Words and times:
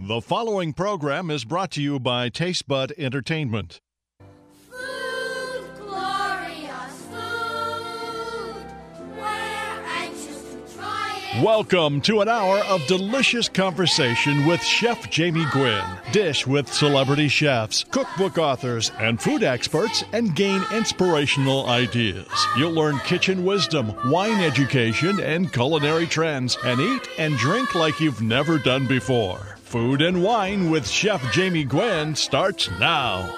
The 0.00 0.20
following 0.20 0.74
program 0.74 1.28
is 1.28 1.44
brought 1.44 1.72
to 1.72 1.82
you 1.82 1.98
by 1.98 2.30
Tastebud 2.30 2.92
Entertainment. 2.96 3.80
Food, 4.70 5.70
glorious 5.76 7.02
food. 7.10 8.64
We're 9.16 9.24
anxious 9.24 10.52
to 10.52 10.76
try 10.76 11.20
it. 11.34 11.42
Welcome 11.42 12.00
to 12.02 12.20
an 12.20 12.28
hour 12.28 12.58
of 12.68 12.86
delicious 12.86 13.48
conversation 13.48 14.46
with 14.46 14.62
Chef 14.62 15.10
Jamie 15.10 15.46
Gwen. 15.52 15.84
Dish 16.12 16.46
with 16.46 16.72
celebrity 16.72 17.26
chefs, 17.26 17.82
cookbook 17.82 18.38
authors, 18.38 18.92
and 19.00 19.20
food 19.20 19.42
experts, 19.42 20.04
and 20.12 20.36
gain 20.36 20.62
inspirational 20.72 21.66
ideas. 21.66 22.28
You'll 22.56 22.70
learn 22.70 23.00
kitchen 23.00 23.44
wisdom, 23.44 23.92
wine 24.08 24.40
education, 24.40 25.18
and 25.18 25.52
culinary 25.52 26.06
trends, 26.06 26.56
and 26.64 26.80
eat 26.80 27.08
and 27.18 27.36
drink 27.36 27.74
like 27.74 27.98
you've 27.98 28.22
never 28.22 28.58
done 28.58 28.86
before. 28.86 29.57
Food 29.68 30.00
and 30.00 30.22
Wine 30.22 30.70
with 30.70 30.88
Chef 30.88 31.30
Jamie 31.30 31.62
Gwen 31.62 32.14
starts 32.14 32.70
now. 32.80 33.36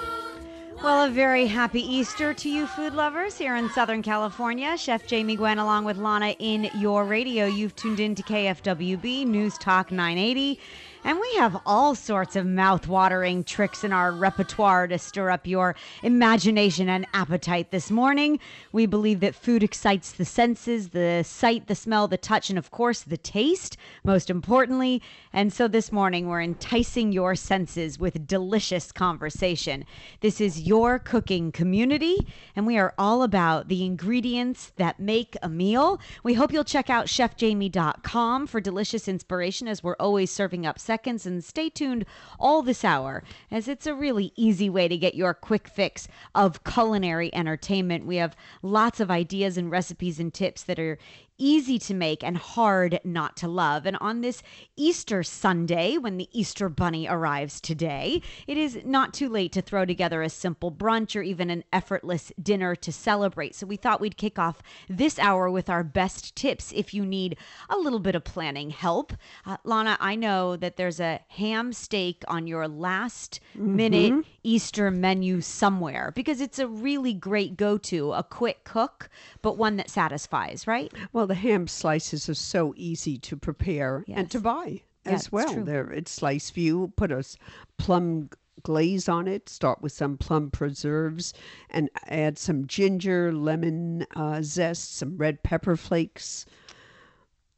Well, 0.81 1.03
a 1.03 1.09
very 1.09 1.45
happy 1.45 1.81
Easter 1.81 2.33
to 2.33 2.49
you, 2.49 2.67
food 2.67 2.93
lovers, 2.93 3.37
here 3.37 3.57
in 3.57 3.69
Southern 3.71 4.01
California. 4.01 4.77
Chef 4.77 5.05
Jamie 5.05 5.35
Gwen, 5.35 5.59
along 5.59 5.83
with 5.83 5.97
Lana, 5.97 6.29
in 6.39 6.71
your 6.77 7.03
radio. 7.03 7.47
You've 7.47 7.75
tuned 7.75 7.99
in 7.99 8.15
to 8.15 8.23
KFWB 8.23 9.25
News 9.25 9.57
Talk 9.57 9.91
980. 9.91 10.57
And 11.03 11.19
we 11.19 11.33
have 11.37 11.59
all 11.65 11.95
sorts 11.95 12.35
of 12.35 12.45
mouth-watering 12.45 13.43
tricks 13.43 13.83
in 13.83 13.91
our 13.91 14.11
repertoire 14.11 14.87
to 14.87 14.99
stir 14.99 15.31
up 15.31 15.47
your 15.47 15.75
imagination 16.03 16.89
and 16.89 17.07
appetite 17.13 17.71
this 17.71 17.89
morning. 17.89 18.39
We 18.71 18.85
believe 18.85 19.19
that 19.21 19.33
food 19.33 19.63
excites 19.63 20.11
the 20.11 20.25
senses, 20.25 20.89
the 20.89 21.23
sight, 21.23 21.67
the 21.67 21.73
smell, 21.73 22.07
the 22.07 22.17
touch, 22.17 22.51
and 22.51 22.59
of 22.59 22.69
course, 22.69 23.01
the 23.01 23.17
taste, 23.17 23.77
most 24.03 24.29
importantly. 24.29 25.01
And 25.33 25.51
so 25.51 25.67
this 25.67 25.91
morning, 25.91 26.27
we're 26.27 26.41
enticing 26.41 27.11
your 27.11 27.33
senses 27.35 27.97
with 27.97 28.27
delicious 28.27 28.91
conversation. 28.91 29.85
This 30.19 30.39
is 30.39 30.61
your 30.61 30.99
cooking 30.99 31.51
community, 31.51 32.27
and 32.55 32.67
we 32.67 32.77
are 32.77 32.93
all 32.99 33.23
about 33.23 33.69
the 33.69 33.83
ingredients 33.83 34.71
that 34.75 34.99
make 34.99 35.35
a 35.41 35.49
meal. 35.49 35.99
We 36.23 36.35
hope 36.35 36.53
you'll 36.53 36.63
check 36.63 36.91
out 36.91 37.07
chefjamie.com 37.07 38.47
for 38.47 38.61
delicious 38.61 39.07
inspiration 39.07 39.67
as 39.67 39.81
we're 39.81 39.95
always 39.99 40.29
serving 40.29 40.65
up 40.65 40.77
seconds. 40.91 41.25
And 41.25 41.41
stay 41.41 41.69
tuned 41.69 42.05
all 42.37 42.61
this 42.61 42.83
hour 42.83 43.23
as 43.49 43.69
it's 43.69 43.87
a 43.87 43.95
really 43.95 44.33
easy 44.35 44.69
way 44.69 44.89
to 44.89 44.97
get 44.97 45.15
your 45.15 45.33
quick 45.33 45.69
fix 45.69 46.09
of 46.35 46.65
culinary 46.65 47.33
entertainment. 47.33 48.05
We 48.05 48.17
have 48.17 48.35
lots 48.61 48.99
of 48.99 49.09
ideas 49.09 49.57
and 49.57 49.71
recipes 49.71 50.19
and 50.19 50.33
tips 50.33 50.63
that 50.63 50.79
are 50.79 50.97
easy 51.41 51.79
to 51.79 51.93
make 51.93 52.23
and 52.23 52.37
hard 52.37 52.99
not 53.03 53.35
to 53.37 53.47
love. 53.47 53.87
And 53.87 53.97
on 53.97 54.21
this 54.21 54.43
Easter 54.75 55.23
Sunday, 55.23 55.97
when 55.97 56.17
the 56.17 56.29
Easter 56.31 56.69
Bunny 56.69 57.07
arrives 57.09 57.59
today, 57.59 58.21
it 58.45 58.57
is 58.57 58.79
not 58.85 59.13
too 59.13 59.27
late 59.27 59.51
to 59.53 59.61
throw 59.61 59.83
together 59.83 60.21
a 60.21 60.29
simple 60.29 60.71
brunch 60.71 61.15
or 61.15 61.23
even 61.23 61.49
an 61.49 61.63
effortless 61.73 62.31
dinner 62.41 62.75
to 62.75 62.91
celebrate. 62.91 63.55
So 63.55 63.65
we 63.65 63.75
thought 63.75 63.99
we'd 63.99 64.17
kick 64.17 64.37
off 64.37 64.61
this 64.87 65.17
hour 65.17 65.49
with 65.49 65.69
our 65.69 65.83
best 65.83 66.35
tips 66.35 66.71
if 66.75 66.93
you 66.93 67.05
need 67.05 67.37
a 67.69 67.77
little 67.77 67.99
bit 67.99 68.13
of 68.15 68.23
planning 68.23 68.69
help. 68.69 69.13
Uh, 69.45 69.57
Lana, 69.63 69.97
I 69.99 70.15
know 70.15 70.55
that 70.55 70.77
there's 70.77 70.99
a 70.99 71.21
ham 71.29 71.73
steak 71.73 72.23
on 72.27 72.45
your 72.45 72.67
last 72.67 73.39
minute 73.55 74.25
Easter 74.43 74.91
menu 74.91 75.41
somewhere 75.41 76.11
because 76.15 76.39
it's 76.39 76.59
a 76.59 76.67
really 76.67 77.13
great 77.13 77.57
go 77.57 77.77
to, 77.79 78.13
a 78.13 78.23
quick 78.23 78.63
cook, 78.63 79.09
but 79.41 79.57
one 79.57 79.77
that 79.77 79.89
satisfies, 79.89 80.67
right? 80.67 80.91
Well, 81.11 81.30
the 81.31 81.35
ham 81.35 81.65
slices 81.65 82.27
are 82.27 82.33
so 82.33 82.73
easy 82.75 83.17
to 83.17 83.37
prepare 83.37 84.03
and 84.09 84.29
to 84.29 84.37
Yes. 84.37 84.43
buy 84.43 84.81
Yeah, 85.05 85.11
as 85.13 85.21
it's 85.21 85.31
well. 85.31 85.53
true. 85.53 85.63
They're 85.63 85.89
it's 85.89 86.11
slice 86.11 86.49
view. 86.49 86.91
Put 86.97 87.09
a 87.09 87.19
s- 87.19 87.37
plum 87.77 88.29
glaze 88.63 89.07
on 89.07 89.29
it. 89.29 89.47
Start 89.47 89.81
with 89.81 89.93
some 89.93 90.17
plum 90.17 90.51
preserves 90.51 91.33
and 91.69 91.89
add 92.07 92.37
some 92.37 92.67
ginger, 92.67 93.31
lemon 93.31 94.05
uh, 94.13 94.41
zest, 94.41 94.93
some 94.97 95.15
red 95.15 95.41
pepper 95.41 95.77
flakes. 95.77 96.45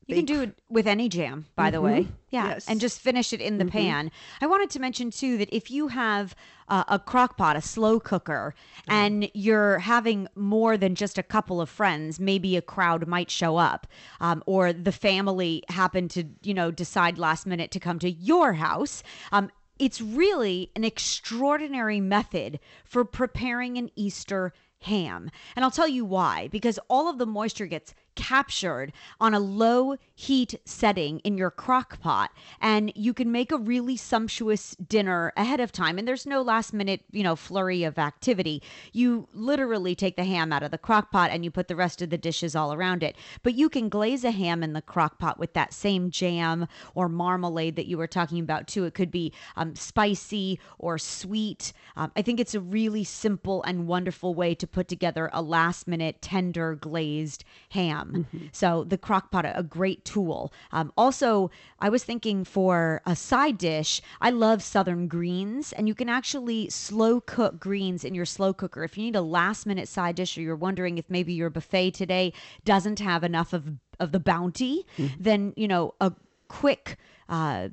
You 0.06 0.16
can 0.16 0.26
do 0.26 0.42
it 0.42 0.58
with 0.70 0.86
any 0.86 1.08
jam, 1.08 1.46
by 1.56 1.72
the 1.72 1.82
way. 1.82 2.08
Yeah. 2.30 2.50
Yes. 2.50 2.68
And 2.68 2.82
just 2.82 3.00
finish 3.00 3.32
it 3.32 3.40
in 3.40 3.58
the 3.58 3.66
pan. 3.66 4.12
I 4.42 4.48
wanted 4.48 4.70
to 4.72 4.80
mention, 4.80 5.12
too, 5.12 5.38
that 5.38 5.56
if 5.56 5.72
you 5.72 5.88
have 5.88 6.36
uh, 6.68 6.84
a 6.88 7.00
crock 7.00 7.38
pot, 7.38 7.56
a 7.56 7.62
slow 7.62 8.00
cooker, 8.00 8.54
and 8.88 9.30
you're 9.34 9.80
having 9.80 10.28
more 10.36 10.76
than 10.78 10.96
just 10.96 11.18
a 11.18 11.24
couple 11.24 11.62
of 11.62 11.70
friends, 11.70 12.20
maybe 12.20 12.58
a 12.58 12.62
crowd 12.62 13.08
might 13.08 13.32
show 13.32 13.58
up, 13.58 13.88
um, 14.20 14.44
or 14.46 14.74
the 14.74 14.92
family 14.92 15.64
happen 15.70 16.08
to, 16.10 16.26
you 16.42 16.54
know, 16.54 16.70
decide 16.70 17.18
last 17.18 17.46
minute 17.46 17.72
to 17.72 17.80
come 17.80 18.00
to 18.00 18.10
your 18.10 18.54
house. 18.54 19.04
Um, 19.32 19.52
it's 19.80 20.02
really 20.02 20.70
an 20.76 20.84
extraordinary 20.84 22.00
method 22.00 22.60
for 22.84 23.06
preparing 23.06 23.78
an 23.78 23.90
Easter 23.96 24.54
ham. 24.82 25.32
And 25.56 25.64
I'll 25.64 25.72
tell 25.72 25.88
you 25.88 26.06
why. 26.06 26.50
Because 26.50 26.78
all 26.90 27.10
of 27.10 27.18
the 27.18 27.26
moisture 27.26 27.66
gets 27.66 27.94
captured 28.16 28.92
on 29.20 29.34
a 29.34 29.40
low 29.40 29.96
heat 30.16 30.60
setting 30.66 31.20
in 31.20 31.38
your 31.38 31.52
crock 31.52 32.00
pot 32.00 32.32
and 32.62 32.92
you 32.96 33.14
can 33.14 33.32
make 33.32 33.52
a 33.52 33.58
really 33.58 33.98
sumptuous 33.98 34.76
dinner 34.76 35.34
ahead 35.36 35.60
of 35.60 35.72
time. 35.72 35.98
And 35.98 36.08
there's 36.08 36.26
no 36.26 36.42
last 36.42 36.74
minute 36.74 37.02
you 37.12 37.24
know 37.24 37.36
flurry 37.36 37.84
of 37.84 37.98
activity. 37.98 38.62
You 38.92 39.28
literally 39.34 39.96
take 39.96 40.16
the 40.16 40.24
ham 40.24 40.52
out 40.54 40.64
of 40.64 40.72
the 40.72 40.78
crock 40.78 41.12
pot 41.12 41.32
and 41.32 41.44
you 41.44 41.52
put 41.52 41.68
the 41.68 41.76
rest 41.76 42.02
of 42.02 42.10
the 42.10 42.18
dishes 42.18 42.56
all 42.56 42.74
around 42.74 43.04
it. 43.04 43.16
But 43.42 43.56
you 43.56 43.70
can 43.70 43.90
glaze 43.90 44.24
a 44.24 44.32
ham 44.32 44.64
in 44.64 44.74
the 44.74 44.82
crock 44.82 45.20
pot 45.20 45.40
with 45.40 45.54
that 45.54 45.74
same 45.74 46.10
jam 46.10 46.68
or 46.96 47.10
marmalade 47.10 47.76
that 47.76 47.88
you 47.88 47.98
were 47.98 48.08
talking 48.08 48.40
about 48.40 48.68
too. 48.68 48.86
It 48.86 48.94
could 48.94 49.12
be 49.12 49.34
um, 49.56 49.76
spicy 49.76 50.60
or 50.80 50.98
sweet. 50.98 51.74
Um, 51.96 52.12
i 52.16 52.22
think 52.22 52.40
it's 52.40 52.56
a 52.56 52.60
really 52.60 53.04
simple 53.04 53.64
and 53.64 53.88
wonderful 53.88 54.34
way 54.34 54.56
to 54.56 54.68
put 54.68 54.88
together 54.88 55.30
a 55.34 55.42
last 55.42 55.88
minute 55.88 56.22
tender 56.22 56.76
glazed 56.76 57.44
ham 57.70 58.03
so 58.52 58.84
the 58.84 58.98
crock 58.98 59.32
pot 59.32 59.46
a 59.46 59.64
great 59.64 60.06
tool. 60.06 60.52
Um, 60.72 60.92
also 60.98 61.52
i 61.80 61.90
was 61.90 62.04
thinking 62.04 62.44
for 62.44 63.02
a 63.06 63.16
side 63.16 63.58
dish 63.58 64.02
i 64.22 64.30
love 64.30 64.62
southern 64.64 65.08
greens 65.08 65.74
and 65.74 65.88
you 65.88 65.96
can 65.96 66.10
actually 66.10 66.70
slow 66.70 67.22
cook 67.22 67.60
greens 67.60 68.04
in 68.04 68.16
your 68.16 68.26
slow 68.26 68.54
cooker. 68.54 68.84
If 68.84 68.98
you 68.98 69.04
need 69.04 69.16
a 69.16 69.22
last 69.22 69.66
minute 69.66 69.88
side 69.88 70.16
dish 70.16 70.38
or 70.38 70.42
you're 70.42 70.56
wondering 70.56 70.98
if 70.98 71.10
maybe 71.10 71.34
your 71.34 71.50
buffet 71.50 71.92
today 71.92 72.34
doesn't 72.66 73.00
have 73.00 73.24
enough 73.24 73.54
of 73.54 73.64
of 74.00 74.12
the 74.12 74.20
bounty 74.20 74.86
then 75.20 75.54
you 75.56 75.68
know 75.68 75.94
a 76.02 76.12
quick 76.48 76.98
uh, 77.30 77.70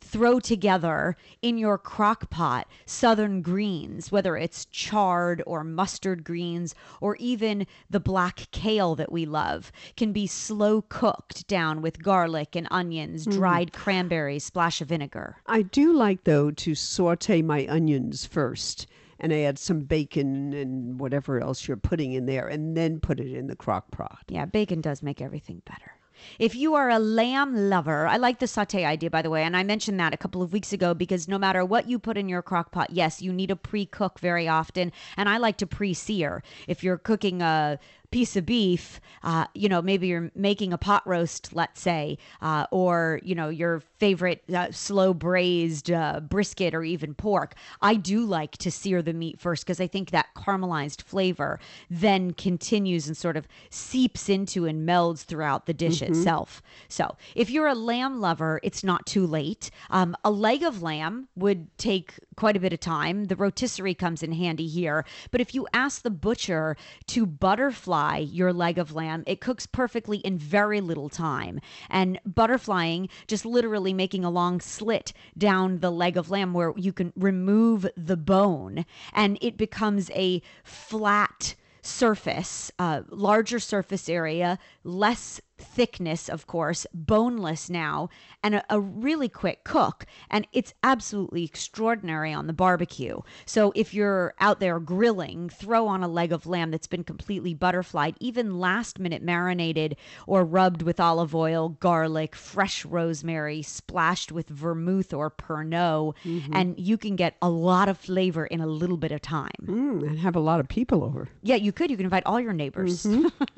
throw 0.00 0.40
together 0.40 1.16
in 1.42 1.58
your 1.58 1.78
crock 1.78 2.30
pot 2.30 2.66
southern 2.86 3.42
greens, 3.42 4.10
whether 4.10 4.36
it's 4.36 4.64
chard 4.66 5.42
or 5.46 5.62
mustard 5.64 6.24
greens 6.24 6.74
or 7.00 7.16
even 7.16 7.66
the 7.90 8.00
black 8.00 8.50
kale 8.50 8.94
that 8.94 9.12
we 9.12 9.26
love, 9.26 9.70
can 9.96 10.12
be 10.12 10.26
slow 10.26 10.82
cooked 10.82 11.46
down 11.46 11.82
with 11.82 12.02
garlic 12.02 12.56
and 12.56 12.66
onions, 12.70 13.24
hmm. 13.24 13.32
dried 13.32 13.72
cranberries, 13.72 14.44
splash 14.44 14.80
of 14.80 14.88
vinegar. 14.88 15.36
I 15.46 15.62
do 15.62 15.92
like 15.92 16.24
though 16.24 16.50
to 16.50 16.74
saute 16.74 17.42
my 17.42 17.66
onions 17.68 18.26
first 18.26 18.86
and 19.20 19.32
add 19.32 19.58
some 19.58 19.80
bacon 19.80 20.52
and 20.52 20.98
whatever 21.00 21.40
else 21.40 21.66
you're 21.66 21.76
putting 21.76 22.12
in 22.12 22.26
there, 22.26 22.46
and 22.46 22.76
then 22.76 23.00
put 23.00 23.18
it 23.18 23.32
in 23.32 23.48
the 23.48 23.56
crock 23.56 23.90
pot. 23.90 24.18
Yeah, 24.28 24.44
bacon 24.44 24.80
does 24.80 25.02
make 25.02 25.20
everything 25.20 25.60
better. 25.66 25.97
If 26.38 26.54
you 26.54 26.74
are 26.74 26.90
a 26.90 26.98
lamb 26.98 27.54
lover, 27.70 28.06
I 28.06 28.16
like 28.16 28.38
the 28.38 28.46
saute 28.46 28.84
idea, 28.84 29.10
by 29.10 29.22
the 29.22 29.30
way, 29.30 29.42
and 29.42 29.56
I 29.56 29.62
mentioned 29.62 29.98
that 30.00 30.14
a 30.14 30.16
couple 30.16 30.42
of 30.42 30.52
weeks 30.52 30.72
ago 30.72 30.94
because 30.94 31.28
no 31.28 31.38
matter 31.38 31.64
what 31.64 31.88
you 31.88 31.98
put 31.98 32.16
in 32.16 32.28
your 32.28 32.42
crock 32.42 32.72
pot, 32.72 32.90
yes, 32.90 33.22
you 33.22 33.32
need 33.32 33.50
a 33.50 33.56
pre 33.56 33.86
cook 33.86 34.18
very 34.18 34.48
often, 34.48 34.92
and 35.16 35.28
I 35.28 35.38
like 35.38 35.56
to 35.58 35.66
pre 35.66 35.94
sear. 35.94 36.42
If 36.66 36.82
you're 36.82 36.98
cooking 36.98 37.42
a 37.42 37.78
piece 38.10 38.36
of 38.36 38.46
beef, 38.46 39.00
uh, 39.22 39.46
you 39.54 39.68
know, 39.68 39.82
maybe 39.82 40.06
you're 40.06 40.30
making 40.34 40.72
a 40.72 40.78
pot 40.78 41.06
roast, 41.06 41.54
let's 41.54 41.80
say, 41.80 42.18
uh, 42.40 42.66
or, 42.70 43.20
you 43.22 43.34
know, 43.34 43.48
your 43.48 43.82
favorite 43.98 44.42
uh, 44.54 44.70
slow 44.70 45.12
braised 45.12 45.90
uh, 45.90 46.20
brisket 46.20 46.74
or 46.74 46.84
even 46.84 47.14
pork. 47.14 47.54
I 47.82 47.94
do 47.94 48.24
like 48.24 48.56
to 48.58 48.70
sear 48.70 49.02
the 49.02 49.12
meat 49.12 49.40
first 49.40 49.64
because 49.64 49.80
I 49.80 49.86
think 49.86 50.10
that 50.10 50.26
caramelized 50.36 51.02
flavor 51.02 51.58
then 51.90 52.32
continues 52.32 53.06
and 53.06 53.16
sort 53.16 53.36
of 53.36 53.48
seeps 53.70 54.28
into 54.28 54.66
and 54.66 54.88
melds 54.88 55.24
throughout 55.24 55.66
the 55.66 55.74
dish 55.74 56.02
itself. 56.02 56.62
So 56.88 57.16
if 57.34 57.50
you're 57.50 57.66
a 57.66 57.74
lamb 57.74 58.20
lover, 58.20 58.60
it's 58.62 58.84
not 58.84 59.06
too 59.06 59.26
late. 59.26 59.70
Um, 59.90 60.16
a 60.24 60.30
leg 60.30 60.62
of 60.62 60.82
lamb 60.82 61.28
would 61.36 61.76
take 61.78 62.14
quite 62.36 62.56
a 62.56 62.60
bit 62.60 62.72
of 62.72 62.80
time. 62.80 63.24
The 63.24 63.36
rotisserie 63.36 63.94
comes 63.94 64.22
in 64.22 64.32
handy 64.32 64.68
here. 64.68 65.04
But 65.30 65.40
if 65.40 65.54
you 65.54 65.66
ask 65.72 66.02
the 66.02 66.10
butcher 66.10 66.76
to 67.08 67.26
butterfly 67.26 68.18
your 68.18 68.52
leg 68.52 68.78
of 68.78 68.94
lamb, 68.94 69.24
it 69.26 69.40
cooks 69.40 69.66
perfectly 69.66 70.18
in 70.18 70.38
very 70.38 70.80
little 70.80 71.08
time. 71.08 71.60
And 71.90 72.20
butterflying, 72.28 73.08
just 73.26 73.44
literally 73.44 73.87
making 73.92 74.24
a 74.24 74.30
long 74.30 74.60
slit 74.60 75.12
down 75.36 75.78
the 75.78 75.90
leg 75.90 76.16
of 76.16 76.30
lamb 76.30 76.52
where 76.54 76.72
you 76.76 76.92
can 76.92 77.12
remove 77.16 77.86
the 77.96 78.16
bone 78.16 78.84
and 79.12 79.38
it 79.40 79.56
becomes 79.56 80.10
a 80.10 80.42
flat 80.64 81.54
surface, 81.82 82.70
uh, 82.78 83.02
larger 83.08 83.58
surface 83.58 84.08
area, 84.08 84.58
less 84.84 85.40
thickness, 85.58 86.28
of 86.28 86.46
course, 86.46 86.86
boneless 86.94 87.68
now, 87.68 88.08
and 88.42 88.54
a, 88.56 88.64
a 88.70 88.80
really 88.80 89.28
quick 89.28 89.64
cook. 89.64 90.06
And 90.30 90.46
it's 90.52 90.74
absolutely 90.82 91.44
extraordinary 91.44 92.32
on 92.32 92.46
the 92.46 92.52
barbecue. 92.52 93.20
So 93.46 93.72
if 93.74 93.92
you're 93.92 94.34
out 94.40 94.60
there 94.60 94.78
grilling, 94.80 95.48
throw 95.48 95.86
on 95.86 96.02
a 96.02 96.08
leg 96.08 96.32
of 96.32 96.46
lamb 96.46 96.70
that's 96.70 96.86
been 96.86 97.04
completely 97.04 97.54
butterflied, 97.54 98.16
even 98.20 98.58
last 98.58 98.98
minute 98.98 99.22
marinated 99.22 99.96
or 100.26 100.44
rubbed 100.44 100.82
with 100.82 101.00
olive 101.00 101.34
oil, 101.34 101.70
garlic, 101.70 102.34
fresh 102.34 102.84
rosemary, 102.84 103.62
splashed 103.62 104.32
with 104.32 104.48
vermouth 104.48 105.12
or 105.12 105.30
Pernod, 105.30 106.14
and 106.52 106.78
you 106.78 106.96
can 106.96 107.16
get 107.16 107.36
a 107.42 107.48
lot 107.50 107.88
of 107.88 107.98
flavor 107.98 108.46
in 108.46 108.60
a 108.60 108.66
little 108.66 108.96
bit 108.96 109.12
of 109.12 109.20
time. 109.20 109.50
Mm, 109.64 110.02
and 110.06 110.18
have 110.18 110.36
a 110.36 110.40
lot 110.40 110.60
of 110.60 110.68
people 110.68 111.04
over. 111.04 111.28
Yeah, 111.42 111.56
you 111.56 111.72
could. 111.72 111.90
You 111.90 111.96
can 111.96 112.06
invite 112.06 112.22
all 112.26 112.40
your 112.40 112.52
neighbors. 112.52 113.06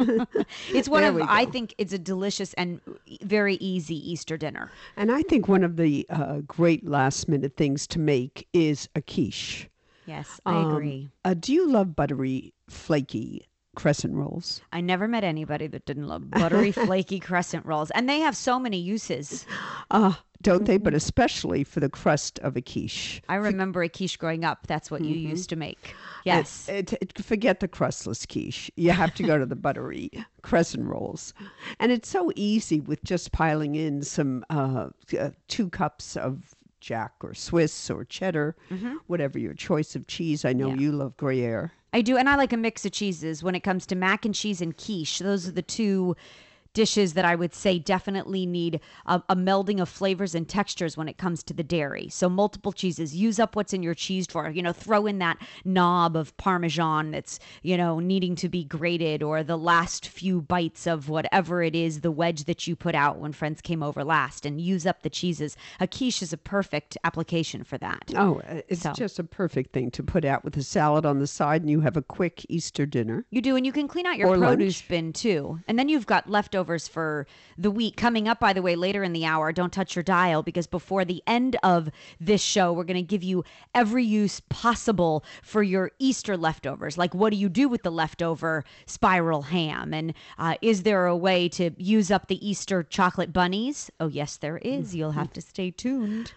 it's 0.73 0.89
one 0.89 1.03
There 1.03 1.11
of 1.11 1.29
I 1.29 1.45
think 1.47 1.75
it's 1.79 1.90
a 1.93 1.99
delicious 1.99 2.55
and 2.55 2.81
very 3.23 3.55
easy 3.57 3.97
Easter 4.11 4.37
dinner. 4.37 4.71
And 4.97 5.11
I 5.11 5.23
think 5.23 5.49
one 5.49 5.65
of 5.65 5.77
the 5.77 6.07
uh, 6.11 6.39
great 6.47 6.87
last 6.87 7.29
minute 7.29 7.57
things 7.57 7.87
to 7.89 7.99
make 7.99 8.47
is 8.53 8.89
a 8.95 9.03
quiche. 9.03 9.69
Yes, 10.07 10.41
I 10.47 10.57
Um, 10.57 10.77
agree. 10.77 11.09
Uh, 11.25 11.35
do 11.35 11.53
you 11.53 11.71
love 11.71 11.95
buttery, 11.95 12.53
flaky 12.69 13.47
crescent 13.75 14.15
rolls? 14.15 14.61
I 14.73 14.81
never 14.81 15.07
met 15.09 15.25
anybody 15.25 15.67
that 15.69 15.87
didn't 15.87 16.09
love 16.09 16.31
buttery, 16.31 16.73
flaky 16.87 17.21
crescent 17.21 17.67
rolls, 17.67 17.91
and 17.93 18.09
they 18.09 18.21
have 18.21 18.37
so 18.37 18.59
many 18.59 18.79
uses. 18.79 19.47
Uh, 19.91 20.15
don't 20.43 20.65
they? 20.65 20.79
But 20.79 20.95
especially 20.95 21.65
for 21.65 21.81
the 21.81 21.91
crust 21.91 22.39
of 22.39 22.57
a 22.57 22.63
quiche. 22.63 23.21
I 23.29 23.35
remember 23.35 23.83
a 23.83 23.89
quiche 23.89 24.19
growing 24.19 24.45
up. 24.45 24.67
That's 24.67 24.91
what 24.91 25.05
you 25.05 25.15
used 25.15 25.51
to 25.51 25.57
make. 25.57 25.95
Yes. 26.25 26.69
It, 26.69 26.95
it- 26.95 27.23
forget 27.23 27.61
the 27.61 27.69
crustless 27.69 28.25
quiche. 28.27 28.71
You 28.77 28.93
have 28.93 29.15
to 29.17 29.23
go 29.23 29.37
to 29.39 29.45
the 29.47 29.57
buttery 29.57 30.11
crescent 30.43 30.87
rolls. 30.87 31.35
And 31.79 31.93
it's 31.93 32.09
so 32.09 32.33
easy 32.37 32.81
with 32.81 33.05
just 33.05 33.33
piling 33.33 33.75
in 33.75 34.03
some 34.03 34.45
uh, 34.49 34.89
uh, 35.19 35.31
two 35.49 35.69
cups 35.69 36.17
of 36.17 36.55
Jack 36.81 37.13
or 37.23 37.35
Swiss 37.35 37.91
or 37.91 38.05
cheddar, 38.05 38.57
whatever 39.07 39.39
your 39.39 39.55
choice 39.55 39.95
of 39.95 40.07
cheese. 40.07 40.45
I 40.45 40.53
know 40.53 40.69
Mm-hmm. 40.69 40.77
Yeah. 40.81 40.83
you 40.87 40.93
love 40.93 41.17
Gruyere. 41.17 41.73
I 41.93 42.03
do, 42.03 42.17
and 42.17 42.29
I 42.29 42.37
like 42.37 42.53
a 42.53 42.57
mix 42.57 42.85
of 42.87 42.93
cheeses 42.93 43.43
when 43.43 43.55
it 43.55 43.61
comes 43.61 43.85
to 43.87 43.97
mac 43.97 44.25
and 44.25 44.35
cheese 44.35 44.61
and 44.61 44.77
quiche. 44.77 45.19
Those 45.19 45.49
are 45.49 45.53
the 45.53 45.63
two 45.63 46.15
dishes 46.73 47.15
that 47.15 47.25
I 47.25 47.35
would 47.35 47.55
say 47.55 47.79
definitely 47.79 48.47
need 48.47 48.81
a, 49.07 49.23
a 49.29 49.37
melding 49.37 49.81
of 49.81 49.89
flavors 49.89 50.35
and 50.35 50.49
textures 50.49 50.97
when 50.97 51.09
it 51.09 51.19
comes 51.19 51.43
to 51.45 51.55
the 51.55 51.63
dairy. 51.63 52.09
So 52.09 52.29
multiple 52.29 52.73
cheeses. 52.73 53.15
Use 53.15 53.39
up 53.39 53.57
what's 53.57 53.73
in 53.73 53.83
your 53.83 53.95
cheese 53.95 54.27
drawer. 54.27 54.51
You 54.51 54.63
know, 54.63 54.73
throw 54.73 55.07
in 55.07 55.19
that 55.19 55.39
knob 55.65 56.17
of 56.17 56.37
Parmesan 56.37 57.11
that's 57.11 57.39
you 57.63 57.77
know 57.77 57.99
needing 57.99 58.35
to 58.37 58.49
be 58.49 58.65
grated, 58.65 59.23
or 59.23 59.43
the 59.43 59.59
last 59.59 60.09
few 60.09 60.41
bites 60.43 60.87
of 60.87 61.09
whatever 61.09 61.63
it 61.63 61.75
is, 61.75 62.01
the 62.01 62.11
wedge 62.11 62.45
that 62.45 62.67
you 62.67 62.77
put 62.77 62.95
out 62.95 63.19
when 63.19 63.33
friends 63.33 63.61
came 63.61 63.83
over 63.83 64.05
last, 64.05 64.47
and 64.47 64.61
use 64.61 64.87
up 64.87 65.03
the 65.03 65.11
cheeses. 65.11 65.57
A 65.81 65.87
quiche 65.87 66.23
is 66.23 66.33
a 66.33 66.37
perfect 66.39 66.97
application 67.05 67.65
for 67.65 67.79
that. 67.79 68.13
Oh, 68.17 68.41
uh, 68.49 68.63
it's 68.69 68.83
So- 68.83 68.93
just 68.93 69.19
a 69.19 69.25
perfect 69.25 69.73
thing 69.73 69.91
to 69.93 70.03
put 70.03 70.25
out 70.25 70.45
with 70.45 70.57
a 70.57 70.63
salad 70.63 71.05
on 71.05 71.19
the 71.19 71.27
side, 71.27 71.63
and 71.63 71.71
you 71.71 71.81
have 71.81 71.97
a 71.97 72.03
quick 72.03 72.45
Easter 72.49 72.87
dinner. 72.87 73.25
You 73.31 73.41
do, 73.43 73.57
and 73.57 73.67
you 73.67 73.73
can 73.73 73.89
clean 73.89 74.07
out 74.07 74.17
your 74.17 74.29
Or 74.29 74.37
produce 74.39 74.81
lunch. 74.83 74.89
bin 74.89 75.13
too. 75.13 75.59
And 75.69 75.79
then 75.79 75.89
you've 75.89 76.07
got 76.07 76.29
leftovers 76.61 76.87
for 76.87 77.27
the 77.57 77.71
week. 77.71 77.97
Coming 77.97 78.29
up, 78.29 78.39
by 78.39 78.53
the 78.53 78.61
way, 78.61 78.77
later 78.77 79.03
in 79.03 79.15
the 79.15 79.25
hour, 79.25 79.51
don't 79.51 79.73
touch 79.73 79.97
your 79.97 80.03
dial 80.03 80.43
because 80.43 80.67
before 80.67 81.07
the 81.07 81.23
end 81.27 81.57
of 81.63 81.89
this 82.21 82.43
show, 82.43 82.71
we're 82.73 82.85
going 82.85 82.97
to 82.97 83.03
give 83.03 83.23
you 83.23 83.45
every 83.75 84.05
use 84.05 84.41
possible 84.51 85.25
for 85.43 85.63
your 85.63 85.91
Easter 85.99 86.37
leftovers. 86.37 86.99
Like, 86.99 87.15
what 87.15 87.31
do 87.31 87.39
you 87.39 87.49
do 87.49 87.67
with 87.67 87.83
the 87.83 87.91
leftover 87.91 88.63
spiral 88.85 89.43
ham? 89.43 89.95
And 89.95 90.13
uh, 90.39 90.57
is 90.61 90.83
there 90.83 91.07
a 91.07 91.17
way 91.17 91.49
to 91.51 91.71
use 91.79 92.11
up 92.11 92.29
the 92.29 92.47
Easter 92.47 92.83
chocolate 92.83 93.33
bunnies? 93.33 93.91
Oh, 93.99 94.09
yes, 94.09 94.37
there 94.37 94.59
is. 94.59 94.95
You'll 94.95 95.13
have 95.13 95.33
to 95.33 95.41
stay 95.41 95.71
tuned. 95.71 96.33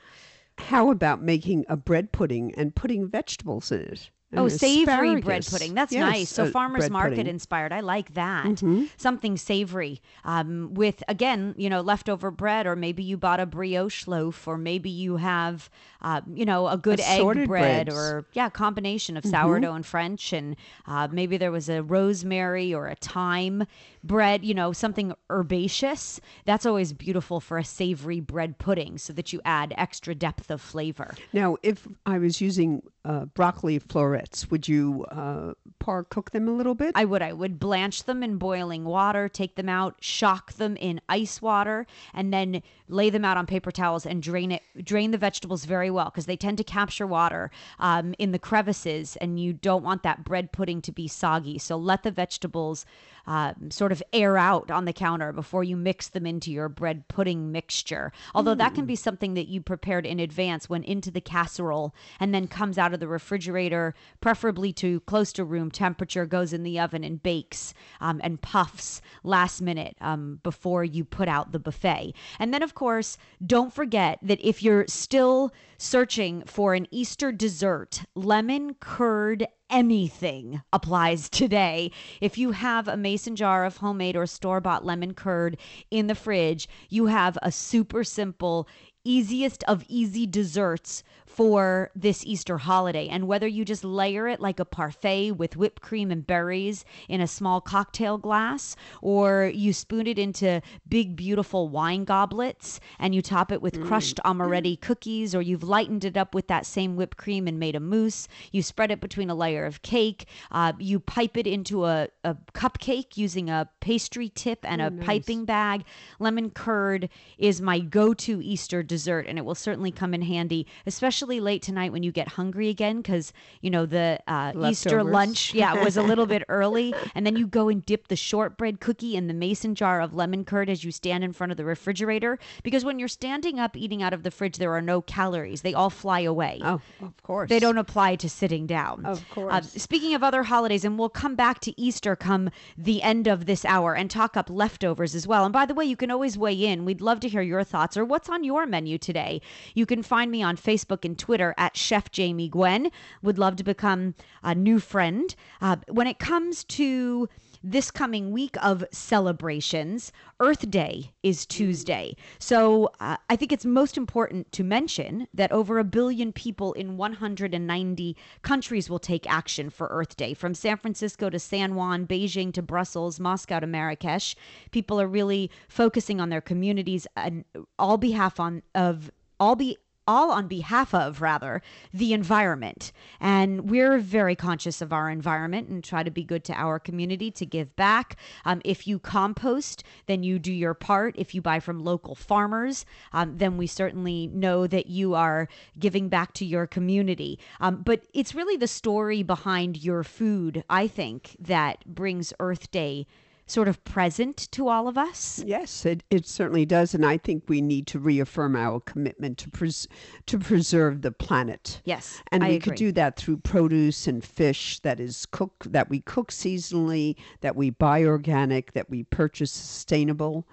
How 0.57 0.89
about 0.89 1.21
making 1.21 1.65
a 1.67 1.75
bread 1.75 2.13
pudding 2.13 2.53
and 2.55 2.73
putting 2.73 3.09
vegetables 3.09 3.71
in 3.71 3.81
it? 3.81 4.09
Oh, 4.35 4.43
And 4.43 4.51
savory 4.51 5.21
bread 5.21 5.45
pudding. 5.45 5.73
That's 5.73 5.91
Yes, 5.91 6.01
nice. 6.01 6.29
So 6.29 6.43
uh, 6.43 6.49
farmers 6.51 6.89
market 6.89 7.09
pudding. 7.11 7.25
Mm-hmm. 7.25 7.29
inspired. 7.29 7.71
I 7.73 7.81
like 7.81 8.13
that. 8.15 8.63
Something 8.97 9.37
savory 9.37 10.01
um, 10.23 10.73
with 10.73 11.03
again, 11.07 11.53
you 11.57 11.69
know, 11.69 11.81
leftover 11.81 12.31
bread, 12.31 12.65
or 12.65 12.75
maybe 12.75 13.03
you 13.03 13.17
bought 13.17 13.39
a 13.39 13.45
brioche 13.45 14.07
loaf, 14.07 14.47
or 14.47 14.57
maybe 14.57 14.89
you 14.89 15.17
have, 15.17 15.69
uh, 16.01 16.21
you 16.33 16.45
know, 16.45 16.67
a 16.67 16.77
good 16.77 16.99
egg 16.99 17.21
bread, 17.23 17.47
breads. 17.47 17.93
or 17.93 18.25
yeah, 18.33 18.49
combination 18.49 19.15
Mm-hmm. 19.15 19.27
of 19.27 19.31
sourdough 19.41 19.73
and 19.75 19.85
French, 19.85 20.33
and 20.33 20.55
uh, 20.87 21.07
maybe 21.11 21.37
there 21.37 21.51
was 21.51 21.69
a 21.69 21.83
rosemary 21.83 22.73
or 22.73 22.87
a 22.87 22.95
thyme 22.95 23.65
bread. 24.03 24.43
You 24.45 24.53
know, 24.53 24.71
something 24.73 25.13
herbaceous. 25.29 26.19
That's 26.45 26.65
always 26.65 26.93
beautiful 26.93 27.39
for 27.39 27.57
a 27.57 27.63
savory 27.63 28.19
bread 28.19 28.57
pudding, 28.57 28.97
so 28.97 29.13
that 29.13 29.33
you 29.33 29.41
add 29.45 29.73
extra 29.77 30.15
depth 30.15 30.49
of 30.49 30.61
flavor. 30.61 31.15
Now, 31.33 31.57
if 31.63 31.87
I 32.05 32.17
was 32.17 32.41
using 32.41 32.81
uh, 33.05 33.25
broccoli 33.25 33.79
florets, 33.79 34.22
would 34.49 34.67
you 34.67 35.05
uh, 35.05 35.53
par 35.79 36.03
cook 36.03 36.31
them 36.31 36.47
a 36.47 36.51
little 36.51 36.75
bit? 36.75 36.91
I 36.95 37.05
would. 37.05 37.21
I 37.21 37.33
would 37.33 37.59
blanch 37.59 38.03
them 38.03 38.23
in 38.23 38.37
boiling 38.37 38.85
water, 38.85 39.27
take 39.29 39.55
them 39.55 39.69
out, 39.69 39.95
shock 39.99 40.53
them 40.53 40.75
in 40.77 41.01
ice 41.09 41.41
water, 41.41 41.85
and 42.13 42.33
then 42.33 42.61
lay 42.87 43.09
them 43.09 43.25
out 43.25 43.37
on 43.37 43.45
paper 43.45 43.71
towels 43.71 44.05
and 44.05 44.21
drain 44.21 44.51
it. 44.51 44.61
Drain 44.83 45.11
the 45.11 45.17
vegetables 45.17 45.65
very 45.65 45.89
well 45.89 46.05
because 46.05 46.25
they 46.25 46.37
tend 46.37 46.57
to 46.57 46.63
capture 46.63 47.07
water 47.07 47.51
um, 47.79 48.13
in 48.17 48.31
the 48.31 48.39
crevices, 48.39 49.15
and 49.17 49.39
you 49.39 49.53
don't 49.53 49.83
want 49.83 50.03
that 50.03 50.23
bread 50.23 50.51
pudding 50.51 50.81
to 50.81 50.91
be 50.91 51.07
soggy. 51.07 51.57
So 51.57 51.75
let 51.75 52.03
the 52.03 52.11
vegetables 52.11 52.85
um, 53.25 53.71
sort 53.71 53.91
of 53.91 54.03
air 54.11 54.37
out 54.37 54.69
on 54.71 54.85
the 54.85 54.93
counter 54.93 55.31
before 55.31 55.63
you 55.63 55.75
mix 55.75 56.09
them 56.09 56.25
into 56.25 56.51
your 56.51 56.69
bread 56.69 57.07
pudding 57.07 57.51
mixture. 57.51 58.11
Although 58.35 58.55
that 58.55 58.75
can 58.75 58.85
be 58.85 58.95
something 58.95 59.33
that 59.35 59.47
you 59.47 59.61
prepared 59.61 60.05
in 60.05 60.19
advance, 60.19 60.69
went 60.69 60.85
into 60.85 61.11
the 61.11 61.21
casserole, 61.21 61.93
and 62.19 62.33
then 62.33 62.47
comes 62.47 62.77
out 62.77 62.93
of 62.93 62.99
the 62.99 63.07
refrigerator, 63.07 63.93
preferably 64.21 64.73
to 64.73 64.99
close 65.01 65.31
to 65.33 65.43
room 65.43 65.71
temperature, 65.71 66.25
goes 66.25 66.53
in 66.53 66.63
the 66.63 66.79
oven 66.79 67.03
and 67.03 67.23
bakes 67.23 67.73
um, 68.01 68.19
and 68.23 68.41
puffs 68.41 69.01
last 69.23 69.61
minute 69.61 69.95
um, 70.01 70.39
before 70.43 70.83
you 70.83 71.03
put 71.03 71.27
out 71.27 71.51
the 71.51 71.59
buffet. 71.59 72.13
And 72.39 72.53
then, 72.53 72.63
of 72.63 72.75
course, 72.75 73.17
don't 73.45 73.73
forget 73.73 74.19
that 74.21 74.39
if 74.41 74.61
you're 74.61 74.85
still 74.87 75.51
searching 75.77 76.43
for 76.45 76.73
an 76.73 76.87
Easter 76.91 77.31
dessert, 77.31 78.03
lemon 78.15 78.75
curd 78.75 79.47
anything 79.69 80.61
applies 80.71 81.29
today. 81.29 81.91
If 82.21 82.37
you 82.37 82.51
have 82.51 82.87
a 82.87 82.97
mason 82.97 83.35
jar 83.35 83.65
of 83.65 83.77
homemade 83.77 84.15
or 84.15 84.25
store 84.25 84.61
bought 84.61 84.85
lemon 84.85 85.13
curd 85.13 85.57
in 85.91 86.07
the 86.07 86.15
fridge, 86.15 86.67
you 86.89 87.07
have 87.07 87.37
a 87.41 87.51
super 87.51 88.03
simple, 88.03 88.67
easiest 89.03 89.63
of 89.65 89.83
easy 89.87 90.25
desserts 90.25 91.03
for 91.25 91.89
this 91.95 92.23
Easter 92.25 92.59
holiday. 92.59 93.07
And 93.07 93.27
whether 93.27 93.47
you 93.47 93.65
just 93.65 93.83
layer 93.83 94.27
it 94.27 94.39
like 94.39 94.59
a 94.59 94.65
parfait 94.65 95.31
with 95.31 95.57
whipped 95.57 95.81
cream 95.81 96.11
and 96.11 96.25
berries 96.25 96.85
in 97.09 97.21
a 97.21 97.27
small 97.27 97.59
cocktail 97.59 98.19
glass, 98.19 98.75
or 99.01 99.51
you 99.53 99.73
spoon 99.73 100.05
it 100.05 100.19
into 100.19 100.61
big, 100.87 101.15
beautiful 101.15 101.69
wine 101.69 102.03
goblets 102.03 102.79
and 102.99 103.15
you 103.15 103.23
top 103.23 103.51
it 103.51 103.63
with 103.63 103.83
crushed 103.83 104.19
amaretti 104.23 104.79
cookies, 104.79 105.33
or 105.33 105.41
you've 105.41 105.63
lightened 105.63 106.05
it 106.05 106.17
up 106.17 106.35
with 106.35 106.47
that 106.47 106.67
same 106.67 106.95
whipped 106.95 107.17
cream 107.17 107.47
and 107.47 107.59
made 107.59 107.75
a 107.75 107.79
mousse, 107.79 108.27
you 108.51 108.61
spread 108.61 108.91
it 108.91 109.01
between 109.01 109.31
a 109.31 109.35
layer 109.35 109.65
of 109.65 109.81
cake, 109.81 110.27
uh, 110.51 110.73
you 110.77 110.99
pipe 110.99 111.35
it 111.35 111.47
into 111.47 111.85
a, 111.85 112.07
a 112.23 112.35
cupcake 112.53 113.17
using 113.17 113.49
a 113.49 113.67
pastry 113.79 114.29
tip 114.29 114.59
and 114.63 114.81
a 114.81 114.91
piping 115.03 115.45
bag. 115.45 115.83
Lemon 116.19 116.51
curd 116.51 117.09
is 117.39 117.59
my 117.59 117.79
go 117.79 118.13
to 118.13 118.39
Easter 118.43 118.83
dessert, 118.83 118.92
and 119.27 119.37
it 119.37 119.43
will 119.45 119.55
certainly 119.55 119.91
come 119.91 120.13
in 120.13 120.21
handy, 120.21 120.67
especially 120.85 121.39
late 121.39 121.61
tonight 121.61 121.91
when 121.91 122.03
you 122.03 122.11
get 122.11 122.27
hungry 122.29 122.69
again, 122.69 122.97
because, 122.97 123.33
you 123.61 123.69
know, 123.69 123.85
the 123.85 124.19
uh, 124.27 124.51
Easter 124.69 125.03
lunch, 125.03 125.53
yeah, 125.53 125.83
was 125.83 125.97
a 125.97 126.01
little 126.03 126.25
bit 126.25 126.43
early. 126.49 126.93
And 127.15 127.25
then 127.25 127.35
you 127.35 127.47
go 127.47 127.69
and 127.69 127.85
dip 127.85 128.07
the 128.07 128.15
shortbread 128.15 128.79
cookie 128.79 129.15
in 129.15 129.27
the 129.27 129.33
mason 129.33 129.75
jar 129.75 130.01
of 130.01 130.13
lemon 130.13 130.45
curd 130.45 130.69
as 130.69 130.83
you 130.83 130.91
stand 130.91 131.23
in 131.23 131.33
front 131.33 131.51
of 131.51 131.57
the 131.57 131.65
refrigerator. 131.65 132.39
Because 132.63 132.83
when 132.85 132.99
you're 132.99 133.07
standing 133.07 133.59
up 133.59 133.75
eating 133.77 134.03
out 134.03 134.13
of 134.13 134.23
the 134.23 134.31
fridge, 134.31 134.57
there 134.57 134.73
are 134.73 134.81
no 134.81 135.01
calories, 135.01 135.61
they 135.61 135.73
all 135.73 135.89
fly 135.89 136.19
away. 136.21 136.59
oh, 136.63 136.81
of 137.01 137.23
course. 137.23 137.49
They 137.49 137.59
don't 137.59 137.77
apply 137.77 138.15
to 138.17 138.29
sitting 138.29 138.67
down. 138.67 139.05
Of 139.05 139.19
Uh, 139.31 139.33
course. 139.33 139.71
speaking 139.73 140.13
of 140.13 140.23
other 140.23 140.43
holidays, 140.43 140.85
and 140.85 140.97
we'll 140.99 141.09
come 141.09 141.35
back 141.35 141.59
to 141.61 141.79
Easter 141.81 142.15
come 142.15 142.49
the 142.77 143.01
end 143.01 143.27
of 143.27 143.45
this 143.45 143.65
hour 143.65 143.95
and 143.95 144.09
talk 144.11 144.35
up 144.37 144.49
leftovers 144.49 145.15
as 145.15 145.25
well. 145.27 145.45
And 145.45 145.53
by 145.53 145.65
the 145.65 145.73
way, 145.73 145.85
you 145.85 145.95
can 145.95 146.11
always 146.11 146.37
weigh 146.37 146.53
in. 146.65 146.85
We'd 146.85 147.01
love 147.01 147.19
to 147.21 147.29
hear 147.29 147.41
your 147.41 147.63
thoughts 147.63 147.95
or 147.97 148.03
what's 148.05 148.29
on 148.29 148.43
your 148.43 148.65
menu 148.65 148.82
today. 148.97 149.41
You 149.73 149.85
can 149.85 150.03
find 150.03 150.31
me 150.31 150.41
on 150.43 150.57
Facebook 150.57 151.05
and 151.05 151.17
Twitter 151.17 151.53
at 151.57 151.77
Chef 151.77 152.11
Jamie 152.11 152.49
Gwen. 152.49 152.91
Would 153.21 153.37
love 153.37 153.55
to 153.57 153.63
become 153.63 154.15
a 154.43 154.53
new 154.53 154.79
friend. 154.79 155.33
Uh, 155.61 155.77
when 155.89 156.07
it 156.07 156.19
comes 156.19 156.63
to 156.65 157.29
this 157.63 157.89
coming 157.91 158.31
week 158.31 158.55
of 158.61 158.83
celebrations, 158.91 160.11
Earth 160.39 160.69
Day 160.69 161.13
is 161.23 161.45
Tuesday. 161.45 162.15
So 162.37 162.91
uh, 162.99 163.17
I 163.29 163.35
think 163.35 163.51
it's 163.51 163.65
most 163.65 163.97
important 163.97 164.51
to 164.51 164.63
mention 164.63 165.27
that 165.33 165.51
over 165.51 165.79
a 165.79 165.83
billion 165.83 166.33
people 166.33 166.73
in 166.73 166.97
190 166.97 168.17
countries 168.41 168.89
will 168.89 168.99
take 168.99 169.29
action 169.31 169.69
for 169.69 169.87
Earth 169.87 170.17
Day. 170.17 170.33
From 170.33 170.53
San 170.53 170.77
Francisco 170.77 171.29
to 171.29 171.39
San 171.39 171.75
Juan, 171.75 172.05
Beijing 172.05 172.53
to 172.53 172.61
Brussels, 172.61 173.19
Moscow 173.19 173.61
to 173.61 173.67
Marrakesh, 173.67 174.35
people 174.71 174.99
are 174.99 175.07
really 175.07 175.49
focusing 175.69 176.19
on 176.19 176.29
their 176.29 176.41
communities 176.41 177.07
and 177.15 177.45
all 177.79 177.97
behalf 177.97 178.39
on 178.39 178.61
of 178.75 179.09
all 179.39 179.55
be 179.55 179.77
all 180.07 180.31
on 180.31 180.47
behalf 180.47 180.93
of 180.93 181.21
rather 181.21 181.61
the 181.93 182.13
environment. 182.13 182.91
And 183.19 183.69
we're 183.69 183.97
very 183.97 184.35
conscious 184.35 184.81
of 184.81 184.93
our 184.93 185.09
environment 185.09 185.69
and 185.69 185.83
try 185.83 186.03
to 186.03 186.11
be 186.11 186.23
good 186.23 186.43
to 186.45 186.53
our 186.53 186.79
community 186.79 187.31
to 187.31 187.45
give 187.45 187.75
back. 187.75 188.17
Um, 188.45 188.61
if 188.65 188.87
you 188.87 188.99
compost 188.99 189.83
then 190.05 190.23
you 190.23 190.39
do 190.39 190.51
your 190.51 190.73
part. 190.73 191.15
If 191.17 191.33
you 191.33 191.41
buy 191.41 191.59
from 191.59 191.83
local 191.83 192.15
farmers 192.15 192.85
um, 193.11 193.37
then 193.37 193.57
we 193.57 193.67
certainly 193.67 194.27
know 194.27 194.67
that 194.67 194.87
you 194.87 195.13
are 195.13 195.47
giving 195.79 196.09
back 196.09 196.33
to 196.33 196.45
your 196.45 196.67
community. 196.67 197.39
Um, 197.59 197.81
but 197.83 198.05
it's 198.13 198.35
really 198.35 198.57
the 198.57 198.67
story 198.67 199.23
behind 199.23 199.83
your 199.83 200.03
food 200.03 200.63
i 200.69 200.87
think 200.87 201.35
that 201.39 201.85
brings 201.85 202.33
earth 202.39 202.71
day 202.71 203.05
sort 203.53 203.67
of 203.67 203.83
present 203.83 204.51
to 204.51 204.67
all 204.67 204.87
of 204.87 204.97
us 204.97 205.43
Yes, 205.45 205.85
it, 205.85 206.01
it 206.09 206.25
certainly 206.25 206.65
does, 206.65 206.95
and 206.95 207.05
I 207.05 207.17
think 207.17 207.43
we 207.47 207.61
need 207.61 207.85
to 207.87 207.99
reaffirm 207.99 208.55
our 208.55 208.79
commitment 208.79 209.37
to 209.39 209.49
pres- 209.49 209.87
to 210.25 210.39
preserve 210.39 211.03
the 211.03 211.11
planet. 211.11 211.79
Yes, 211.85 212.21
and 212.31 212.43
I 212.43 212.49
we 212.49 212.55
agree. 212.55 212.71
could 212.71 212.77
do 212.77 212.91
that 212.93 213.15
through 213.15 213.37
produce 213.37 214.07
and 214.07 214.23
fish 214.23 214.79
that 214.79 214.99
is 214.99 215.27
cook 215.27 215.65
that 215.69 215.87
we 215.87 216.01
cook 216.01 216.31
seasonally, 216.31 217.15
that 217.41 217.55
we 217.55 217.69
buy 217.69 218.03
organic, 218.03 218.73
that 218.73 218.89
we 218.89 219.03
purchase 219.03 219.51
sustainable 219.51 220.47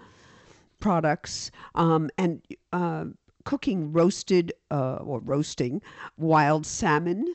products, 0.78 1.50
um, 1.74 2.10
and 2.18 2.42
uh, 2.72 3.06
cooking 3.44 3.92
roasted 3.92 4.52
uh, 4.70 4.96
or 4.96 5.20
roasting 5.20 5.80
wild 6.18 6.66
salmon. 6.66 7.34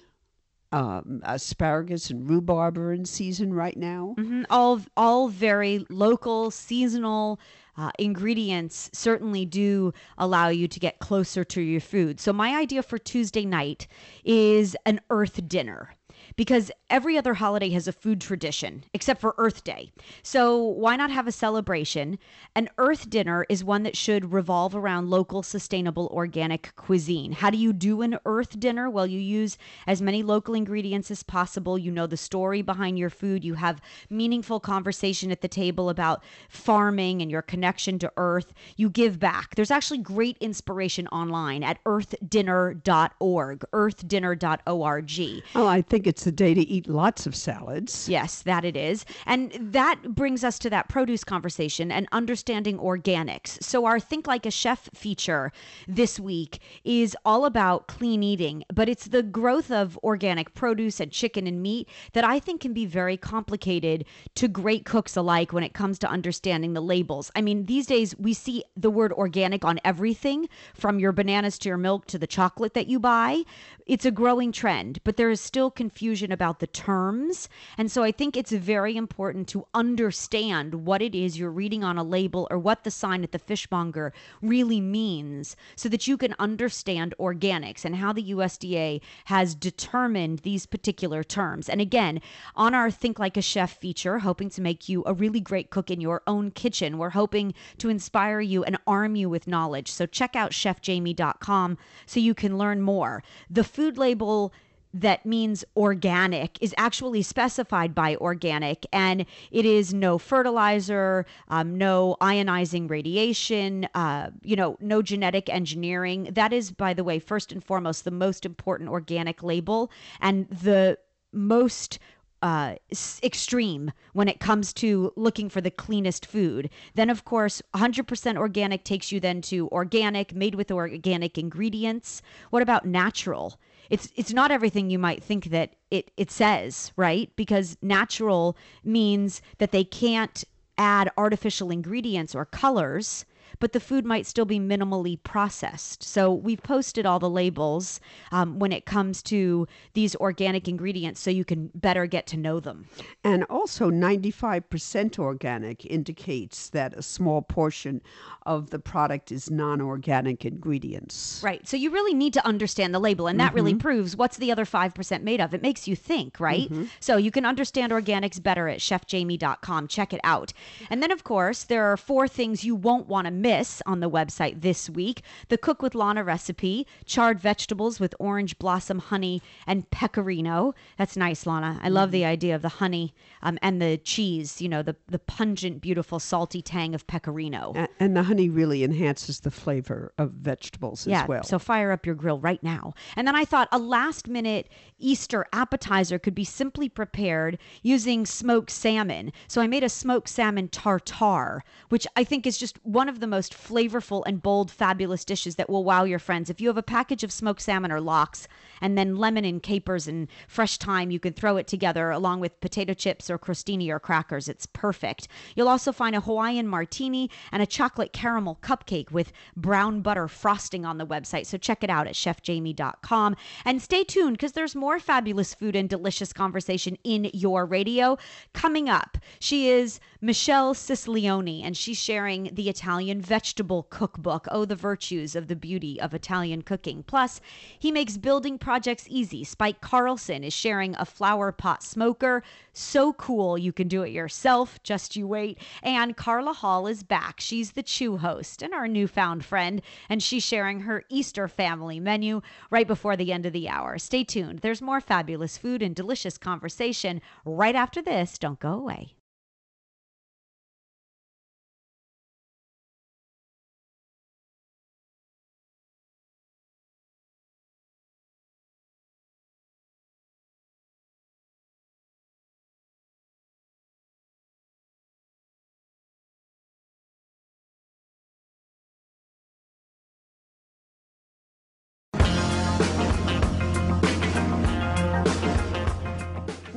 Um, 0.72 1.22
asparagus 1.24 2.10
and 2.10 2.30
rhubarb 2.30 2.78
are 2.78 2.92
in 2.92 3.06
season 3.06 3.54
right 3.54 3.78
now. 3.78 4.16
Mhm. 4.18 4.46
All 4.50 4.82
all 4.98 5.30
very 5.30 5.86
local, 5.90 6.52
seasonal 6.52 7.40
uh, 7.78 7.92
ingredients 8.00 8.90
certainly 8.94 9.46
do 9.46 9.94
allow 10.18 10.48
you 10.50 10.68
to 10.68 10.80
get 10.80 11.00
closer 11.00 11.44
to 11.44 11.62
your 11.62 11.82
food. 11.82 12.20
So 12.20 12.34
my 12.34 12.56
idea 12.58 12.84
for 12.84 12.98
Tuesday 12.98 13.46
night 13.46 13.88
is 14.24 14.76
an 14.86 15.00
Earth 15.10 15.48
dinner. 15.48 15.96
Because 16.36 16.72
every 16.90 17.18
other 17.18 17.36
holiday 17.36 17.70
has 17.70 17.88
a 17.88 17.94
food 17.94 18.20
tradition 18.20 18.84
except 18.94 19.22
for 19.22 19.36
Earth 19.38 19.64
Day. 19.64 19.92
So, 20.22 20.58
why 20.62 20.96
not 20.96 21.12
have 21.12 21.28
a 21.28 21.32
celebration? 21.32 22.20
An 22.56 22.70
Earth 22.78 23.10
dinner 23.10 23.46
is 23.50 23.64
one 23.64 23.84
that 23.84 23.96
should 23.96 24.34
revolve 24.34 24.76
around 24.76 25.10
local, 25.10 25.44
sustainable, 25.44 26.10
organic 26.14 26.76
cuisine. 26.76 27.32
How 27.32 27.50
do 27.50 27.58
you 27.58 27.72
do 27.74 28.02
an 28.02 28.20
Earth 28.26 28.60
dinner? 28.60 28.90
Well, 28.90 29.08
you 29.08 29.20
use 29.20 29.58
as 29.88 30.02
many 30.02 30.24
local 30.24 30.54
ingredients 30.54 31.10
as 31.10 31.24
possible. 31.24 31.78
You 31.78 31.92
know 31.92 32.08
the 32.08 32.18
story 32.18 32.62
behind 32.62 33.00
your 33.00 33.10
food. 33.10 33.44
You 33.44 33.56
have 33.56 33.82
meaningful 34.10 34.60
conversation 34.60 35.32
at 35.32 35.42
the 35.42 35.48
table 35.48 35.90
about 35.90 36.24
farming 36.50 37.22
and 37.22 37.32
your 37.32 37.42
connection 37.42 37.98
to 38.00 38.12
Earth. 38.18 38.54
You 38.76 38.90
give 38.90 39.20
back. 39.20 39.56
There's 39.56 39.72
actually 39.72 40.00
great 40.00 40.38
inspiration 40.40 41.08
online 41.08 41.64
at 41.64 41.84
earthdinner.org, 41.86 43.64
earthdinner.org. 43.74 45.44
Oh, 45.56 45.68
I 45.68 45.82
think 45.82 46.08
it's 46.08 46.25
the 46.26 46.32
day 46.32 46.54
to 46.54 46.62
eat 46.62 46.90
lots 46.90 47.26
of 47.26 47.36
salads. 47.36 48.10
Yes, 48.10 48.42
that 48.42 48.66
it 48.66 48.76
is. 48.76 49.06
And 49.26 49.54
that 49.54 50.14
brings 50.14 50.44
us 50.44 50.60
to 50.60 50.70
that 50.72 50.90
produce 50.90 51.24
conversation 51.24 51.92
and 51.92 52.08
understanding 52.12 52.78
organics. 52.78 53.64
So, 53.64 53.86
our 53.86 54.00
Think 54.00 54.28
Like 54.28 54.46
a 54.46 54.52
Chef 54.52 54.90
feature 54.94 55.54
this 55.88 56.20
week 56.20 56.60
is 56.84 57.16
all 57.24 57.46
about 57.46 57.88
clean 57.88 58.24
eating, 58.24 58.64
but 58.74 58.90
it's 58.90 59.08
the 59.08 59.24
growth 59.24 59.72
of 59.72 59.98
organic 60.04 60.54
produce 60.54 61.00
and 61.00 61.12
chicken 61.12 61.48
and 61.48 61.62
meat 61.62 61.88
that 62.14 62.26
I 62.26 62.40
think 62.40 62.60
can 62.60 62.74
be 62.74 62.86
very 62.86 63.16
complicated 63.16 64.04
to 64.36 64.48
great 64.48 64.84
cooks 64.84 65.16
alike 65.16 65.54
when 65.54 65.64
it 65.64 65.74
comes 65.74 66.00
to 66.00 66.10
understanding 66.10 66.74
the 66.74 66.82
labels. 66.82 67.32
I 67.36 67.42
mean, 67.42 67.68
these 67.68 67.86
days 67.86 68.18
we 68.18 68.34
see 68.34 68.64
the 68.76 68.90
word 68.90 69.14
organic 69.14 69.64
on 69.64 69.80
everything 69.86 70.50
from 70.74 71.00
your 71.00 71.12
bananas 71.12 71.60
to 71.60 71.70
your 71.70 71.78
milk 71.78 72.08
to 72.08 72.18
the 72.18 72.28
chocolate 72.28 72.74
that 72.74 72.88
you 72.88 73.00
buy. 73.00 73.44
It's 73.86 74.06
a 74.06 74.12
growing 74.12 74.52
trend, 74.52 75.00
but 75.04 75.18
there 75.18 75.30
is 75.30 75.40
still 75.40 75.70
confusion 75.70 76.15
about 76.24 76.60
the 76.60 76.68
terms. 76.68 77.50
And 77.78 77.92
so 77.92 78.04
I 78.04 78.12
think 78.12 78.36
it's 78.36 78.52
very 78.52 78.96
important 78.96 79.48
to 79.50 79.68
understand 79.74 80.86
what 80.86 81.02
it 81.02 81.16
is 81.16 81.38
you're 81.38 81.52
reading 81.52 81.84
on 81.84 81.98
a 81.98 82.04
label 82.04 82.48
or 82.50 82.58
what 82.58 82.84
the 82.84 82.92
sign 82.92 83.24
at 83.24 83.32
the 83.32 83.40
fishmonger 83.40 84.14
really 84.42 84.82
means 84.82 85.56
so 85.76 85.90
that 85.90 86.08
you 86.08 86.18
can 86.18 86.36
understand 86.40 87.14
organics 87.20 87.86
and 87.86 87.96
how 87.96 88.14
the 88.14 88.32
USDA 88.32 89.02
has 89.26 89.56
determined 89.56 90.40
these 90.40 90.66
particular 90.66 91.24
terms. 91.24 91.70
And 91.70 91.82
again, 91.82 92.22
on 92.56 92.74
our 92.74 92.92
Think 92.92 93.20
Like 93.20 93.38
a 93.38 93.42
Chef 93.42 93.78
feature, 93.78 94.20
hoping 94.20 94.50
to 94.52 94.62
make 94.62 94.88
you 94.88 95.04
a 95.06 95.14
really 95.14 95.42
great 95.42 95.70
cook 95.70 95.92
in 95.92 96.02
your 96.02 96.22
own 96.28 96.52
kitchen, 96.52 96.98
we're 96.98 97.10
hoping 97.12 97.54
to 97.78 97.90
inspire 97.90 98.42
you 98.42 98.64
and 98.64 98.78
arm 98.88 99.16
you 99.16 99.30
with 99.30 99.48
knowledge. 99.48 99.92
So 99.92 100.06
check 100.06 100.36
out 100.36 100.52
chefjamie.com 100.52 101.78
so 102.06 102.20
you 102.20 102.34
can 102.34 102.58
learn 102.58 102.82
more. 102.82 103.24
The 103.50 103.64
food 103.64 103.98
label 103.98 104.54
that 104.96 105.26
means 105.26 105.66
organic 105.76 106.58
is 106.62 106.74
actually 106.78 107.22
specified 107.22 107.94
by 107.94 108.16
organic 108.16 108.86
and 108.94 109.26
it 109.52 109.66
is 109.66 109.94
no 109.94 110.18
fertilizer 110.18 111.26
um, 111.50 111.78
no 111.78 112.16
ionizing 112.22 112.90
radiation 112.90 113.88
uh, 113.94 114.30
you 114.42 114.56
know 114.56 114.78
no 114.80 115.02
genetic 115.02 115.50
engineering 115.50 116.30
that 116.32 116.54
is 116.54 116.72
by 116.72 116.94
the 116.94 117.04
way 117.04 117.20
first 117.20 117.52
and 117.52 117.64
foremost 117.64 118.06
the 118.06 118.12
most 118.12 118.46
important 118.46 118.90
organic 118.90 119.44
label 119.44 119.92
and 120.22 120.48
the 120.50 120.98
most 121.34 122.00
uh, 122.42 122.76
extreme 123.24 123.92
when 124.14 124.28
it 124.28 124.40
comes 124.40 124.72
to 124.72 125.12
looking 125.16 125.50
for 125.50 125.62
the 125.62 125.72
cleanest 125.72 126.28
food. 126.28 126.70
Then, 126.94 127.10
of 127.10 127.26
course, 127.26 127.60
100% 127.74 128.38
organic 128.38 128.84
takes 128.84 129.12
you 129.12 129.20
then 129.20 129.42
to 129.44 129.68
organic, 129.70 130.36
made 130.36 130.54
with 130.54 130.70
organic 130.70 131.40
ingredients. 131.40 132.22
What 132.52 132.62
about 132.62 132.86
natural? 132.86 133.60
It's 133.90 134.12
it's 134.16 134.34
not 134.34 134.52
everything 134.52 134.90
you 134.90 135.00
might 135.00 135.24
think 135.24 135.46
that 135.46 135.76
it 135.92 136.12
it 136.18 136.32
says, 136.32 136.92
right? 136.96 137.32
Because 137.36 137.78
natural 137.82 138.58
means 138.84 139.42
that 139.60 139.72
they 139.72 139.84
can't 139.84 140.44
add 140.78 141.10
artificial 141.18 141.72
ingredients 141.72 142.36
or 142.36 142.46
colors 142.46 143.26
but 143.60 143.74
the 143.74 143.80
food 143.80 144.06
might 144.06 144.26
still 144.26 144.46
be 144.46 144.60
minimally 144.60 145.22
processed. 145.24 146.04
So 146.04 146.32
we've 146.32 146.62
posted 146.62 147.06
all 147.06 147.20
the 147.20 147.30
labels 147.30 148.00
um, 148.32 148.60
when 148.60 148.72
it 148.72 148.86
comes 148.86 149.22
to 149.24 149.68
these 149.94 150.16
organic 150.18 150.68
ingredients 150.68 151.22
so 151.22 151.30
you 151.30 151.46
can 151.46 151.72
better 151.74 152.06
get 152.06 152.28
to 152.28 152.38
know 152.38 152.60
them. 152.60 152.88
And 153.24 153.44
also, 153.46 153.90
95% 153.90 155.20
organic 155.20 155.86
indicates 155.86 156.70
that 156.70 156.94
a 156.94 157.02
small 157.02 157.42
portion 157.42 158.02
of 158.46 158.70
the 158.70 158.80
product 158.80 159.32
is 159.32 159.50
non 159.50 159.82
organic 159.82 160.46
ingredients. 160.46 161.42
Right. 161.44 161.68
So 161.68 161.78
you 161.78 161.90
really 161.90 162.14
need 162.14 162.34
to 162.34 162.46
understand 162.46 162.94
the 162.94 163.00
label, 163.00 163.28
and 163.28 163.40
that 163.40 163.54
really 163.54 163.74
proves 163.76 164.16
what's 164.16 164.38
the 164.38 164.52
other 164.52 164.66
5% 164.66 165.24
made 165.24 165.42
of. 165.42 165.54
It 165.54 165.62
makes 165.62 165.88
you 165.88 165.96
think, 165.96 166.40
right? 166.40 166.72
So 167.00 167.18
you 167.18 167.32
can 167.32 167.46
understand 167.46 167.92
organics 167.92 168.42
better 168.42 168.68
at 168.68 168.80
chefjamie.com. 168.80 169.88
Check 169.88 170.14
it 170.14 170.22
out. 170.24 170.54
And 170.90 171.02
then, 171.02 171.12
of 171.12 171.24
course, 171.24 171.64
there 171.64 171.86
are 171.92 171.98
four 171.98 172.28
things 172.28 172.64
you 172.64 172.76
won't 172.76 173.08
want 173.08 173.26
to 173.26 173.32
miss 173.46 173.80
on 173.86 174.00
the 174.00 174.10
website 174.10 174.62
this 174.62 174.90
week 174.90 175.22
the 175.50 175.58
Cook 175.58 175.84
with 175.84 175.94
Lana 175.94 176.24
recipe, 176.24 176.88
charred 177.06 177.40
vegetables 177.40 178.00
with 178.00 178.16
orange 178.20 178.58
blossom 178.58 178.98
honey 178.98 179.40
and 179.68 179.88
pecorino. 179.92 180.74
That's 180.98 181.16
nice, 181.16 181.46
Lana. 181.46 181.80
I 181.84 181.90
love 181.90 182.10
the 182.10 182.26
idea 182.26 182.56
of 182.56 182.64
the 182.64 182.70
honey 182.70 183.14
um, 183.44 183.60
and 183.62 183.80
the 183.80 183.98
cheese, 183.98 184.62
you 184.62 184.68
know, 184.68 184.82
the, 184.82 184.96
the 185.08 185.20
pungent, 185.20 185.82
beautiful, 185.82 186.20
salty 186.20 186.64
tang 186.64 186.96
of 186.96 187.06
pecorino. 187.06 187.88
And 188.00 188.18
the 188.18 188.24
honey 188.24 188.50
really 188.50 188.84
enhances 188.84 189.42
the 189.42 189.52
flavor 189.52 190.12
of 190.18 190.32
vegetables 190.32 191.06
Yeah, 191.06 191.24
as 191.24 191.28
well. 191.28 191.44
so 191.44 191.60
fire 191.60 191.92
up 191.92 192.06
your 192.06 192.16
grill 192.16 192.40
right 192.40 192.64
now. 192.64 192.94
And 193.16 193.28
then 193.28 193.36
I 193.36 193.46
thought 193.46 193.68
a 193.72 193.78
last 193.78 194.28
minute 194.28 194.70
Easter 194.98 195.46
appetizer 195.54 196.18
could 196.18 196.36
be 196.36 196.46
simply 196.46 196.90
prepared 196.90 197.60
using 197.84 198.26
smoked 198.26 198.72
salmon. 198.72 199.32
So 199.48 199.62
I 199.62 199.68
made 199.68 199.84
a 199.84 199.90
smoked 199.90 200.30
salmon 200.30 200.70
tartare, 200.70 201.64
which 201.90 202.08
I 202.16 202.24
think 202.24 202.48
is 202.48 202.58
just 202.58 202.84
one 202.84 203.10
of 203.10 203.20
the 203.20 203.25
the 203.26 203.30
most 203.30 203.56
flavorful 203.56 204.22
and 204.28 204.44
bold, 204.44 204.70
fabulous 204.70 205.26
dishes 205.26 205.56
that 205.56 205.68
will 205.68 205.84
wow 205.84 206.04
your 206.04 206.20
friends. 206.20 206.52
If 206.52 206.62
you 206.62 206.68
have 206.68 206.78
a 206.78 206.84
package 206.84 207.24
of 207.24 207.32
smoked 207.32 207.62
salmon 207.62 207.92
or 207.92 208.00
lox, 208.00 208.48
and 208.82 208.98
then 208.98 209.16
lemon 209.16 209.46
and 209.46 209.64
capers 209.64 210.08
and 210.08 210.28
fresh 210.48 210.78
thyme, 210.78 211.10
you 211.10 211.20
can 211.20 211.34
throw 211.34 211.58
it 211.58 211.66
together 211.66 212.12
along 212.12 212.40
with 212.40 212.60
potato 212.62 212.94
chips 212.94 213.30
or 213.30 213.40
crostini 213.40 213.90
or 213.90 214.00
crackers. 214.00 214.48
It's 214.48 214.68
perfect. 214.68 215.28
You'll 215.56 215.70
also 215.70 215.92
find 215.92 216.16
a 216.16 216.22
Hawaiian 216.22 216.68
martini 216.68 217.32
and 217.52 217.64
a 217.64 217.66
chocolate 217.66 218.14
caramel 218.14 218.60
cupcake 218.62 219.12
with 219.12 219.32
brown 219.56 220.02
butter 220.02 220.28
frosting 220.28 220.86
on 220.86 220.98
the 220.98 221.08
website. 221.08 221.48
So 221.48 221.58
check 221.58 221.84
it 221.84 221.90
out 221.90 222.06
at 222.06 222.14
chefjamie.com. 222.14 223.36
And 223.64 223.82
stay 223.82 224.04
tuned 224.04 224.38
because 224.38 224.52
there's 224.52 224.76
more 224.76 225.00
fabulous 225.00 225.54
food 225.54 225.76
and 225.76 225.90
delicious 225.90 226.32
conversation 226.32 226.98
in 227.04 227.32
your 227.34 227.66
radio 227.66 228.18
coming 228.54 228.88
up. 228.88 229.18
She 229.40 229.70
is 229.70 230.00
Michelle 230.22 230.74
Scicolone, 230.74 231.64
and 231.64 231.78
she's 231.78 231.98
sharing 231.98 232.50
the 232.54 232.70
Italian 232.70 233.15
vegetable 233.22 233.84
cookbook. 233.90 234.48
Oh, 234.52 234.66
the 234.66 234.76
virtues 234.76 235.36
of 235.36 235.48
the 235.48 235.56
beauty 235.56 236.00
of 236.00 236.14
Italian 236.14 236.62
cooking. 236.62 237.04
Plus, 237.04 237.42
he 237.78 237.92
makes 237.92 238.18
building 238.18 238.58
projects 238.58 239.06
easy. 239.10 239.44
Spike 239.44 239.82
Carlsen 239.82 240.44
is 240.44 240.54
sharing 240.54 240.96
a 240.96 241.06
flower 241.06 241.52
pot 241.52 241.84
smoker. 241.84 242.44
So 242.74 243.14
cool, 243.14 243.58
you 243.58 243.72
can 243.72 243.88
do 243.88 244.04
it 244.04 244.12
yourself. 244.12 244.82
Just 244.84 245.16
you 245.16 245.28
wait. 245.28 245.58
And 245.82 246.18
Carla 246.18 246.54
Hall 246.54 246.88
is 246.88 247.04
back. 247.04 247.40
She's 247.40 247.72
the 247.72 247.84
Chew 247.84 248.18
host 248.18 248.62
and 248.62 248.74
our 248.74 248.88
newfound 248.88 249.46
friend, 249.46 249.82
and 250.10 250.22
she's 250.22 250.44
sharing 250.44 250.82
her 250.82 251.04
Easter 251.10 251.48
family 251.48 252.00
menu 252.00 252.42
right 252.70 252.88
before 252.88 253.16
the 253.16 253.32
end 253.32 253.46
of 253.46 253.54
the 253.54 253.70
hour. 253.70 253.98
Stay 253.98 254.24
tuned. 254.24 254.60
There's 254.60 254.82
more 254.82 255.02
fabulous 255.02 255.58
food 255.58 255.82
and 255.82 255.96
delicious 255.96 256.38
conversation 256.38 257.22
right 257.46 257.76
after 257.76 258.02
this. 258.02 258.38
Don't 258.38 258.60
go 258.60 258.74
away. 258.74 259.15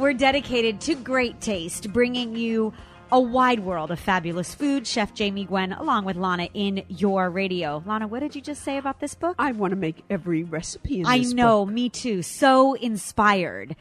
We're 0.09 0.15
dedicated 0.15 0.81
to 0.81 0.95
great 0.95 1.39
taste, 1.43 1.93
bringing 1.93 2.35
you 2.35 2.73
a 3.13 3.21
wide 3.21 3.61
world 3.61 3.91
of 3.91 4.01
fabulous 4.01 4.55
food. 4.55 4.87
Chef 4.87 5.13
Jamie 5.13 5.45
Gwen, 5.45 5.75
along 5.75 6.07
with 6.07 6.17
Lana, 6.17 6.49
in 6.55 6.83
your 6.89 7.29
radio. 7.29 7.83
Lana, 7.85 8.09
what 8.09 8.21
did 8.21 8.35
you 8.35 8.41
just 8.41 8.65
say 8.65 8.79
about 8.79 9.01
this 9.01 9.15
book? 9.15 9.35
I 9.39 9.53
want 9.53 9.73
to 9.73 9.77
make 9.77 10.03
every 10.09 10.45
recipe 10.45 11.01
in 11.01 11.07
I 11.07 11.19
know, 11.19 11.67
book. 11.67 11.75
me 11.75 11.91
too. 11.91 12.23
So 12.23 12.73
inspired. 12.73 13.77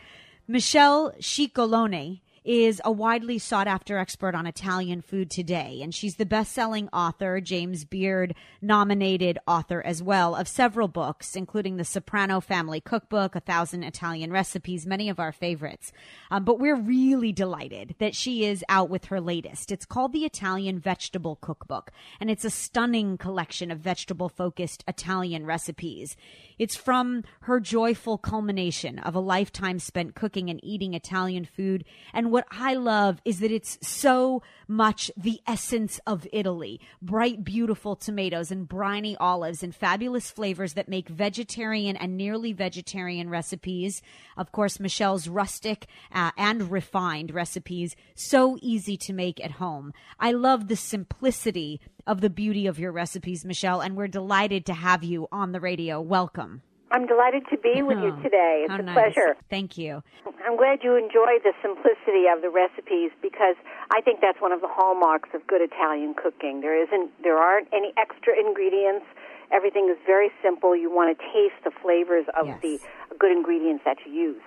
Michelle 0.50 1.14
Scicolone 1.22 2.20
is 2.48 2.82
a 2.86 2.92
widely 2.92 3.38
sought 3.38 3.68
after 3.68 3.98
expert 3.98 4.34
on 4.34 4.48
Italian 4.48 5.02
food 5.02 5.30
today, 5.30 5.82
and 5.82 5.94
she's 5.94 6.16
the 6.16 6.26
best 6.26 6.54
selling 6.54 6.88
author, 6.94 7.42
James 7.42 7.84
Beard 7.84 8.34
nominated 8.62 9.38
author 9.46 9.82
as 9.86 10.02
well, 10.02 10.34
of 10.34 10.48
several 10.48 10.88
books, 10.88 11.36
including 11.36 11.76
the 11.76 11.84
Soprano 11.84 12.40
Family 12.40 12.80
Cookbook, 12.80 13.36
A 13.36 13.42
Thousand 13.42 13.84
Italian 13.84 14.32
Recipes, 14.32 14.88
many 14.88 15.10
of 15.10 15.20
our 15.20 15.34
favorites. 15.34 15.92
Um, 16.32 16.46
but 16.46 16.58
we're 16.58 16.80
really 16.80 17.34
delighted 17.34 17.96
that 18.00 18.16
she 18.16 18.46
is 18.46 18.64
out 18.70 18.90
with 18.90 19.06
her 19.06 19.20
latest. 19.20 19.70
It's 19.70 19.86
called 19.86 20.14
the 20.14 20.24
Italian 20.24 20.80
Vegetable 20.80 21.36
Cookbook, 21.36 21.92
and 22.22 22.32
it's 22.32 22.46
a 22.46 22.50
stunning 22.50 23.18
collection 23.18 23.72
of 23.72 23.80
vegetable 23.80 24.30
focused 24.30 24.86
Italian 24.88 25.46
recipes. 25.46 26.16
It's 26.60 26.76
from 26.76 27.24
her 27.42 27.60
joyful 27.60 28.18
culmination 28.18 29.00
of 29.00 29.16
a 29.16 29.20
lifetime 29.20 29.80
spent 29.80 30.16
cooking 30.16 30.50
and 30.50 30.60
eating 30.64 30.94
Italian 30.94 31.46
food. 31.46 31.86
And 32.14 32.32
what 32.32 32.48
I 32.52 32.74
love 32.74 33.22
is 33.26 33.40
that 33.40 33.52
it's 33.52 33.78
so 33.82 34.42
much 34.68 35.12
the 35.16 35.40
essence 35.48 36.00
of 36.08 36.28
Italy. 36.34 36.80
Bright, 37.02 37.44
beautiful 37.44 37.96
tomatoes 37.96 38.52
and 38.52 38.68
briny 38.68 39.16
olives 39.18 39.62
and 39.62 39.76
fabulous 39.76 40.32
flavors 40.32 40.74
that 40.74 40.90
make 40.90 41.10
vegetarian 41.10 41.96
and 41.96 42.18
nearly 42.18 42.54
vegetarian 42.54 43.30
recipes. 43.30 44.02
Of 44.36 44.52
course, 44.52 44.80
Michelle's 44.80 45.28
rustic 45.28 45.88
uh, 46.12 46.32
and 46.38 46.72
refined 46.72 47.34
recipes 47.34 47.96
so 48.16 48.58
easy 48.62 48.98
to 48.98 49.14
make 49.14 49.44
at 49.44 49.52
home. 49.52 49.94
I 50.20 50.32
love 50.32 50.68
the 50.68 50.76
simplicity 50.76 51.80
of 52.08 52.22
the 52.22 52.30
beauty 52.30 52.66
of 52.66 52.80
your 52.80 52.92
recipes, 52.92 53.46
Michelle, 53.46 53.82
and 53.82 53.96
we're 53.96 54.08
delighted 54.08 54.66
to 54.66 54.74
have 54.74 55.04
you 55.04 55.28
on 55.32 55.52
the 55.52 55.60
radio. 55.60 56.02
Welcome. 56.02 56.62
I'm 56.90 57.06
delighted 57.06 57.44
to 57.52 57.58
be 57.58 57.82
with 57.84 57.98
you 58.00 58.16
Oh, 58.18 58.24
today. 58.24 58.64
It's 58.64 58.72
how 58.72 58.80
a 58.80 58.82
nice. 58.82 58.96
pleasure. 58.96 59.36
Thank 59.50 59.78
you. 59.78 60.02
I'm 60.48 60.56
glad 60.56 60.80
you 60.84 60.96
enjoy 60.96 61.36
the 61.44 61.52
simplicity 61.62 62.32
of 62.34 62.42
the 62.42 62.50
recipes 62.50 63.12
because 63.22 63.56
I 63.92 64.00
think 64.02 64.22
that's 64.22 64.40
one 64.40 64.54
of 64.54 64.62
the 64.62 64.70
hallmarks 64.72 65.28
of 65.36 65.46
good 65.48 65.62
Italian 65.62 66.16
cooking. 66.16 66.62
There 66.62 66.82
isn't 66.82 67.12
there 67.22 67.38
aren't 67.38 67.68
any 67.74 67.92
extra 67.98 68.40
ingredients. 68.40 69.06
Everything 69.52 69.90
is 69.92 69.98
very 70.06 70.32
simple. 70.42 70.76
You 70.78 70.90
want 70.90 71.12
to 71.18 71.24
taste 71.36 71.60
the 71.66 71.72
flavors 71.84 72.26
of 72.40 72.48
Yes. 72.48 72.62
the 72.62 72.80
good 73.20 73.32
ingredients 73.36 73.84
that 73.84 73.98
you 74.06 74.14
use. 74.14 74.42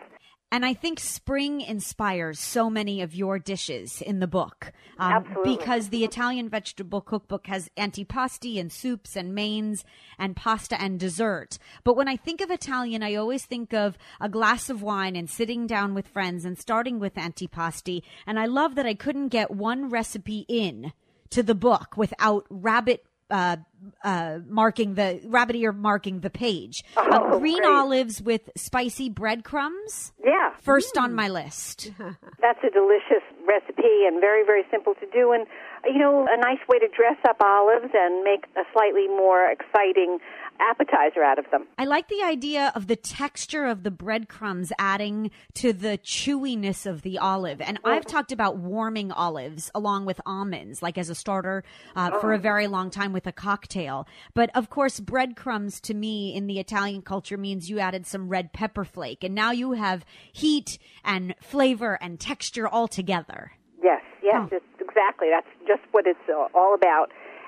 And 0.52 0.66
I 0.66 0.74
think 0.74 0.98
spring 0.98 1.60
inspires 1.60 2.40
so 2.40 2.68
many 2.68 3.00
of 3.02 3.14
your 3.14 3.38
dishes 3.38 4.02
in 4.02 4.18
the 4.20 4.26
book. 4.26 4.72
Um. 4.98 5.24
Because 5.44 5.88
the 5.88 6.04
Italian 6.04 6.48
vegetable 6.48 7.00
cookbook 7.00 7.46
has 7.46 7.70
antipasti 7.76 8.58
and 8.58 8.72
soups 8.72 9.16
and 9.16 9.34
mains 9.34 9.84
and 10.18 10.34
pasta 10.34 10.80
and 10.80 10.98
dessert. 10.98 11.58
But 11.84 11.96
when 11.96 12.08
I 12.08 12.16
think 12.16 12.40
of 12.40 12.50
Italian, 12.50 13.02
I 13.02 13.14
always 13.14 13.44
think 13.44 13.72
of 13.72 13.96
a 14.20 14.28
glass 14.28 14.68
of 14.68 14.82
wine 14.82 15.16
and 15.16 15.30
sitting 15.30 15.66
down 15.66 15.94
with 15.94 16.08
friends 16.08 16.44
and 16.44 16.58
starting 16.58 16.98
with 16.98 17.14
antipasti. 17.14 18.02
And 18.26 18.38
I 18.38 18.46
love 18.46 18.74
that 18.74 18.86
I 18.86 18.94
couldn't 18.94 19.28
get 19.28 19.50
one 19.50 19.88
recipe 19.88 20.44
in 20.48 20.92
to 21.30 21.42
the 21.42 21.54
book 21.54 21.96
without 21.96 22.44
rabbit 22.50 23.04
uh, 23.30 23.56
uh, 24.04 24.38
marking 24.48 24.94
the 24.94 25.20
rabbit 25.24 25.56
ear 25.56 25.72
marking 25.72 26.20
the 26.20 26.30
page. 26.30 26.82
Uh, 26.96 27.18
Oh, 27.22 27.38
green 27.40 27.58
great. 27.58 27.68
olives 27.68 28.22
with 28.22 28.50
spicy 28.56 29.08
breadcrumbs. 29.08 30.12
Yeah. 30.24 30.50
First 30.60 30.96
on 30.98 31.14
my 31.14 31.28
list. 31.28 31.90
That's 32.40 32.58
a 32.62 32.70
delicious 32.70 33.24
recipe 33.46 34.06
and 34.06 34.20
very, 34.20 34.44
very 34.44 34.62
simple 34.70 34.94
to 34.94 35.06
do. 35.12 35.32
And, 35.32 35.46
you 35.86 35.98
know, 35.98 36.26
a 36.30 36.36
nice 36.40 36.60
way 36.68 36.78
to 36.78 36.88
dress 36.88 37.16
up 37.28 37.36
olives 37.42 37.90
and 37.94 38.22
make 38.22 38.44
a 38.56 38.62
slightly 38.72 39.08
more 39.08 39.50
exciting 39.50 40.18
appetizer 40.60 41.22
out 41.22 41.38
of 41.38 41.46
them. 41.50 41.66
I 41.78 41.84
like 41.84 42.08
the 42.08 42.22
idea 42.22 42.72
of 42.74 42.86
the 42.86 42.96
texture 42.96 43.64
of 43.64 43.82
the 43.82 43.90
breadcrumbs 43.90 44.72
adding 44.78 45.30
to 45.54 45.72
the 45.72 45.98
chewiness 45.98 46.86
of 46.86 47.02
the 47.02 47.18
olive. 47.18 47.60
And 47.60 47.78
I've 47.84 48.04
talked 48.06 48.32
about 48.32 48.56
warming 48.58 49.10
olives 49.12 49.70
along 49.74 50.04
with 50.06 50.20
almonds, 50.26 50.82
like 50.82 50.98
as 50.98 51.08
a 51.10 51.14
starter 51.14 51.64
uh, 51.96 52.18
for 52.20 52.32
a 52.32 52.38
very 52.38 52.66
long 52.66 52.90
time 52.90 53.12
with 53.12 53.26
a 53.26 53.32
cocktail. 53.32 54.06
But 54.34 54.50
of 54.54 54.70
course, 54.70 55.00
breadcrumbs 55.00 55.80
to 55.82 55.94
me 55.94 56.34
in 56.34 56.46
the 56.46 56.58
Italian 56.58 57.02
culture 57.02 57.36
means 57.38 57.70
you 57.70 57.78
added 57.78 58.06
some 58.06 58.28
red 58.28 58.52
pepper 58.52 58.84
flake. 58.84 59.24
And 59.24 59.34
now 59.34 59.50
you 59.52 59.72
have 59.72 60.04
heat 60.32 60.78
and 61.04 61.34
flavor 61.40 61.98
and 62.00 62.20
texture 62.20 62.68
all 62.68 62.88
together. 62.88 63.52
Yes, 63.82 64.02
yes, 64.22 64.48
Oh. 64.52 64.60
exactly. 64.78 65.28
That's 65.30 65.46
just 65.66 65.82
what 65.92 66.06
it's 66.06 66.18
uh, 66.28 66.46
all 66.54 66.74
about. 66.74 67.06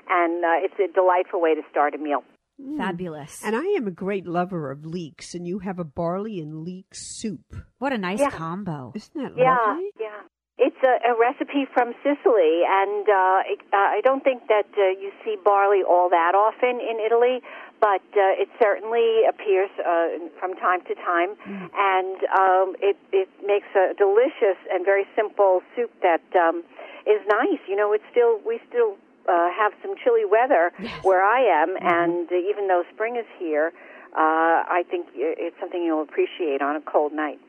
And 0.09 0.43
uh, 0.43 0.49
it's 0.65 0.73
a 0.79 0.91
delightful 0.93 1.39
way 1.39 1.55
to 1.55 1.61
start 1.69 1.93
a 1.95 1.97
meal. 1.97 2.23
Fabulous. 2.77 3.43
And 3.43 3.55
I 3.55 3.65
am 3.77 3.87
a 3.87 3.91
great 3.91 4.25
lover 4.25 4.71
of 4.71 4.85
leeks, 4.85 5.33
and 5.35 5.47
you 5.47 5.59
have 5.59 5.79
a 5.79 5.83
barley 5.83 6.39
and 6.39 6.63
leek 6.63 6.87
soup. 6.93 7.41
what 7.79 7.91
a 7.93 7.97
nice 7.97 8.19
Yeah. 8.21 8.29
combo. 8.31 8.91
Isn't 8.95 9.13
that 9.21 9.37
Yeah, 9.37 9.57
lovely? 9.57 9.91
yeah. 9.99 10.21
It's 10.57 10.77
a, 10.83 11.11
a 11.11 11.17
recipe 11.19 11.65
from 11.73 11.93
Sicily, 12.03 12.61
and 12.63 13.09
uh, 13.09 13.41
it, 13.51 13.59
uh, 13.73 13.77
I 13.97 14.01
don't 14.03 14.23
think 14.23 14.47
that 14.47 14.69
uh, 14.77 14.93
you 15.01 15.11
see 15.25 15.35
barley 15.43 15.81
all 15.83 16.09
that 16.09 16.35
often 16.35 16.79
in 16.79 16.99
Italy, 17.03 17.41
but 17.81 18.05
uh, 18.15 18.37
it 18.41 18.47
certainly 18.61 19.25
appears 19.27 19.71
uh, 19.81 20.29
from 20.39 20.53
time 20.55 20.81
to 20.87 20.93
time, 20.95 21.35
and 21.73 22.17
um, 22.37 22.75
it 22.79 22.95
it 23.11 23.27
makes 23.43 23.67
a 23.75 23.93
delicious 23.97 24.55
and 24.71 24.85
very 24.85 25.05
simple 25.17 25.61
soup 25.75 25.91
that 26.03 26.21
um, 26.37 26.63
is 27.09 27.19
nice. 27.27 27.59
You 27.67 27.75
know, 27.75 27.91
it's 27.91 28.05
still 28.11 28.39
we 28.45 28.59
still 28.69 28.95
uh, 29.27 29.49
have 29.57 29.73
some 29.81 29.95
chilly 30.03 30.25
weather 30.25 30.71
where 31.03 31.23
I 31.23 31.41
am, 31.63 31.75
and 31.79 32.27
uh, 32.31 32.35
even 32.35 32.67
though 32.67 32.83
spring 32.93 33.15
is 33.15 33.25
here, 33.39 33.71
uh, 34.15 34.63
I 34.69 34.83
think 34.89 35.07
it's 35.13 35.55
something 35.59 35.81
you'll 35.81 36.03
appreciate 36.03 36.61
on 36.61 36.75
a 36.75 36.81
cold 36.81 37.13
night. 37.13 37.39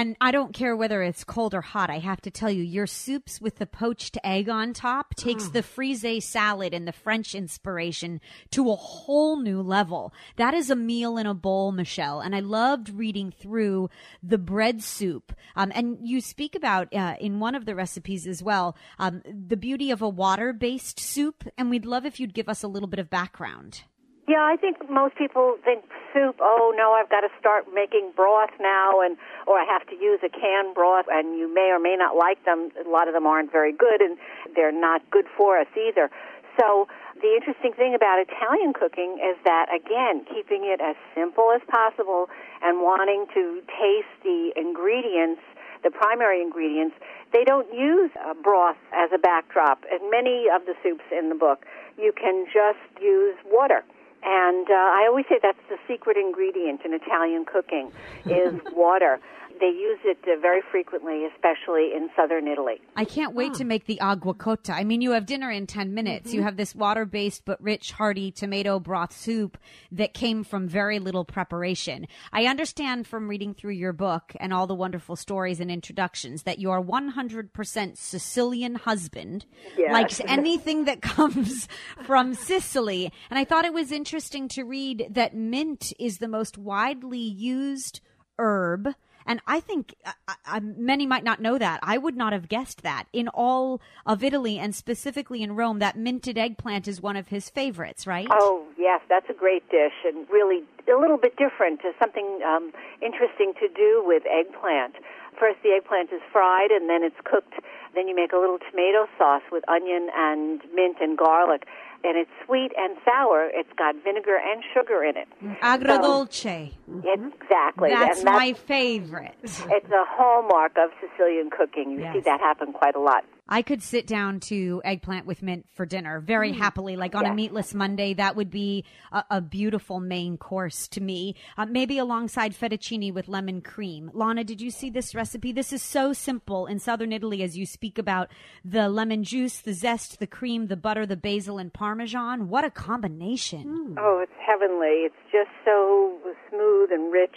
And 0.00 0.16
I 0.18 0.30
don't 0.30 0.54
care 0.54 0.74
whether 0.74 1.02
it's 1.02 1.24
cold 1.24 1.52
or 1.52 1.60
hot. 1.60 1.90
I 1.90 1.98
have 1.98 2.22
to 2.22 2.30
tell 2.30 2.50
you, 2.50 2.62
your 2.62 2.86
soups 2.86 3.38
with 3.38 3.56
the 3.56 3.66
poached 3.66 4.16
egg 4.24 4.48
on 4.48 4.72
top 4.72 5.14
takes 5.14 5.48
the 5.48 5.62
frisée 5.62 6.22
salad 6.22 6.72
and 6.72 6.88
the 6.88 6.92
French 6.92 7.34
inspiration 7.34 8.22
to 8.52 8.70
a 8.70 8.76
whole 8.76 9.38
new 9.42 9.60
level. 9.60 10.14
That 10.36 10.54
is 10.54 10.70
a 10.70 10.74
meal 10.74 11.18
in 11.18 11.26
a 11.26 11.34
bowl, 11.34 11.70
Michelle. 11.70 12.20
And 12.20 12.34
I 12.34 12.40
loved 12.40 12.88
reading 12.88 13.30
through 13.30 13.90
the 14.22 14.38
bread 14.38 14.82
soup. 14.82 15.34
Um, 15.54 15.70
and 15.74 15.98
you 16.00 16.22
speak 16.22 16.54
about 16.54 16.90
uh, 16.94 17.16
in 17.20 17.38
one 17.38 17.54
of 17.54 17.66
the 17.66 17.74
recipes 17.74 18.26
as 18.26 18.42
well 18.42 18.78
um, 18.98 19.20
the 19.26 19.58
beauty 19.58 19.90
of 19.90 20.00
a 20.00 20.08
water 20.08 20.54
based 20.54 20.98
soup. 20.98 21.44
And 21.58 21.68
we'd 21.68 21.84
love 21.84 22.06
if 22.06 22.18
you'd 22.18 22.32
give 22.32 22.48
us 22.48 22.62
a 22.62 22.68
little 22.68 22.88
bit 22.88 23.00
of 23.00 23.10
background. 23.10 23.82
Yeah, 24.30 24.46
I 24.46 24.54
think 24.54 24.78
most 24.88 25.18
people 25.18 25.58
think 25.64 25.82
soup. 26.14 26.38
Oh 26.38 26.70
no, 26.78 26.94
I've 26.94 27.10
got 27.10 27.26
to 27.26 27.34
start 27.40 27.66
making 27.74 28.12
broth 28.14 28.54
now, 28.60 29.02
and 29.02 29.18
or 29.50 29.58
I 29.58 29.66
have 29.66 29.82
to 29.90 29.96
use 29.98 30.20
a 30.22 30.30
canned 30.30 30.72
broth. 30.72 31.06
And 31.10 31.34
you 31.34 31.52
may 31.52 31.74
or 31.74 31.80
may 31.80 31.96
not 31.98 32.14
like 32.14 32.38
them. 32.44 32.70
A 32.78 32.88
lot 32.88 33.08
of 33.08 33.14
them 33.14 33.26
aren't 33.26 33.50
very 33.50 33.72
good, 33.72 34.00
and 34.00 34.16
they're 34.54 34.70
not 34.70 35.02
good 35.10 35.26
for 35.36 35.58
us 35.58 35.66
either. 35.74 36.14
So 36.54 36.86
the 37.18 37.34
interesting 37.34 37.72
thing 37.74 37.92
about 37.92 38.22
Italian 38.22 38.70
cooking 38.72 39.18
is 39.18 39.34
that 39.42 39.66
again, 39.74 40.22
keeping 40.30 40.62
it 40.62 40.78
as 40.80 40.94
simple 41.12 41.50
as 41.50 41.62
possible 41.66 42.30
and 42.62 42.86
wanting 42.86 43.26
to 43.34 43.58
taste 43.66 44.14
the 44.22 44.54
ingredients, 44.54 45.42
the 45.82 45.90
primary 45.90 46.40
ingredients. 46.40 46.94
They 47.32 47.42
don't 47.42 47.66
use 47.74 48.14
broth 48.44 48.78
as 48.94 49.10
a 49.10 49.18
backdrop. 49.18 49.82
In 49.90 50.08
many 50.08 50.46
of 50.54 50.66
the 50.70 50.74
soups 50.84 51.10
in 51.10 51.30
the 51.30 51.34
book, 51.34 51.66
you 51.98 52.12
can 52.14 52.46
just 52.46 53.02
use 53.02 53.34
water. 53.50 53.82
And 54.22 54.68
uh, 54.70 54.74
I 54.74 55.06
always 55.08 55.24
say 55.28 55.38
that's 55.42 55.58
the 55.68 55.78
secret 55.88 56.16
ingredient 56.16 56.82
in 56.84 56.92
Italian 56.92 57.44
cooking 57.44 57.90
is 58.26 58.54
water. 58.72 59.20
They 59.60 59.66
use 59.66 59.98
it 60.04 60.18
uh, 60.24 60.40
very 60.40 60.62
frequently, 60.70 61.26
especially 61.26 61.90
in 61.94 62.08
southern 62.16 62.48
Italy. 62.48 62.80
I 62.96 63.04
can't 63.04 63.34
wait 63.34 63.52
to 63.54 63.64
make 63.64 63.84
the 63.84 64.00
acqua 64.00 64.32
cotta. 64.32 64.72
I 64.72 64.84
mean, 64.84 65.02
you 65.02 65.10
have 65.10 65.26
dinner 65.26 65.50
in 65.50 65.66
10 65.66 65.92
minutes. 65.92 66.32
You 66.32 66.42
have 66.42 66.56
this 66.56 66.74
water 66.74 67.04
based 67.04 67.44
but 67.44 67.62
rich, 67.62 67.92
hearty 67.92 68.30
tomato 68.32 68.80
broth 68.80 69.12
soup 69.12 69.58
that 69.92 70.14
came 70.14 70.44
from 70.44 70.66
very 70.66 70.98
little 70.98 71.26
preparation. 71.26 72.06
I 72.32 72.46
understand 72.46 73.06
from 73.06 73.28
reading 73.28 73.52
through 73.52 73.72
your 73.72 73.92
book 73.92 74.32
and 74.40 74.54
all 74.54 74.66
the 74.66 74.74
wonderful 74.74 75.14
stories 75.14 75.60
and 75.60 75.70
introductions 75.70 76.44
that 76.44 76.58
your 76.58 76.82
100% 76.82 77.98
Sicilian 77.98 78.74
husband 78.76 79.44
Yes. 79.76 79.92
likes 79.92 80.20
anything 80.26 80.86
that 80.86 81.02
comes 81.02 81.68
from 82.06 82.32
Sicily. 82.32 83.12
And 83.28 83.38
I 83.38 83.44
thought 83.44 83.66
it 83.66 83.74
was 83.74 83.92
interesting 83.92 84.48
to 84.48 84.64
read 84.64 85.08
that 85.10 85.34
mint 85.34 85.92
is 85.98 86.16
the 86.16 86.28
most 86.28 86.56
widely 86.56 87.18
used 87.18 88.00
herb. 88.38 88.94
And 89.26 89.40
I 89.46 89.60
think 89.60 89.94
uh, 90.04 90.12
uh, 90.46 90.60
many 90.62 91.06
might 91.06 91.24
not 91.24 91.40
know 91.40 91.58
that. 91.58 91.80
I 91.82 91.98
would 91.98 92.16
not 92.16 92.32
have 92.32 92.48
guessed 92.48 92.82
that. 92.82 93.04
In 93.12 93.28
all 93.28 93.80
of 94.06 94.24
Italy 94.24 94.58
and 94.58 94.74
specifically 94.74 95.42
in 95.42 95.56
Rome, 95.56 95.78
that 95.78 95.96
minted 95.96 96.38
eggplant 96.38 96.88
is 96.88 97.00
one 97.00 97.16
of 97.16 97.28
his 97.28 97.48
favorites, 97.50 98.06
right? 98.06 98.28
Oh, 98.30 98.64
yes, 98.78 99.00
that's 99.08 99.28
a 99.28 99.34
great 99.34 99.68
dish 99.70 100.04
and 100.04 100.28
really 100.30 100.64
a 100.92 100.98
little 100.98 101.18
bit 101.18 101.36
different. 101.36 101.80
Something 101.98 102.40
um, 102.46 102.72
interesting 103.02 103.52
to 103.60 103.68
do 103.68 104.02
with 104.04 104.22
eggplant. 104.26 104.96
First, 105.38 105.62
the 105.62 105.70
eggplant 105.70 106.12
is 106.12 106.20
fried 106.32 106.70
and 106.70 106.90
then 106.90 107.02
it's 107.02 107.16
cooked. 107.24 107.54
Then 107.94 108.08
you 108.08 108.14
make 108.14 108.32
a 108.32 108.36
little 108.36 108.58
tomato 108.58 109.06
sauce 109.16 109.42
with 109.50 109.68
onion 109.68 110.08
and 110.14 110.60
mint 110.74 110.96
and 111.00 111.16
garlic. 111.16 111.66
And 112.02 112.16
it's 112.16 112.30
sweet 112.46 112.72
and 112.78 112.96
sour. 113.04 113.50
It's 113.52 113.68
got 113.76 113.94
vinegar 114.02 114.36
and 114.36 114.62
sugar 114.72 115.04
in 115.04 115.16
it. 115.16 115.28
Mm-hmm. 115.42 115.64
Agrodolce. 115.64 116.72
Mm-hmm. 116.90 117.28
Exactly. 117.42 117.90
That's 117.90 118.20
and 118.20 118.24
my 118.26 118.52
favorite. 118.54 119.34
It's 119.42 119.60
a 119.60 120.04
hallmark 120.08 120.76
of 120.78 120.90
Sicilian 121.00 121.50
cooking. 121.50 121.90
You 121.92 122.10
see 122.12 122.20
that 122.20 122.40
happen 122.40 122.72
quite 122.72 122.96
a 122.96 123.00
lot. 123.00 123.24
I 123.50 123.62
could 123.62 123.82
sit 123.82 124.06
down 124.06 124.38
to 124.40 124.80
eggplant 124.84 125.26
with 125.26 125.42
mint 125.42 125.66
for 125.74 125.84
dinner 125.84 126.20
very 126.20 126.52
happily. 126.52 126.96
Like 126.96 127.16
on 127.16 127.26
a 127.26 127.34
meatless 127.34 127.74
Monday, 127.74 128.14
that 128.14 128.36
would 128.36 128.50
be 128.50 128.84
a, 129.10 129.24
a 129.30 129.40
beautiful 129.40 129.98
main 129.98 130.38
course 130.38 130.86
to 130.88 131.00
me. 131.00 131.34
Uh, 131.58 131.66
maybe 131.66 131.98
alongside 131.98 132.54
fettuccine 132.54 133.12
with 133.12 133.26
lemon 133.26 133.60
cream. 133.60 134.10
Lana, 134.14 134.44
did 134.44 134.60
you 134.60 134.70
see 134.70 134.88
this 134.88 135.14
recipe? 135.14 135.50
This 135.50 135.72
is 135.72 135.82
so 135.82 136.12
simple 136.12 136.66
in 136.66 136.78
southern 136.78 137.12
Italy 137.12 137.42
as 137.42 137.58
you 137.58 137.66
speak 137.66 137.98
about 137.98 138.28
the 138.64 138.88
lemon 138.88 139.24
juice, 139.24 139.58
the 139.58 139.72
zest, 139.72 140.20
the 140.20 140.26
cream, 140.26 140.68
the 140.68 140.76
butter, 140.76 141.04
the 141.04 141.16
basil, 141.16 141.58
and 141.58 141.72
parmesan. 141.72 142.48
What 142.48 142.64
a 142.64 142.70
combination. 142.70 143.96
Oh, 143.98 144.20
it's 144.22 144.32
heavenly. 144.38 145.06
It's 145.06 145.14
just 145.32 145.50
so 145.64 146.18
smooth 146.48 146.90
and 146.92 147.12
rich. 147.12 147.34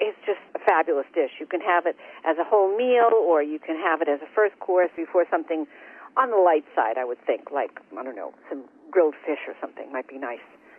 It's 0.00 0.18
just 0.26 0.40
a 0.53 0.53
fabulous 0.64 1.06
dish. 1.14 1.32
You 1.40 1.46
can 1.46 1.60
have 1.60 1.86
it 1.86 1.96
as 2.24 2.36
a 2.38 2.44
whole 2.44 2.76
meal, 2.76 3.10
or 3.14 3.42
you 3.42 3.58
can 3.58 3.76
have 3.76 4.00
it 4.02 4.08
as 4.08 4.20
a 4.22 4.26
first 4.34 4.58
course 4.60 4.90
before 4.96 5.24
something 5.30 5.66
on 6.16 6.30
the 6.30 6.36
light 6.36 6.64
side, 6.74 6.96
I 6.98 7.04
would 7.04 7.18
think, 7.26 7.50
like, 7.50 7.80
I 7.98 8.02
don't 8.04 8.16
know, 8.16 8.32
some 8.48 8.64
grilled 8.90 9.14
fish 9.26 9.40
or 9.48 9.54
something 9.60 9.92
might 9.92 10.06
be 10.08 10.18
nice. 10.18 10.38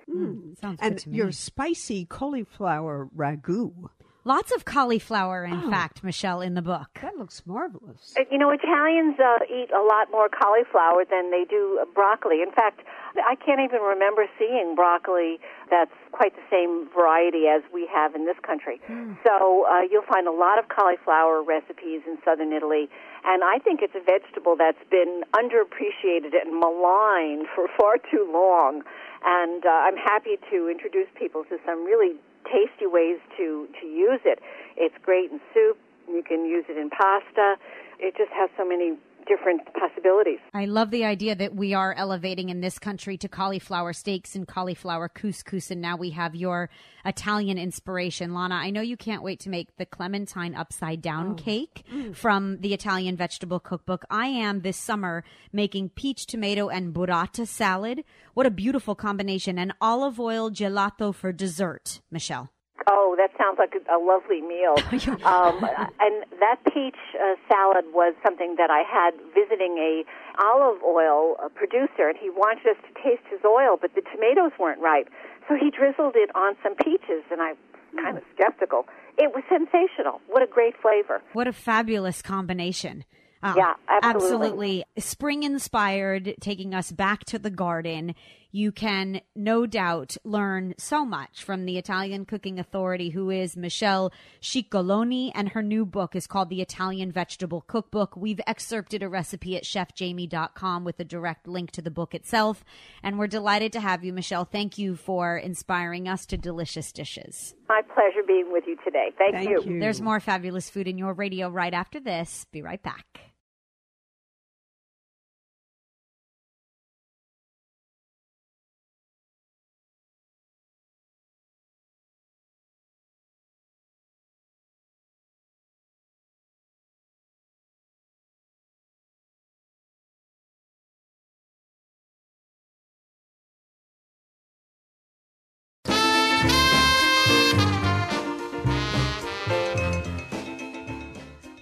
Hmm, 0.10 0.26
mm, 0.26 0.60
sounds 0.62 0.80
good 0.80 0.88
And 0.92 1.00
to 1.00 1.10
me. 1.10 1.18
your 1.18 1.32
spicy 1.32 2.06
cauliflower 2.06 3.10
ragu. 3.16 3.90
Lots 4.28 4.52
of 4.52 4.66
cauliflower, 4.66 5.46
in 5.46 5.70
fact, 5.70 6.04
Michelle, 6.04 6.42
in 6.42 6.56
the 6.56 6.62
book. 6.64 6.90
That 7.04 7.16
looks 7.16 7.46
marvelous. 7.46 8.16
You 8.32 8.40
know, 8.40 8.50
Italians 8.50 9.20
uh, 9.20 9.46
eat 9.46 9.70
a 9.70 9.86
lot 9.86 10.10
more 10.10 10.30
cauliflower 10.30 11.06
than 11.06 11.30
they 11.30 11.46
do 11.48 11.78
uh, 11.80 11.86
broccoli. 11.94 12.42
In 12.42 12.52
fact, 12.52 12.82
I 13.22 13.36
can't 13.36 13.62
even 13.62 13.82
remember 13.82 14.26
seeing 14.40 14.74
broccoli 14.74 15.38
that's 15.70 15.94
quite 16.12 16.34
the 16.36 16.42
same 16.50 16.90
variety 16.90 17.46
as 17.46 17.62
we 17.72 17.88
have 17.94 18.16
in 18.16 18.26
this 18.26 18.38
country. 18.42 18.82
So 19.24 19.68
uh, 19.70 19.82
you'll 19.90 20.10
find 20.10 20.28
a 20.28 20.34
lot 20.34 20.58
of 20.58 20.70
cauliflower 20.70 21.44
recipes 21.44 22.02
in 22.08 22.18
southern 22.26 22.52
Italy, 22.52 22.90
and 23.26 23.44
I 23.44 23.60
think 23.60 23.82
it's 23.84 23.94
a 23.94 24.02
vegetable 24.04 24.56
that's 24.58 24.82
been 24.90 25.22
underappreciated 25.38 26.34
and 26.34 26.60
maligned 26.60 27.46
for 27.54 27.68
far 27.78 27.98
too 27.98 28.26
long. 28.26 28.82
And 29.24 29.66
uh, 29.66 29.70
I'm 29.70 29.98
happy 29.98 30.38
to 30.50 30.68
introduce 30.68 31.08
people 31.14 31.44
to 31.46 31.58
some 31.66 31.86
really 31.86 32.18
tasty 32.46 32.86
ways 32.86 33.20
to 33.38 33.68
to 33.82 33.86
use 33.88 34.22
it. 34.26 34.40
It's 34.78 34.96
great 35.04 35.32
in 35.32 35.40
soup. 35.54 35.78
You 36.08 36.24
can 36.24 36.46
use 36.46 36.66
it 36.70 36.78
in 36.78 36.90
pasta. 36.90 37.56
It 38.00 38.16
just 38.18 38.32
has 38.32 38.50
so 38.58 38.66
many 38.68 38.98
different 39.28 39.62
possibilities. 39.74 40.40
I 40.54 40.66
love 40.66 40.92
the 40.92 41.06
idea 41.06 41.36
that 41.36 41.56
we 41.56 41.74
are 41.74 41.94
elevating 41.94 42.50
in 42.50 42.62
this 42.62 42.80
country 42.80 43.18
to 43.18 43.28
cauliflower 43.28 43.94
steaks 43.94 44.36
and 44.36 44.48
cauliflower 44.48 45.10
couscous, 45.10 45.72
and 45.72 45.82
now 45.82 45.98
we 45.98 46.12
have 46.12 46.36
your 46.36 46.70
Italian 47.06 47.58
inspiration. 47.58 48.34
Lana, 48.34 48.56
I 48.56 48.70
know 48.70 48.82
you 48.82 48.98
can't 48.98 49.24
wait 49.24 49.40
to 49.42 49.50
make 49.50 49.76
the 49.78 49.86
clementine 49.86 50.56
upside 50.56 51.02
down 51.02 51.32
oh. 51.32 51.34
cake 51.36 51.84
mm. 51.94 52.16
from 52.16 52.58
the 52.62 52.74
Italian 52.74 53.16
vegetable 53.16 53.60
cookbook. 53.60 54.06
I 54.10 54.28
am 54.28 54.62
this 54.62 54.78
summer 54.78 55.24
making 55.52 55.90
peach, 55.90 56.26
tomato, 56.26 56.70
and 56.70 56.94
burrata 56.94 57.48
salad. 57.48 58.04
What 58.34 58.46
a 58.46 58.52
beautiful 58.52 58.96
combination. 58.96 59.58
And 59.60 59.74
olive 59.82 60.20
oil 60.20 60.50
gelato 60.52 61.14
for 61.14 61.32
dessert, 61.32 62.02
Michelle. 62.12 62.50
Oh, 62.88 63.16
that 63.18 63.32
sounds 63.38 63.58
like 63.58 63.74
a, 63.74 63.98
a 63.98 64.00
lovely 64.00 64.42
meal. 64.42 64.76
um, 65.26 65.58
and 66.00 66.26
that 66.40 66.58
peach 66.72 67.00
uh, 67.18 67.36
salad 67.50 67.86
was 67.94 68.14
something 68.24 68.56
that 68.58 68.70
I 68.70 68.84
had 68.86 69.12
visiting 69.34 69.78
a 69.78 70.04
olive 70.42 70.84
oil 70.84 71.36
uh, 71.44 71.50
producer, 71.50 72.08
and 72.10 72.18
he 72.18 72.30
wanted 72.30 72.68
us 72.68 72.78
to 72.86 72.94
taste 73.02 73.24
his 73.30 73.42
oil, 73.46 73.78
but 73.80 73.96
the 73.96 74.02
tomatoes 74.14 74.52
weren't 74.60 74.82
ripe, 74.82 75.10
so 75.48 75.56
he 75.56 75.72
drizzled 75.72 76.16
it 76.16 76.30
on 76.36 76.56
some 76.62 76.76
peaches, 76.76 77.24
and 77.32 77.42
I'm 77.42 77.56
kind 78.02 78.18
of 78.18 78.24
skeptical. 78.36 78.86
It 79.18 79.32
was 79.34 79.44
sensational. 79.50 80.22
What 80.28 80.44
a 80.44 80.48
great 80.48 80.76
flavor! 80.82 81.22
What 81.34 81.48
a 81.48 81.54
fabulous 81.54 82.22
combination. 82.22 83.06
Uh, 83.42 83.54
Yeah, 83.56 83.74
absolutely. 83.90 84.84
absolutely. 84.84 84.84
Spring 84.98 85.44
inspired, 85.44 86.36
taking 86.42 86.74
us 86.74 86.92
back 86.92 87.26
to 87.26 87.40
the 87.40 87.50
garden. 87.50 88.16
You 88.52 88.72
can 88.72 89.22
no 89.36 89.66
doubt 89.66 90.18
learn 90.24 90.74
so 90.78 91.06
much 91.06 91.44
from 91.44 91.66
the 91.66 91.78
Italian 91.78 92.26
cooking 92.26 92.60
authority 92.60 93.10
who 93.10 93.30
is 93.30 93.58
Michelle 93.58 94.12
Scicolone, 94.42 95.32
and 95.36 95.50
her 95.50 95.62
new 95.62 95.86
book 95.86 96.16
is 96.16 96.28
called 96.28 96.50
The 96.50 96.62
Italian 96.62 97.12
Vegetable 97.12 97.62
Cookbook. 97.62 98.16
We've 98.16 98.42
excerpted 98.48 99.04
a 99.04 99.10
recipe 99.10 99.58
at 99.58 99.64
chefjamie.com 99.64 100.84
with 100.84 101.00
a 101.00 101.04
direct 101.04 101.48
link 101.48 101.72
to 101.72 101.82
the 101.82 101.92
book 101.92 102.16
itself. 102.16 102.64
And 103.04 103.20
we're 103.20 103.28
delighted 103.28 103.74
to 103.74 103.80
have 103.80 104.04
you, 104.04 104.14
Michelle. 104.14 104.46
Thank 104.46 104.78
you 104.78 104.96
for 104.96 105.38
inspiring 105.38 106.08
us 106.08 106.26
to 106.28 106.38
delicious 106.38 106.92
dishes. 106.92 107.56
My 107.68 107.82
pleasure 107.82 108.26
being 108.26 108.52
with 108.52 108.64
you 108.68 108.78
today. 108.84 109.12
Thank, 109.18 109.36
Thank 109.36 109.50
you. 109.50 109.62
you. 109.66 109.80
There's 109.80 110.02
more 110.02 110.20
fabulous 110.20 110.70
food 110.70 110.88
in 110.88 110.98
your 110.98 111.14
radio 111.14 111.50
right 111.50 111.74
after 111.74 112.00
this. 112.00 112.46
Be 112.52 112.62
right 112.62 112.82
back. 112.82 113.35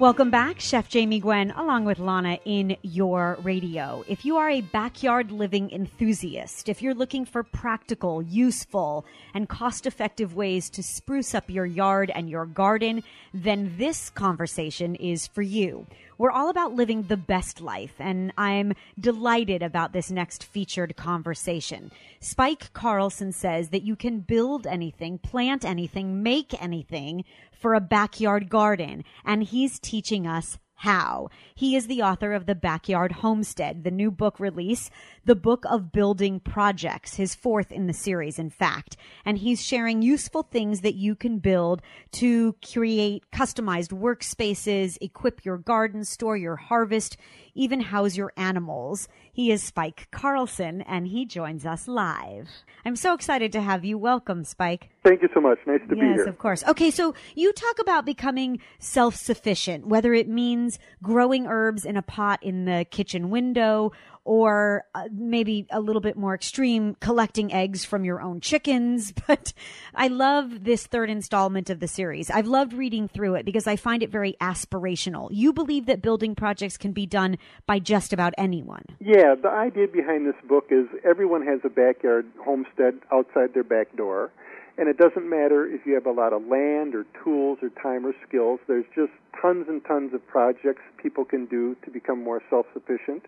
Welcome 0.04 0.32
back, 0.32 0.60
Chef 0.60 0.90
Jamie 0.90 1.22
Gwen, 1.22 1.52
along 1.52 1.86
with 1.86 1.98
Lana 1.98 2.38
in 2.44 2.76
your 2.82 3.38
radio. 3.42 4.04
If 4.06 4.26
you 4.26 4.36
are 4.36 4.50
a 4.50 4.60
backyard 4.60 5.32
living 5.32 5.72
enthusiast, 5.72 6.68
if 6.68 6.82
you're 6.82 6.94
looking 6.94 7.24
for 7.24 7.42
practical, 7.42 8.22
useful, 8.22 9.06
and 9.34 9.48
cost 9.48 9.86
effective 9.86 10.36
ways 10.36 10.70
to 10.72 10.84
spruce 10.84 11.34
up 11.34 11.50
your 11.50 11.66
yard 11.66 12.12
and 12.14 12.30
your 12.30 12.46
garden, 12.46 13.02
then 13.34 13.76
this 13.78 14.10
conversation 14.10 14.96
is 14.96 15.26
for 15.26 15.42
you. 15.42 15.88
We're 16.18 16.32
all 16.32 16.50
about 16.50 16.74
living 16.74 17.04
the 17.04 17.18
best 17.18 17.62
life, 17.62 17.94
and 17.98 18.34
I'm 18.38 18.74
delighted 19.00 19.64
about 19.64 19.94
this 19.94 20.12
next 20.12 20.44
featured 20.44 20.98
conversation. 20.98 21.92
Spike 22.20 22.74
Carlsen 22.74 23.32
says 23.32 23.70
that 23.70 23.84
you 23.84 23.96
can 23.96 24.20
build 24.20 24.68
anything, 24.68 25.18
plant 25.18 25.64
anything, 25.64 26.22
make 26.22 26.62
anything 26.62 27.24
for 27.64 27.74
a 27.74 27.80
backyard 27.80 28.50
garden, 28.50 29.06
and 29.24 29.42
he's 29.42 29.80
teaching 29.80 30.28
us 30.28 30.58
how. 30.76 31.30
He 31.56 31.78
is 31.78 31.88
the 31.88 32.02
author 32.02 32.34
of 32.34 32.46
The 32.46 32.56
Backyard 32.56 33.14
Homestead, 33.14 33.86
the 33.86 33.90
new 33.90 34.12
book 34.12 34.38
release, 34.38 34.90
The 35.24 35.36
Book 35.36 35.64
of 35.70 35.94
Building 35.94 36.42
Projects, 36.42 37.16
his 37.16 37.34
fourth 37.34 37.72
in 37.72 37.88
the 37.88 37.94
series, 37.94 38.38
in 38.38 38.50
fact. 38.50 38.98
And 39.24 39.38
he's 39.38 39.64
sharing 39.64 40.02
useful 40.02 40.44
things 40.44 40.82
that 40.82 40.96
you 40.96 41.16
can 41.16 41.40
build 41.40 41.82
to 42.14 42.58
create 42.62 43.24
customized 43.32 43.98
workspaces, 43.98 44.98
equip 45.00 45.46
your 45.46 45.58
garden, 45.58 46.04
store 46.04 46.36
your 46.36 46.58
harvest, 46.58 47.16
even 47.56 47.80
house 47.80 48.18
your 48.18 48.34
animals. 48.36 49.08
He 49.36 49.52
is 49.52 49.64
Spike 49.64 50.10
Carlsen, 50.12 50.84
and 50.84 51.08
he 51.08 51.26
joins 51.26 51.66
us 51.66 51.88
live. 51.88 52.50
I'm 52.86 52.96
so 52.96 53.16
excited 53.16 53.52
to 53.54 53.62
have 53.62 53.84
you. 53.84 53.98
Welcome, 53.98 54.44
Spike. 54.44 54.92
Thank 55.04 55.24
you 55.24 55.30
so 55.34 55.42
much. 55.42 55.58
Nice 55.66 55.82
to 55.90 55.96
be 55.96 56.02
here. 56.02 56.18
Yes, 56.18 56.28
of 56.28 56.38
course. 56.38 56.64
Okay, 56.66 56.92
so 56.92 57.16
you 57.34 57.52
talk 57.52 57.80
about 57.80 58.06
becoming 58.06 58.60
self 58.78 59.16
sufficient, 59.16 59.88
whether 59.88 60.14
it 60.14 60.30
means 60.30 60.78
growing 61.02 61.48
herbs 61.48 61.84
in 61.84 61.98
a 61.98 62.04
pot 62.04 62.44
in 62.44 62.66
the 62.66 62.86
kitchen 62.92 63.32
window 63.32 63.92
or 64.26 64.86
uh, 64.96 65.04
maybe 65.12 65.66
a 65.70 65.80
little 65.80 66.02
bit 66.02 66.16
more 66.16 66.34
extreme, 66.34 66.96
collecting 67.00 67.52
eggs 67.52 67.84
from 67.84 68.06
your 68.06 68.22
own 68.22 68.40
chickens. 68.40 69.14
But 69.26 69.54
I 69.96 70.10
love 70.10 70.66
this 70.66 70.86
third 70.86 71.10
installment 71.10 71.70
of 71.70 71.80
the 71.80 71.88
series. 71.88 72.30
I've 72.30 72.46
loved 72.46 72.74
reading 72.74 73.08
through 73.08 73.36
it 73.36 73.46
because 73.46 73.68
I 73.68 73.78
find 73.78 74.04
it 74.04 74.12
very 74.12 74.36
aspirational. 74.42 75.30
You 75.32 75.54
believe 75.54 75.86
that 75.86 76.02
building 76.02 76.36
projects 76.36 76.78
can 76.78 76.92
be 76.92 77.06
done 77.06 77.38
by 77.66 77.80
just 77.80 78.12
about 78.12 78.34
anyone. 78.38 78.84
Yeah, 79.00 79.36
the 79.42 79.50
idea 79.50 79.88
behind 79.88 80.28
this 80.28 80.36
book 80.48 80.66
is 80.72 80.88
everyone 81.06 81.46
has 81.46 81.62
a 81.64 81.70
backyard 81.70 82.26
homestead 82.44 82.96
outside 83.12 83.54
their 83.54 83.64
back 83.64 83.96
door. 83.96 84.32
And 84.78 84.90
it 84.90 84.98
doesn't 84.98 85.30
matter 85.30 85.66
if 85.68 85.86
you 85.86 85.94
have 85.94 86.06
a 86.06 86.12
lot 86.12 86.34
of 86.34 86.42
land 86.48 86.96
or 86.96 87.06
tools 87.24 87.60
or 87.62 87.70
time 87.70 88.06
or 88.06 88.14
skills. 88.28 88.60
There's 88.68 88.86
just 88.96 89.12
tons 89.40 89.68
and 89.70 89.84
tons 89.86 90.14
of 90.14 90.26
projects 90.28 90.82
people 90.98 91.26
can 91.26 91.46
do 91.46 91.76
to 91.86 91.92
become 91.92 92.24
more 92.24 92.42
self 92.50 92.66
sufficient. 92.74 93.26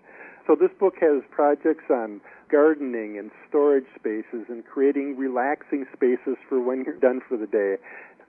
So 0.48 0.56
this 0.56 0.72
book 0.80 0.96
has 1.02 1.24
projects 1.32 1.86
on 1.90 2.22
gardening 2.52 3.18
and 3.18 3.32
storage 3.50 3.88
spaces 3.96 4.46
and 4.48 4.64
creating 4.66 5.18
relaxing 5.18 5.86
spaces 5.94 6.38
for 6.48 6.62
when 6.62 6.84
you're 6.86 7.00
done 7.00 7.22
for 7.28 7.38
the 7.38 7.48
day. 7.48 7.78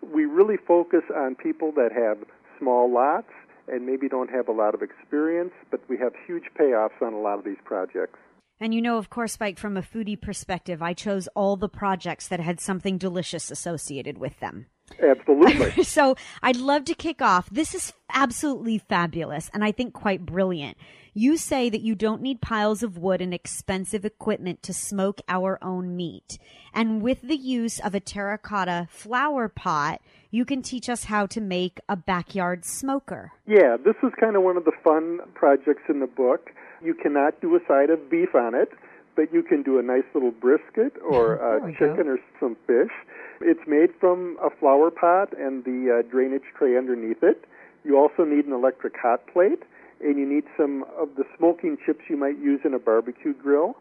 We 0.02 0.24
really 0.24 0.57
focus 0.57 1.02
on 1.14 1.35
people 1.35 1.72
that 1.72 1.90
have 1.92 2.18
small 2.59 2.92
lots 2.92 3.31
and 3.68 3.85
maybe 3.85 4.09
don't 4.09 4.31
have 4.31 4.48
a 4.48 4.52
lot 4.52 4.74
of 4.74 4.83
experience, 4.83 5.52
but 5.70 5.81
we 5.88 5.98
have 5.98 6.12
huge 6.26 6.44
payoffs 6.59 7.02
on 7.02 7.12
a 7.12 7.20
lot 7.20 7.38
of 7.38 7.44
these 7.44 7.59
projects. 7.64 8.18
And 8.59 8.72
you 8.72 8.81
know, 8.81 8.96
of 8.96 9.11
course, 9.11 9.35
Spike, 9.35 9.59
from 9.59 9.76
a 9.76 9.83
foodie 9.83 10.18
perspective, 10.18 10.81
I 10.81 10.94
chose 10.94 11.29
all 11.35 11.57
the 11.57 11.68
projects 11.68 12.29
that 12.29 12.40
had 12.40 12.61
something 12.61 12.96
delicious 12.96 13.50
associated 13.50 14.16
with 14.16 14.40
them. 14.40 14.66
Absolutely. 15.02 15.83
so 15.85 16.16
I'd 16.42 16.57
love 16.57 16.85
to 16.87 16.94
kick 16.94 17.20
off. 17.20 17.50
This 17.50 17.74
is 17.74 17.92
absolutely 18.12 18.79
fabulous 18.79 19.50
and 19.52 19.64
I 19.64 19.72
think 19.72 19.92
quite 19.92 20.24
brilliant. 20.24 20.76
You 21.18 21.38
say 21.38 21.70
that 21.70 21.81
you 21.81 21.94
don't 21.94 22.20
need 22.20 22.42
piles 22.42 22.83
of 22.83 22.98
wood 22.98 23.22
and 23.22 23.33
expensive 23.33 24.05
equipment 24.05 24.62
to 24.64 24.74
smoke 24.74 25.22
our 25.31 25.59
own 25.62 25.96
meat. 25.96 26.37
And 26.74 27.00
with 27.00 27.22
the 27.22 27.37
use 27.38 27.81
of 27.81 27.94
a 27.94 28.00
terracotta 28.00 28.87
flower 28.90 29.48
pot, 29.48 30.02
you 30.31 30.44
can 30.44 30.61
teach 30.61 30.90
us 30.90 31.05
how 31.05 31.24
to 31.29 31.40
make 31.40 31.81
a 31.88 31.96
backyard 31.96 32.66
smoker. 32.66 33.33
yeah, 33.46 33.79
this 33.83 33.94
is 34.02 34.12
kind 34.20 34.37
of 34.37 34.42
one 34.42 34.59
of 34.59 34.66
the 34.66 34.76
fun 34.85 35.20
projects 35.33 35.85
in 35.88 36.00
the 36.00 36.07
book. 36.07 36.50
You 36.85 36.92
cannot 36.92 37.40
do 37.40 37.57
a 37.57 37.61
side 37.66 37.88
of 37.88 38.11
beef 38.11 38.35
on 38.35 38.55
it, 38.55 38.68
but 39.14 39.33
you 39.33 39.42
can 39.42 39.62
do 39.62 39.79
a 39.79 39.83
nice 39.83 40.05
little 40.12 40.33
brisket 40.33 40.92
or 41.02 41.38
There 41.40 41.57
a 41.57 41.64
we 41.64 41.72
go. 41.72 41.79
chicken 41.79 42.09
or 42.09 42.18
some 42.38 42.57
fish. 42.66 42.92
It's 43.40 43.66
made 43.66 43.88
from 43.98 44.37
a 44.44 44.50
flower 44.50 44.90
pot 44.90 45.33
and 45.38 45.64
the 45.64 46.00
uh, 46.05 46.11
drainage 46.12 46.44
tray 46.59 46.76
underneath 46.76 47.22
it. 47.22 47.46
You 47.85 47.96
also 47.98 48.24
need 48.24 48.44
an 48.44 48.52
electric 48.52 48.98
hot 49.00 49.26
plate, 49.33 49.62
and 50.00 50.18
you 50.18 50.26
need 50.26 50.44
some 50.56 50.85
of 50.98 51.16
the 51.16 51.24
smoking 51.37 51.76
chips 51.85 52.00
you 52.09 52.16
might 52.16 52.38
use 52.38 52.61
in 52.64 52.74
a 52.74 52.78
barbecue 52.78 53.35
grill. 53.35 53.76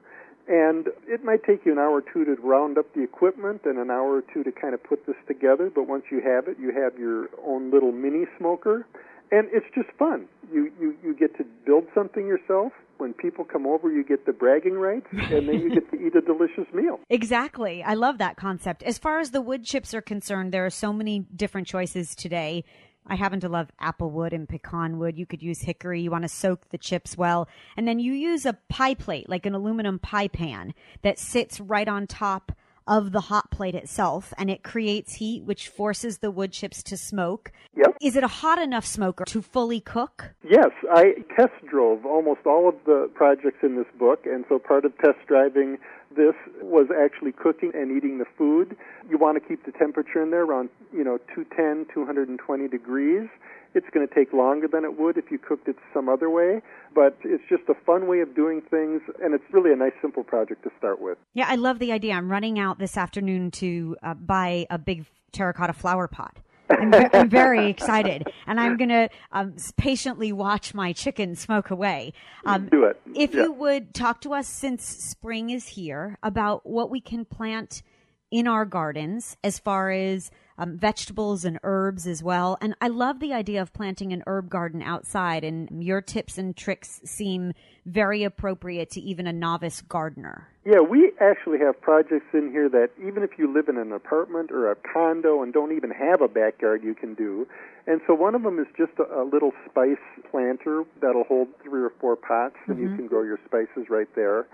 And 0.47 0.88
it 1.08 1.23
might 1.23 1.43
take 1.43 1.65
you 1.65 1.71
an 1.71 1.80
hour 1.80 1.95
or 1.95 2.01
two 2.01 2.23
to 2.23 2.36
round 2.41 2.78
up 2.78 2.93
the 2.93 3.01
equipment 3.01 3.62
and 3.65 3.80
an 3.80 3.89
hour 3.89 4.17
or 4.17 4.23
two 4.34 4.43
to 4.43 4.51
kind 4.51 4.75
of 4.75 4.84
put 4.84 5.08
this 5.08 5.15
together, 5.28 5.71
but 5.73 5.88
once 5.88 6.04
you 6.12 6.21
have 6.21 6.47
it, 6.47 6.58
you 6.60 6.71
have 6.71 6.99
your 6.99 7.30
own 7.45 7.71
little 7.71 7.91
mini 7.91 8.25
smoker. 8.38 8.86
And 9.32 9.47
it's 9.51 9.65
just 9.73 9.89
fun. 9.97 10.28
You, 10.54 10.71
you, 10.80 10.95
you 11.04 11.15
get 11.15 11.36
to 11.38 11.45
build 11.65 11.86
something 11.95 12.28
yourself. 12.28 12.73
When 12.97 13.13
people 13.13 13.43
come 13.43 13.65
over, 13.65 13.91
you 13.91 14.06
get 14.06 14.25
the 14.25 14.32
bragging 14.32 14.75
rights, 14.75 15.08
and 15.12 15.49
then 15.49 15.60
you 15.60 15.73
get 15.73 15.91
to 15.91 15.97
eat 15.97 16.15
a 16.15 16.21
delicious 16.21 16.71
meal. 16.73 16.99
Exactly. 17.10 17.84
I 17.84 17.95
love 17.95 18.19
that 18.19 18.38
concept. 18.38 18.84
As 18.84 18.97
far 18.97 19.19
as 19.19 19.32
the 19.32 19.41
wood 19.41 19.65
chips 19.65 19.93
are 19.93 20.01
concerned, 20.01 20.51
there 20.51 20.65
are 20.65 20.69
so 20.69 20.93
many 20.93 21.25
different 21.36 21.67
choices 21.67 22.15
today. 22.15 22.63
I 23.08 23.15
happen 23.15 23.39
to 23.41 23.50
love 23.50 23.72
apple 23.80 24.12
wood 24.12 24.34
and 24.34 24.50
pecan 24.50 24.98
wood. 24.98 25.18
You 25.18 25.26
could 25.26 25.44
use 25.44 25.62
hickory. 25.62 26.02
You 26.02 26.12
want 26.12 26.24
to 26.24 26.30
soak 26.30 26.70
the 26.70 26.78
chips 26.78 27.18
well. 27.18 27.48
And 27.78 27.88
then 27.88 28.00
you 28.00 28.13
use 28.13 28.46
a 28.46 28.58
pie 28.70 28.96
plate, 28.96 29.30
like 29.30 29.46
an 29.46 29.54
aluminum 29.54 30.00
pie 30.00 30.28
pan, 30.28 30.74
that 31.02 31.20
sits 31.20 31.60
right 31.60 31.88
on 31.88 32.08
top 32.08 32.52
of 32.88 33.12
the 33.12 33.22
hot 33.22 33.50
plate 33.50 33.74
itself 33.74 34.34
and 34.38 34.50
it 34.50 34.63
creates 34.63 35.15
heat, 35.15 35.44
which 35.44 35.70
forces 35.70 36.20
the 36.20 36.30
wood 36.30 36.52
chips 36.52 36.84
to 36.84 36.98
smoke. 36.98 37.52
Yep. 37.76 37.98
Is 38.02 38.15
it 38.15 38.24
a 38.24 38.28
hot 38.28 38.60
enough 38.60 38.86
smoker 38.86 39.26
to 39.26 39.41
fully 39.41 39.80
cook? 39.80 40.32
Yes, 40.44 40.70
I 40.91 41.15
test 41.36 41.54
drove 41.68 42.06
almost 42.06 42.41
all 42.46 42.70
of 42.70 42.76
the 42.86 43.10
projects 43.13 43.58
in 43.63 43.76
this 43.76 43.88
book, 43.98 44.26
and 44.26 44.46
so 44.48 44.60
part 44.60 44.86
of 44.86 44.96
test 45.00 45.18
driving 45.28 45.78
this 46.15 46.36
was 46.62 46.88
actually 46.91 47.32
cooking 47.32 47.71
and 47.73 47.95
eating 47.95 48.17
the 48.17 48.25
food. 48.38 48.75
You 49.10 49.17
want 49.17 49.41
to 49.41 49.47
keep 49.47 49.65
the 49.65 49.71
temperature 49.71 50.21
in 50.21 50.32
there 50.32 50.43
around, 50.43 50.69
you 50.93 51.04
know, 51.04 51.17
210, 51.34 51.93
220 51.93 52.67
degrees. 52.67 53.28
It's 53.73 53.88
going 53.93 54.08
to 54.08 54.13
take 54.13 54.32
longer 54.32 54.67
than 54.69 54.86
it 54.86 54.97
would 54.97 55.17
if 55.17 55.30
you 55.30 55.38
cooked 55.38 55.67
it 55.67 55.75
some 55.93 56.08
other 56.08 56.30
way, 56.30 56.62
but 56.93 57.17
it's 57.25 57.43
just 57.49 57.63
a 57.67 57.73
fun 57.86 58.08
way 58.08 58.21
of 58.21 58.34
doing 58.34 58.62
things, 58.62 59.01
and 59.21 59.34
it's 59.34 59.43
really 59.51 59.73
a 59.73 59.75
nice, 59.75 59.91
simple 60.01 60.23
project 60.23 60.63
to 60.63 60.71
start 60.78 61.01
with. 61.01 61.17
Yeah, 61.34 61.47
I 61.49 61.56
love 61.56 61.80
the 61.80 61.91
idea. 61.91 62.13
I'm 62.13 62.32
running 62.32 62.58
out 62.58 62.80
this 62.80 62.95
afternoon 62.95 63.51
to 63.51 63.97
uh, 64.01 64.13
buy 64.13 64.65
a 64.69 64.78
big 64.78 65.06
terracotta 65.34 65.73
flower 65.73 66.08
pot. 66.08 66.38
I'm, 66.69 66.91
ve- 66.91 67.10
I'm 67.13 67.30
very 67.30 67.69
excited, 67.69 68.28
and 68.47 68.60
I'm 68.60 68.78
going 68.78 68.89
to 68.89 69.10
um, 69.32 69.56
patiently 69.78 70.32
watch 70.32 70.73
my 70.73 70.93
chicken 70.93 71.36
smoke 71.36 71.69
away. 71.69 72.13
Um, 72.45 72.67
Do 72.67 72.86
it. 72.86 72.99
If 73.15 73.34
Yeah. 73.34 73.43
you 73.43 73.51
would 73.54 73.93
talk 73.93 74.21
to 74.21 74.34
us 74.34 74.47
since 74.47 74.86
spring 74.86 75.49
is 75.49 75.67
here 75.69 76.17
about 76.23 76.65
what 76.65 76.89
we 76.89 77.01
can 77.01 77.25
plant 77.25 77.84
in 78.32 78.47
our 78.47 78.65
gardens 78.65 79.38
as 79.43 79.60
far 79.60 79.91
as 79.91 80.32
um, 80.58 80.78
vegetables 80.78 81.46
and 81.46 81.60
herbs 81.63 82.08
as 82.08 82.24
well. 82.24 82.58
And 82.62 82.76
I 82.82 82.88
love 82.88 83.20
the 83.20 83.34
idea 83.34 83.62
of 83.62 83.74
planting 83.74 84.13
an 84.13 84.24
herb 84.28 84.50
garden 84.50 84.82
outside, 84.82 85.44
and 85.44 85.84
your 85.84 86.02
tips 86.02 86.38
and 86.38 86.56
tricks 86.56 87.02
seem 87.04 87.54
very 87.86 88.24
appropriate 88.24 88.89
to 88.91 89.02
even 89.02 89.28
a 89.28 89.34
novice 89.34 89.82
gardener. 89.82 90.48
Yeah, 90.65 90.80
we 90.80 91.12
actually 91.22 91.60
have 91.60 91.80
projects 91.80 92.34
in 92.34 92.50
here 92.52 92.70
that 92.70 92.89
even 93.00 93.22
if 93.22 93.38
you 93.38 93.54
live 93.54 93.70
in 93.70 93.78
an 93.78 93.91
apartment 93.91 94.52
or 94.52 94.72
a 94.72 94.76
condo 94.76 95.44
and 95.44 95.54
don't 95.54 95.76
even 95.76 95.91
have 95.91 96.22
a 96.22 96.28
backyard, 96.28 96.84
you 96.84 96.96
can 96.96 97.13
do. 97.13 97.48
And 97.86 98.02
so 98.08 98.15
one 98.15 98.34
of 98.34 98.41
them 98.41 98.58
is 98.58 98.65
just 98.76 98.94
a, 98.98 99.22
a 99.22 99.24
little 99.24 99.52
spice 99.70 100.02
planter 100.32 100.84
that'll 101.02 101.26
hold 101.26 101.50
three 101.63 101.84
or 101.84 101.91
four 102.02 102.15
pots, 102.15 102.56
and 102.65 102.80
you 102.80 102.96
can 102.96 103.06
grow 103.06 103.22
your 103.22 103.39
spices 103.46 103.91
right 103.91 104.10
there. 104.15 104.48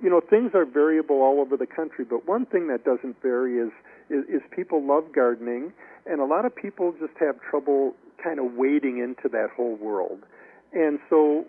You 0.00 0.10
know, 0.10 0.20
things 0.20 0.52
are 0.54 0.64
variable 0.64 1.22
all 1.22 1.40
over 1.40 1.56
the 1.56 1.66
country, 1.66 2.04
but 2.04 2.28
one 2.28 2.46
thing 2.46 2.68
that 2.68 2.84
doesn't 2.84 3.20
vary 3.20 3.58
is, 3.58 3.72
is, 4.10 4.24
is 4.28 4.42
people 4.54 4.86
love 4.86 5.12
gardening, 5.14 5.72
and 6.06 6.20
a 6.20 6.24
lot 6.24 6.44
of 6.44 6.54
people 6.54 6.92
just 6.98 7.12
have 7.18 7.36
trouble 7.40 7.94
kind 8.22 8.38
of 8.38 8.54
wading 8.54 8.98
into 8.98 9.28
that 9.28 9.48
whole 9.56 9.76
world. 9.76 10.20
And 10.72 10.98
so 11.08 11.44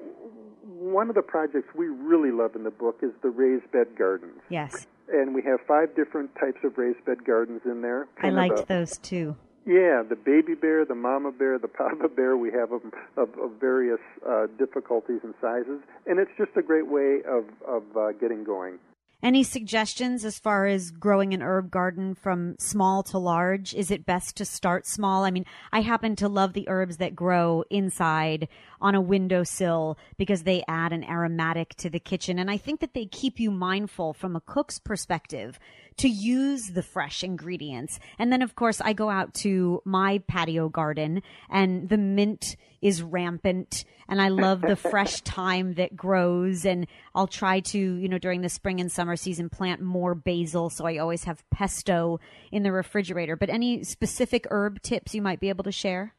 one 0.63 1.09
of 1.09 1.15
the 1.15 1.21
projects 1.21 1.67
we 1.75 1.87
really 1.87 2.31
love 2.31 2.55
in 2.55 2.63
the 2.63 2.71
book 2.71 2.99
is 3.01 3.11
the 3.21 3.29
raised 3.29 3.71
bed 3.71 3.87
gardens. 3.97 4.41
Yes, 4.49 4.85
And 5.09 5.33
we 5.33 5.41
have 5.43 5.59
five 5.67 5.95
different 5.95 6.35
types 6.35 6.59
of 6.63 6.77
raised 6.77 7.03
bed 7.05 7.23
gardens 7.25 7.61
in 7.65 7.81
there. 7.81 8.07
I 8.21 8.29
liked 8.29 8.59
a- 8.59 8.65
those 8.65 8.97
too. 8.97 9.35
Yeah, 9.65 10.01
the 10.07 10.15
baby 10.15 10.55
bear, 10.55 10.85
the 10.85 10.95
mama 10.95 11.33
bear, 11.33 11.59
the 11.59 11.67
papa 11.79 12.07
bear. 12.07 12.37
We 12.37 12.51
have 12.51 12.69
them 12.69 12.91
of, 13.17 13.37
of 13.37 13.51
various 13.59 13.99
uh, 14.27 14.47
difficulties 14.57 15.19
and 15.23 15.33
sizes, 15.41 15.81
and 16.05 16.19
it's 16.19 16.31
just 16.37 16.51
a 16.55 16.61
great 16.61 16.87
way 16.87 17.19
of 17.27 17.43
of 17.67 17.83
uh, 17.97 18.11
getting 18.13 18.45
going. 18.45 18.79
Any 19.23 19.41
suggestions 19.41 20.23
as 20.23 20.37
far 20.37 20.67
as 20.67 20.91
growing 20.91 21.33
an 21.33 21.41
herb 21.41 21.71
garden 21.71 22.13
from 22.13 22.55
small 22.59 23.01
to 23.03 23.17
large? 23.17 23.73
Is 23.73 23.89
it 23.89 24.05
best 24.05 24.37
to 24.37 24.45
start 24.45 24.85
small? 24.85 25.23
I 25.25 25.31
mean, 25.31 25.45
I 25.71 25.81
happen 25.81 26.15
to 26.17 26.29
love 26.29 26.53
the 26.53 26.69
herbs 26.69 26.97
that 26.97 27.15
grow 27.15 27.63
inside 27.71 28.47
on 28.79 28.93
a 28.93 29.01
windowsill 29.01 29.97
because 30.17 30.43
they 30.43 30.63
add 30.67 30.93
an 30.93 31.03
aromatic 31.03 31.73
to 31.77 31.89
the 31.89 31.99
kitchen. 31.99 32.37
And 32.37 32.51
I 32.51 32.57
think 32.57 32.79
that 32.79 32.93
they 32.93 33.07
keep 33.07 33.39
you 33.39 33.49
mindful 33.49 34.13
from 34.13 34.35
a 34.35 34.41
cook's 34.41 34.77
perspective 34.77 35.57
to 35.97 36.07
use 36.07 36.67
the 36.67 36.83
fresh 36.83 37.23
ingredients. 37.23 37.99
And 38.19 38.31
then, 38.31 38.41
of 38.41 38.55
course, 38.55 38.81
I 38.81 38.93
go 38.93 39.09
out 39.09 39.33
to 39.35 39.81
my 39.85 40.19
patio 40.27 40.69
garden 40.69 41.21
and 41.49 41.89
the 41.89 41.97
mint 41.97 42.55
is 42.81 43.01
rampant 43.01 43.83
and 44.07 44.21
I 44.21 44.29
love 44.29 44.61
the 44.61 44.75
fresh 44.75 45.21
thyme 45.21 45.73
that 45.73 45.95
grows 45.95 46.65
and 46.65 46.87
I'll 47.15 47.27
try 47.27 47.59
to, 47.61 47.77
you 47.77 48.07
know, 48.07 48.19
during 48.19 48.41
the 48.41 48.49
spring 48.49 48.79
and 48.79 48.91
summer 48.91 49.15
season 49.15 49.49
plant 49.49 49.81
more 49.81 50.13
basil 50.15 50.69
so 50.69 50.85
I 50.85 50.97
always 50.97 51.23
have 51.23 51.43
pesto 51.49 52.19
in 52.51 52.63
the 52.63 52.71
refrigerator. 52.71 53.35
But 53.35 53.49
any 53.49 53.83
specific 53.83 54.47
herb 54.51 54.81
tips 54.81 55.15
you 55.15 55.21
might 55.21 55.39
be 55.39 55.49
able 55.49 55.63
to 55.63 55.71
share? 55.71 56.13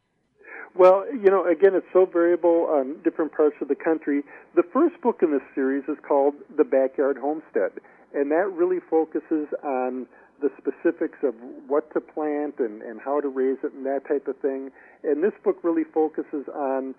Well, 0.74 1.04
you 1.12 1.30
know, 1.30 1.44
again, 1.46 1.74
it's 1.74 1.86
so 1.92 2.06
variable 2.06 2.66
on 2.70 3.02
different 3.02 3.32
parts 3.32 3.56
of 3.60 3.68
the 3.68 3.74
country. 3.74 4.22
The 4.54 4.62
first 4.62 5.00
book 5.00 5.20
in 5.22 5.32
this 5.32 5.42
series 5.54 5.84
is 5.88 5.96
called 6.06 6.34
The 6.56 6.62
Backyard 6.62 7.16
Homestead, 7.18 7.72
and 8.14 8.30
that 8.30 8.50
really 8.52 8.78
focuses 8.88 9.48
on 9.62 10.06
the 10.40 10.50
specifics 10.56 11.18
of 11.22 11.34
what 11.66 11.92
to 11.92 12.00
plant 12.00 12.54
and, 12.58 12.82
and 12.82 13.00
how 13.00 13.20
to 13.20 13.28
raise 13.28 13.58
it 13.64 13.72
and 13.72 13.84
that 13.84 14.06
type 14.06 14.28
of 14.28 14.38
thing. 14.38 14.70
And 15.02 15.22
this 15.22 15.32
book 15.42 15.58
really 15.62 15.84
focuses 15.84 16.46
on 16.54 16.94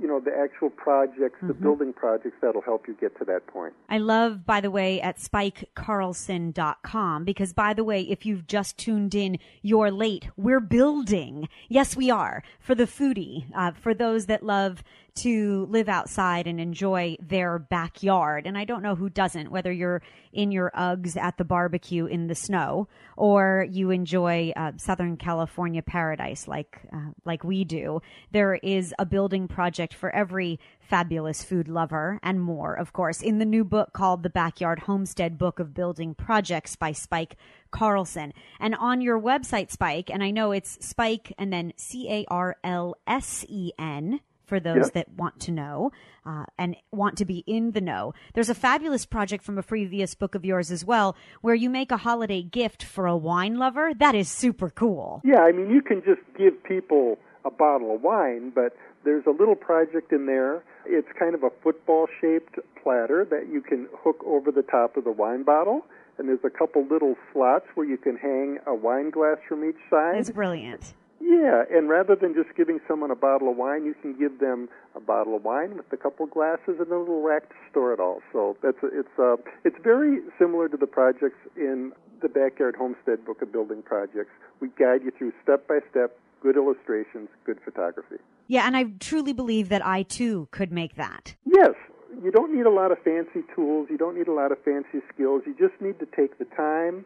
you 0.00 0.06
know 0.06 0.20
the 0.20 0.32
actual 0.32 0.70
projects, 0.70 1.38
the 1.42 1.54
building 1.54 1.92
projects 1.92 2.36
that'll 2.40 2.62
help 2.62 2.86
you 2.86 2.96
get 3.00 3.18
to 3.18 3.24
that 3.24 3.46
point. 3.46 3.74
I 3.88 3.98
love, 3.98 4.46
by 4.46 4.60
the 4.60 4.70
way, 4.70 5.00
at 5.00 5.18
spikecarlsen.com 5.18 7.24
because, 7.24 7.52
by 7.52 7.74
the 7.74 7.84
way, 7.84 8.02
if 8.02 8.24
you've 8.24 8.46
just 8.46 8.78
tuned 8.78 9.14
in, 9.14 9.38
you're 9.62 9.90
late. 9.90 10.28
We're 10.36 10.60
building. 10.60 11.48
Yes, 11.68 11.96
we 11.96 12.10
are. 12.10 12.42
For 12.60 12.74
the 12.74 12.84
foodie, 12.84 13.46
uh, 13.54 13.72
for 13.72 13.94
those 13.94 14.26
that 14.26 14.42
love 14.42 14.82
to 15.16 15.66
live 15.70 15.88
outside 15.88 16.46
and 16.46 16.60
enjoy 16.60 17.16
their 17.20 17.58
backyard. 17.58 18.46
And 18.46 18.58
I 18.58 18.64
don't 18.64 18.82
know 18.82 18.96
who 18.96 19.08
doesn't, 19.08 19.50
whether 19.50 19.72
you're 19.72 20.02
in 20.32 20.50
your 20.50 20.72
Uggs 20.76 21.16
at 21.16 21.38
the 21.38 21.44
barbecue 21.44 22.06
in 22.06 22.26
the 22.26 22.34
snow 22.34 22.88
or 23.16 23.66
you 23.70 23.90
enjoy 23.90 24.52
uh, 24.56 24.72
Southern 24.76 25.16
California 25.16 25.82
paradise 25.82 26.48
like, 26.48 26.80
uh, 26.92 27.10
like 27.24 27.44
we 27.44 27.64
do. 27.64 28.02
There 28.32 28.54
is 28.54 28.92
a 28.98 29.06
building 29.06 29.46
project 29.46 29.94
for 29.94 30.14
every 30.14 30.58
fabulous 30.80 31.44
food 31.44 31.68
lover 31.68 32.18
and 32.22 32.40
more, 32.40 32.74
of 32.74 32.92
course, 32.92 33.22
in 33.22 33.38
the 33.38 33.44
new 33.44 33.64
book 33.64 33.92
called 33.92 34.22
The 34.22 34.30
Backyard 34.30 34.80
Homestead 34.80 35.38
Book 35.38 35.60
of 35.60 35.74
Building 35.74 36.14
Projects 36.14 36.74
by 36.76 36.92
Spike 36.92 37.36
Carlsen. 37.70 38.32
And 38.58 38.74
on 38.74 39.00
your 39.00 39.20
website, 39.20 39.70
Spike, 39.70 40.10
and 40.10 40.22
I 40.22 40.30
know 40.30 40.52
it's 40.52 40.84
Spike 40.84 41.32
and 41.38 41.52
then 41.52 41.72
C 41.76 42.10
A 42.10 42.24
R 42.28 42.56
L 42.64 42.96
S 43.06 43.44
E 43.48 43.70
N 43.78 44.20
for 44.46 44.60
those 44.60 44.76
Yeah. 44.86 44.90
that 44.94 45.08
want 45.10 45.40
to 45.40 45.52
know 45.52 45.90
uh, 46.26 46.44
and 46.58 46.76
want 46.92 47.16
to 47.18 47.24
be 47.24 47.44
in 47.46 47.72
the 47.72 47.80
know. 47.80 48.14
There's 48.34 48.50
a 48.50 48.54
fabulous 48.54 49.06
project 49.06 49.44
from 49.44 49.58
a 49.58 49.62
previous 49.62 50.14
book 50.14 50.34
of 50.34 50.44
yours 50.44 50.70
as 50.70 50.84
well 50.84 51.16
where 51.40 51.54
you 51.54 51.70
make 51.70 51.90
a 51.90 51.96
holiday 51.98 52.42
gift 52.42 52.82
for 52.82 53.06
a 53.06 53.16
wine 53.16 53.58
lover. 53.58 53.92
That 53.94 54.14
is 54.14 54.28
super 54.28 54.70
cool. 54.70 55.20
Yeah, 55.24 55.40
I 55.40 55.52
mean, 55.52 55.70
you 55.70 55.82
can 55.82 56.02
just 56.04 56.20
give 56.38 56.62
people 56.64 57.18
a 57.44 57.50
bottle 57.50 57.94
of 57.94 58.02
wine, 58.02 58.50
but 58.54 58.74
there's 59.04 59.26
a 59.26 59.30
little 59.30 59.54
project 59.56 60.12
in 60.12 60.26
there. 60.26 60.62
It's 60.86 61.08
kind 61.18 61.34
of 61.34 61.42
a 61.42 61.50
football 61.62 62.06
shaped 62.20 62.58
platter 62.82 63.26
that 63.30 63.48
you 63.52 63.60
can 63.60 63.86
hook 64.02 64.22
over 64.26 64.50
the 64.50 64.62
top 64.62 64.96
of 64.96 65.04
the 65.04 65.12
wine 65.12 65.42
bottle. 65.42 65.84
And 66.16 66.28
there's 66.28 66.44
a 66.44 66.50
couple 66.50 66.86
little 66.86 67.16
slots 67.32 67.66
where 67.74 67.86
you 67.86 67.96
can 67.96 68.16
hang 68.16 68.58
a 68.66 68.74
wine 68.74 69.10
glass 69.10 69.38
from 69.48 69.68
each 69.68 69.76
side. 69.90 70.16
It's 70.18 70.30
brilliant. 70.30 70.94
Yeah, 71.20 71.64
and 71.70 71.88
rather 71.88 72.16
than 72.16 72.34
just 72.34 72.54
giving 72.56 72.80
someone 72.86 73.10
a 73.10 73.16
bottle 73.16 73.50
of 73.50 73.56
wine, 73.56 73.84
you 73.84 73.94
can 74.00 74.18
give 74.18 74.40
them 74.40 74.68
a 74.94 75.00
bottle 75.00 75.36
of 75.36 75.44
wine 75.44 75.76
with 75.76 75.92
a 75.92 75.96
couple 75.96 76.26
glasses 76.26 76.76
and 76.80 76.90
a 76.90 76.98
little 76.98 77.22
rack 77.22 77.48
to 77.48 77.54
store 77.70 77.92
it 77.92 78.00
all. 78.00 78.20
So 78.32 78.56
that's 78.62 78.78
it's 78.82 79.18
uh, 79.18 79.36
it's 79.64 79.76
very 79.82 80.20
similar 80.38 80.68
to 80.68 80.76
the 80.76 80.86
projects 80.86 81.38
in 81.56 81.92
the 82.20 82.28
Backyard 82.28 82.76
Homestead 82.76 83.24
Book 83.24 83.42
of 83.42 83.52
Building 83.52 83.82
Projects. 83.82 84.30
We 84.60 84.68
guide 84.78 85.02
you 85.04 85.12
through 85.16 85.32
step 85.42 85.66
by 85.68 85.80
step, 85.90 86.18
good 86.40 86.56
illustrations, 86.56 87.28
good 87.44 87.58
photography. 87.64 88.16
Yeah, 88.46 88.66
and 88.66 88.76
I 88.76 88.84
truly 89.00 89.32
believe 89.32 89.68
that 89.70 89.84
I 89.84 90.02
too 90.02 90.48
could 90.50 90.72
make 90.72 90.96
that. 90.96 91.34
Yes, 91.46 91.74
you 92.22 92.30
don't 92.30 92.54
need 92.54 92.66
a 92.66 92.70
lot 92.70 92.92
of 92.92 92.98
fancy 93.02 93.42
tools. 93.54 93.88
You 93.90 93.98
don't 93.98 94.16
need 94.16 94.28
a 94.28 94.32
lot 94.32 94.52
of 94.52 94.62
fancy 94.62 95.00
skills. 95.12 95.42
You 95.46 95.54
just 95.58 95.80
need 95.80 95.98
to 96.00 96.06
take 96.06 96.38
the 96.38 96.44
time, 96.56 97.04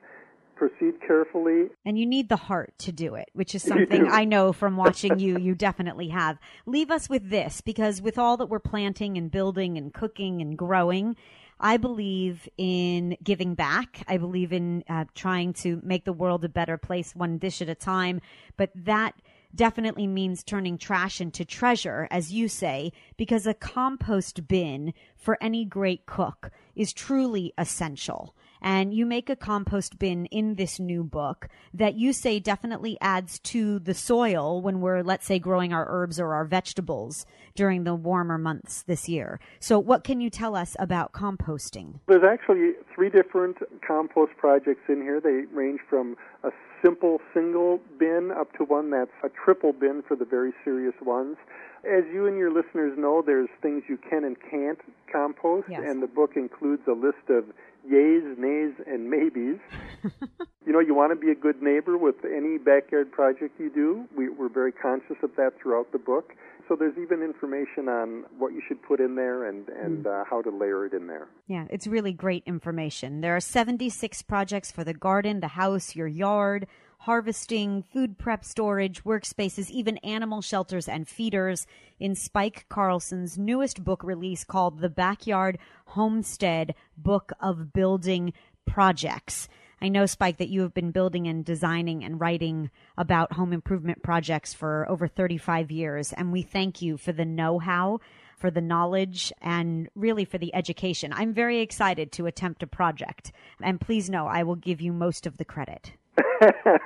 proceed 0.59 1.01
carefully, 1.07 1.69
And 1.85 1.99
you 1.99 2.05
need 2.05 2.29
the 2.29 2.37
heart 2.37 2.75
to 2.79 2.93
do 2.93 3.15
it, 3.15 3.31
which 3.33 3.55
is 3.55 3.63
something. 3.67 4.09
I 4.09 4.25
know 4.25 4.53
from 4.53 4.77
watching 4.77 5.19
you, 5.19 5.39
you 5.39 5.55
definitely 5.55 6.09
have. 6.09 6.39
Leave 6.67 6.91
us 6.91 7.09
with 7.09 7.31
this, 7.31 7.61
because 7.61 8.03
with 8.03 8.19
all 8.19 8.37
that 8.39 8.47
we're 8.47 8.59
planting 8.59 9.17
and 9.17 9.31
building 9.31 9.79
and 9.79 9.95
cooking 9.95 10.43
and 10.43 10.59
growing, 10.59 11.17
I 11.61 11.77
believe 11.77 12.49
in 12.57 13.17
giving 13.23 13.55
back. 13.55 14.05
I 14.07 14.19
believe 14.19 14.53
in 14.53 14.85
uh, 14.89 15.07
trying 15.15 15.53
to 15.55 15.81
make 15.83 16.05
the 16.05 16.13
world 16.13 16.45
a 16.45 16.49
better 16.49 16.77
place 16.77 17.15
one 17.15 17.39
dish 17.39 17.63
at 17.63 17.69
a 17.69 17.75
time. 17.75 18.21
But 18.57 18.71
that 18.75 19.15
definitely 19.55 20.07
means 20.07 20.45
turning 20.45 20.79
trash 20.79 21.21
into 21.21 21.45
treasure, 21.45 22.07
as 22.11 22.33
you 22.33 22.49
say, 22.49 22.93
because 23.17 23.47
a 23.47 23.55
compost 23.55 24.47
bin 24.47 24.93
for 25.17 25.39
any 25.41 25.65
great 25.65 26.07
cook 26.07 26.51
is 26.77 26.93
truly 26.93 27.53
essential. 27.59 28.35
And 28.61 28.93
you 28.93 29.07
make 29.07 29.31
a 29.31 29.37
compost 29.37 29.99
bin 29.99 30.27
in 30.27 30.57
this 30.57 30.79
new 30.81 31.05
book 31.05 31.49
that 31.73 31.95
you 31.95 32.13
say 32.13 32.41
definitely 32.41 32.99
adds 33.01 33.39
to 33.41 33.79
the 33.79 33.95
soil 33.95 34.61
when 34.61 34.81
we're, 34.81 35.03
let's 35.03 35.27
say, 35.27 35.39
growing 35.39 35.73
our 35.73 35.87
herbs 35.89 36.19
or 36.19 36.35
our 36.35 36.45
vegetables 36.45 37.25
during 37.55 37.85
the 37.85 37.95
warmer 37.95 38.39
months 38.39 38.83
this 38.83 39.09
year. 39.09 39.39
So, 39.61 39.79
what 39.79 40.05
can 40.05 40.21
you 40.21 40.31
tell 40.31 40.55
us 40.57 40.77
about 40.79 41.13
composting? 41.13 42.01
There's 42.09 42.25
actually 42.25 42.73
three 42.95 43.11
different 43.11 43.59
compost 43.87 44.33
projects 44.37 44.83
in 44.89 45.03
here. 45.03 45.21
They 45.21 45.45
range 45.55 45.81
from 45.89 46.17
a 46.43 46.51
simple 46.85 47.21
single 47.35 47.81
bin 47.99 48.31
up 48.31 48.53
to 48.57 48.65
one 48.65 48.91
that's 48.91 49.11
a 49.25 49.29
triple 49.29 49.73
bin 49.73 50.03
for 50.07 50.17
the 50.17 50.25
very 50.25 50.53
serious 50.65 50.95
ones. 51.03 51.37
As 51.85 52.05
you 52.13 52.27
and 52.27 52.37
your 52.37 52.53
listeners 52.53 52.99
know, 52.99 53.23
there's 53.25 53.49
things 53.63 53.85
you 53.89 53.97
can 53.99 54.25
and 54.25 54.37
can't 54.51 54.81
compost, 55.13 55.69
Yes. 55.71 55.83
and 55.85 56.03
the 56.03 56.07
book 56.09 56.33
includes 56.37 56.83
a 56.89 56.93
list 56.93 57.29
of 57.29 57.45
yays, 57.91 58.39
nays, 58.39 58.75
and 58.87 59.11
maybes. 59.11 59.59
you 60.67 60.73
know, 60.73 60.81
you 60.81 60.95
want 60.95 61.13
to 61.13 61.17
be 61.17 61.31
a 61.31 61.35
good 61.35 61.63
neighbor 61.63 61.97
with 61.97 62.17
any 62.25 62.59
backyard 62.59 63.11
project 63.11 63.59
you 63.59 63.71
do. 63.71 64.07
We, 64.17 64.29
we're 64.29 64.49
very 64.49 64.73
conscious 64.73 65.17
of 65.23 65.31
that 65.37 65.53
throughout 65.61 65.93
the 65.93 65.99
book. 65.99 66.35
So 66.69 66.77
there's 66.77 66.99
even 66.99 67.23
information 67.23 67.89
on 67.89 68.25
what 68.39 68.53
you 68.53 68.61
should 68.69 68.83
put 68.83 69.01
in 69.01 69.15
there 69.15 69.49
and, 69.49 69.69
and 69.71 70.07
uh, 70.07 70.25
how 70.29 70.43
to 70.43 70.51
layer 70.51 70.85
it 70.85 70.93
in 70.93 71.07
there. 71.07 71.27
Yeah, 71.47 71.65
it's 71.71 71.87
really 71.87 72.13
great 72.13 72.43
information. 72.45 73.23
There 73.23 73.35
are 73.35 73.41
76 73.41 74.21
projects 74.23 74.71
for 74.71 74.85
the 74.85 74.93
garden, 74.93 75.41
the 75.41 75.49
house, 75.49 75.97
your 75.97 76.07
yard, 76.07 76.67
harvesting, 77.09 77.83
food 77.83 78.19
prep 78.19 78.45
storage, 78.45 79.03
workspaces, 79.03 79.71
even 79.71 79.97
animal 80.05 80.43
shelters 80.43 80.87
and 80.87 81.09
feeders 81.09 81.67
in 81.99 82.15
Spike 82.15 82.67
Carlsen's 82.69 83.39
newest 83.39 83.83
book 83.83 84.05
release 84.05 84.45
called 84.45 84.81
The 84.81 84.91
Backyard 84.91 85.57
Homestead 85.87 86.75
Book 86.99 87.33
of 87.41 87.73
Building 87.73 88.35
Projects. 88.67 89.49
I 89.81 89.89
know, 89.89 90.05
Spike, 90.05 90.37
that 90.37 90.51
you 90.51 90.61
have 90.61 90.75
been 90.75 90.91
building 90.91 91.27
and 91.27 91.47
designing 91.47 92.05
and 92.05 92.21
writing 92.21 92.69
about 92.99 93.33
home 93.33 93.55
improvement 93.55 94.03
projects 94.03 94.53
for 94.53 94.87
over 94.91 95.09
35 95.09 95.71
years, 95.71 96.13
and 96.13 96.31
we 96.31 96.43
thank 96.43 96.83
you 96.83 96.99
for 96.99 97.13
the 97.13 97.25
know 97.25 97.59
how, 97.59 98.01
for 98.37 98.51
the 98.51 98.61
knowledge, 98.61 99.33
and 99.41 99.89
really 99.95 100.27
for 100.27 100.37
the 100.37 100.55
education. 100.55 101.15
I'm 101.15 101.33
very 101.33 101.61
excited 101.61 102.13
to 102.13 102.27
attempt 102.27 102.63
a 102.63 102.67
project, 102.67 103.33
and 103.63 103.81
please 103.81 104.11
know 104.11 104.27
I 104.27 104.43
will 104.43 104.57
give 104.57 104.83
you 104.83 104.93
most 104.93 105.27
of 105.27 105.39
the 105.39 105.47
credit. 105.47 105.93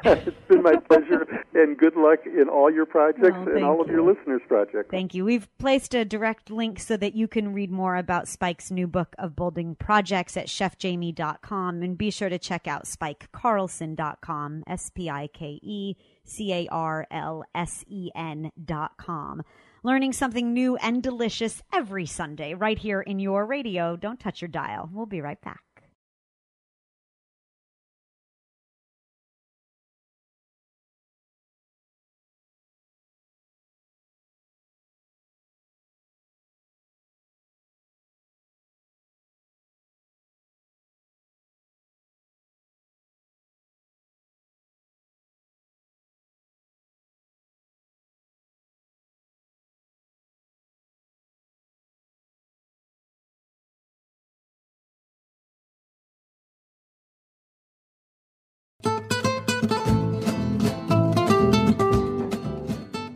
It's 0.04 0.36
been 0.48 0.62
my 0.62 0.76
pleasure, 0.76 1.26
and 1.54 1.76
good 1.76 1.96
luck 1.96 2.20
in 2.26 2.48
all 2.48 2.70
your 2.72 2.86
projects 2.86 3.36
Oh, 3.36 3.50
and 3.54 3.64
all 3.64 3.80
of 3.80 3.88
your 3.88 4.02
listeners' 4.02 4.42
projects. 4.48 4.88
Thank 4.90 5.14
you. 5.14 5.24
We've 5.24 5.48
placed 5.58 5.94
a 5.94 6.04
direct 6.04 6.50
link 6.50 6.80
so 6.80 6.96
that 6.96 7.14
you 7.14 7.28
can 7.28 7.52
read 7.52 7.70
more 7.70 7.96
about 7.96 8.28
Spike's 8.28 8.70
new 8.70 8.86
book 8.86 9.14
of 9.18 9.36
building 9.36 9.74
projects 9.74 10.36
at 10.36 10.46
chefjamie.com 10.46 11.82
and 11.82 11.96
be 11.98 12.10
sure 12.10 12.28
to 12.28 12.38
check 12.38 12.66
out 12.66 12.84
spikecarlsen.com, 12.84 14.64
S 14.66 14.90
P 14.94 15.10
I 15.10 15.28
K 15.28 15.58
E 15.62 15.96
C 16.24 16.52
A 16.52 16.68
R 16.70 17.06
L 17.10 17.44
S 17.54 17.84
E 17.88 18.10
N.com. 18.14 19.42
Learning 19.84 20.12
something 20.12 20.52
new 20.52 20.76
and 20.76 21.02
delicious 21.02 21.60
every 21.72 22.06
Sunday 22.06 22.54
right 22.54 22.78
here 22.78 23.00
in 23.00 23.18
your 23.18 23.44
radio. 23.44 23.96
Don't 23.96 24.20
touch 24.20 24.40
your 24.40 24.48
dial. 24.48 24.88
We'll 24.92 25.06
be 25.06 25.20
right 25.20 25.40
back. 25.40 25.60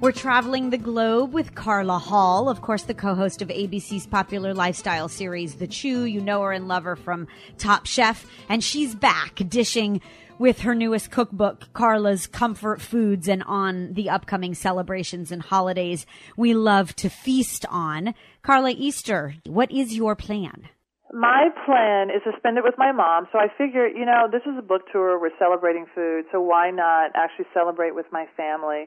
We're 0.06 0.12
traveling 0.12 0.70
the 0.70 0.78
globe 0.78 1.32
with 1.32 1.56
Carla 1.56 1.98
Hall, 1.98 2.48
of 2.48 2.62
course, 2.62 2.84
the 2.84 2.94
co 2.94 3.16
host 3.16 3.42
of 3.42 3.48
ABC's 3.48 4.06
popular 4.06 4.54
lifestyle 4.54 5.08
series, 5.08 5.56
The 5.56 5.66
Chew. 5.66 6.04
You 6.04 6.20
know 6.20 6.42
her 6.42 6.52
and 6.52 6.68
love 6.68 6.84
her 6.84 6.94
from 6.94 7.26
Top 7.58 7.86
Chef. 7.86 8.24
And 8.48 8.62
she's 8.62 8.94
back 8.94 9.34
dishing 9.48 10.00
with 10.38 10.60
her 10.60 10.76
newest 10.76 11.10
cookbook, 11.10 11.72
Carla's 11.72 12.28
Comfort 12.28 12.80
Foods, 12.80 13.26
and 13.26 13.42
on 13.48 13.94
the 13.94 14.08
upcoming 14.08 14.54
celebrations 14.54 15.32
and 15.32 15.42
holidays 15.42 16.06
we 16.36 16.54
love 16.54 16.94
to 16.94 17.10
feast 17.10 17.66
on. 17.68 18.14
Carla 18.42 18.70
Easter, 18.70 19.34
what 19.44 19.72
is 19.72 19.96
your 19.96 20.14
plan? 20.14 20.68
My 21.12 21.48
plan 21.64 22.10
is 22.10 22.22
to 22.22 22.30
spend 22.38 22.58
it 22.58 22.62
with 22.62 22.74
my 22.78 22.92
mom. 22.92 23.26
So 23.32 23.40
I 23.40 23.48
figure, 23.58 23.88
you 23.88 24.06
know, 24.06 24.28
this 24.30 24.42
is 24.42 24.56
a 24.56 24.62
book 24.62 24.82
tour. 24.92 25.20
We're 25.20 25.36
celebrating 25.36 25.86
food. 25.92 26.26
So 26.30 26.40
why 26.40 26.70
not 26.70 27.10
actually 27.16 27.46
celebrate 27.52 27.96
with 27.96 28.06
my 28.12 28.26
family? 28.36 28.86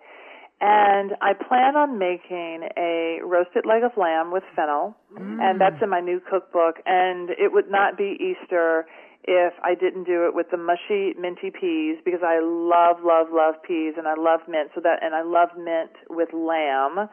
And 0.61 1.11
I 1.21 1.33
plan 1.33 1.77
on 1.77 1.97
making 1.97 2.67
a 2.75 3.19
roasted 3.23 3.65
leg 3.65 3.83
of 3.83 3.91
lamb 3.95 4.31
with 4.31 4.43
fennel. 4.55 4.95
And 5.15 5.39
mm. 5.39 5.59
that's 5.59 5.81
in 5.81 5.89
my 5.89 6.01
new 6.01 6.19
cookbook. 6.19 6.75
And 6.85 7.29
it 7.29 7.53
would 7.53 7.71
not 7.71 7.97
be 7.97 8.17
Easter 8.19 8.85
if 9.23 9.53
I 9.63 9.75
didn't 9.75 10.03
do 10.03 10.25
it 10.27 10.35
with 10.35 10.47
the 10.51 10.57
mushy 10.57 11.13
minty 11.19 11.51
peas 11.51 11.99
because 12.03 12.21
I 12.23 12.39
love, 12.41 12.97
love, 13.03 13.27
love 13.31 13.55
peas 13.65 13.93
and 13.97 14.07
I 14.07 14.15
love 14.17 14.41
mint. 14.49 14.71
So 14.75 14.81
that, 14.81 14.99
and 15.01 15.15
I 15.15 15.23
love 15.23 15.49
mint 15.57 15.91
with 16.09 16.29
lamb. 16.33 17.07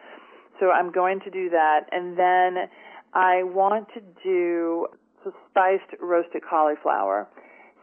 So 0.58 0.70
I'm 0.70 0.90
going 0.90 1.20
to 1.20 1.30
do 1.30 1.50
that. 1.50 1.86
And 1.92 2.18
then 2.18 2.68
I 3.14 3.42
want 3.44 3.88
to 3.94 4.00
do 4.24 4.86
some 5.22 5.32
spiced 5.50 6.00
roasted 6.00 6.42
cauliflower. 6.48 7.28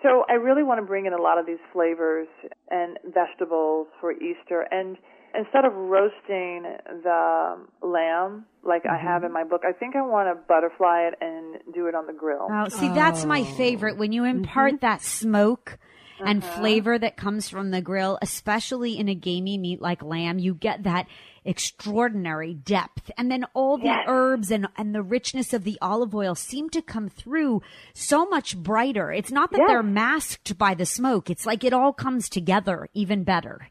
So 0.01 0.25
I 0.29 0.33
really 0.33 0.63
want 0.63 0.81
to 0.81 0.85
bring 0.85 1.05
in 1.05 1.13
a 1.13 1.21
lot 1.21 1.37
of 1.37 1.45
these 1.45 1.63
flavors 1.71 2.27
and 2.69 2.97
vegetables 3.05 3.87
for 4.01 4.11
Easter. 4.11 4.67
And 4.69 4.97
instead 5.37 5.65
of 5.65 5.73
roasting 5.73 6.63
the 7.03 7.57
lamb 7.81 8.45
like 8.63 8.83
I 8.85 8.97
have 8.97 9.23
in 9.23 9.31
my 9.33 9.43
book, 9.43 9.63
I 9.67 9.71
think 9.73 9.95
I 9.95 10.01
want 10.01 10.29
to 10.29 10.41
butterfly 10.47 11.09
it 11.11 11.15
and 11.21 11.73
do 11.73 11.87
it 11.87 11.95
on 11.95 12.05
the 12.07 12.13
grill. 12.13 12.47
Oh, 12.51 12.69
see, 12.69 12.89
that's 12.89 13.25
my 13.25 13.43
favorite. 13.43 13.97
When 13.97 14.11
you 14.11 14.23
impart 14.23 14.81
that 14.81 15.01
smoke 15.01 15.77
and 16.25 16.41
Uh-huh. 16.43 16.59
flavor 16.61 16.97
that 16.99 17.17
comes 17.17 17.49
from 17.49 17.71
the 17.71 17.81
grill, 17.81 18.17
especially 18.21 18.97
in 18.97 19.09
a 19.09 19.15
gamey 19.15 19.57
meat 19.57 19.81
like 19.81 20.01
lamb, 20.03 20.39
you 20.39 20.53
get 20.53 20.83
that 20.83 21.07
extraordinary 21.45 22.53
depth. 22.53 23.09
And 23.17 23.29
then 23.31 23.45
all 23.53 23.77
the 23.77 23.85
Yes. 23.85 24.05
herbs 24.07 24.51
and, 24.51 24.67
and 24.77 24.93
the 24.93 25.01
richness 25.01 25.53
of 25.53 25.63
the 25.63 25.77
olive 25.81 26.13
oil 26.15 26.35
seem 26.35 26.69
to 26.69 26.81
come 26.81 27.09
through 27.09 27.61
so 27.93 28.25
much 28.25 28.57
brighter. 28.57 29.11
It's 29.11 29.31
not 29.31 29.51
that 29.51 29.59
Yes. 29.59 29.67
they're 29.67 29.83
masked 29.83 30.57
by 30.57 30.73
the 30.73 30.85
smoke. 30.85 31.29
It's 31.29 31.45
like 31.45 31.63
it 31.63 31.73
all 31.73 31.91
comes 31.93 32.29
together 32.29 32.87
even 32.93 33.23
better. 33.23 33.69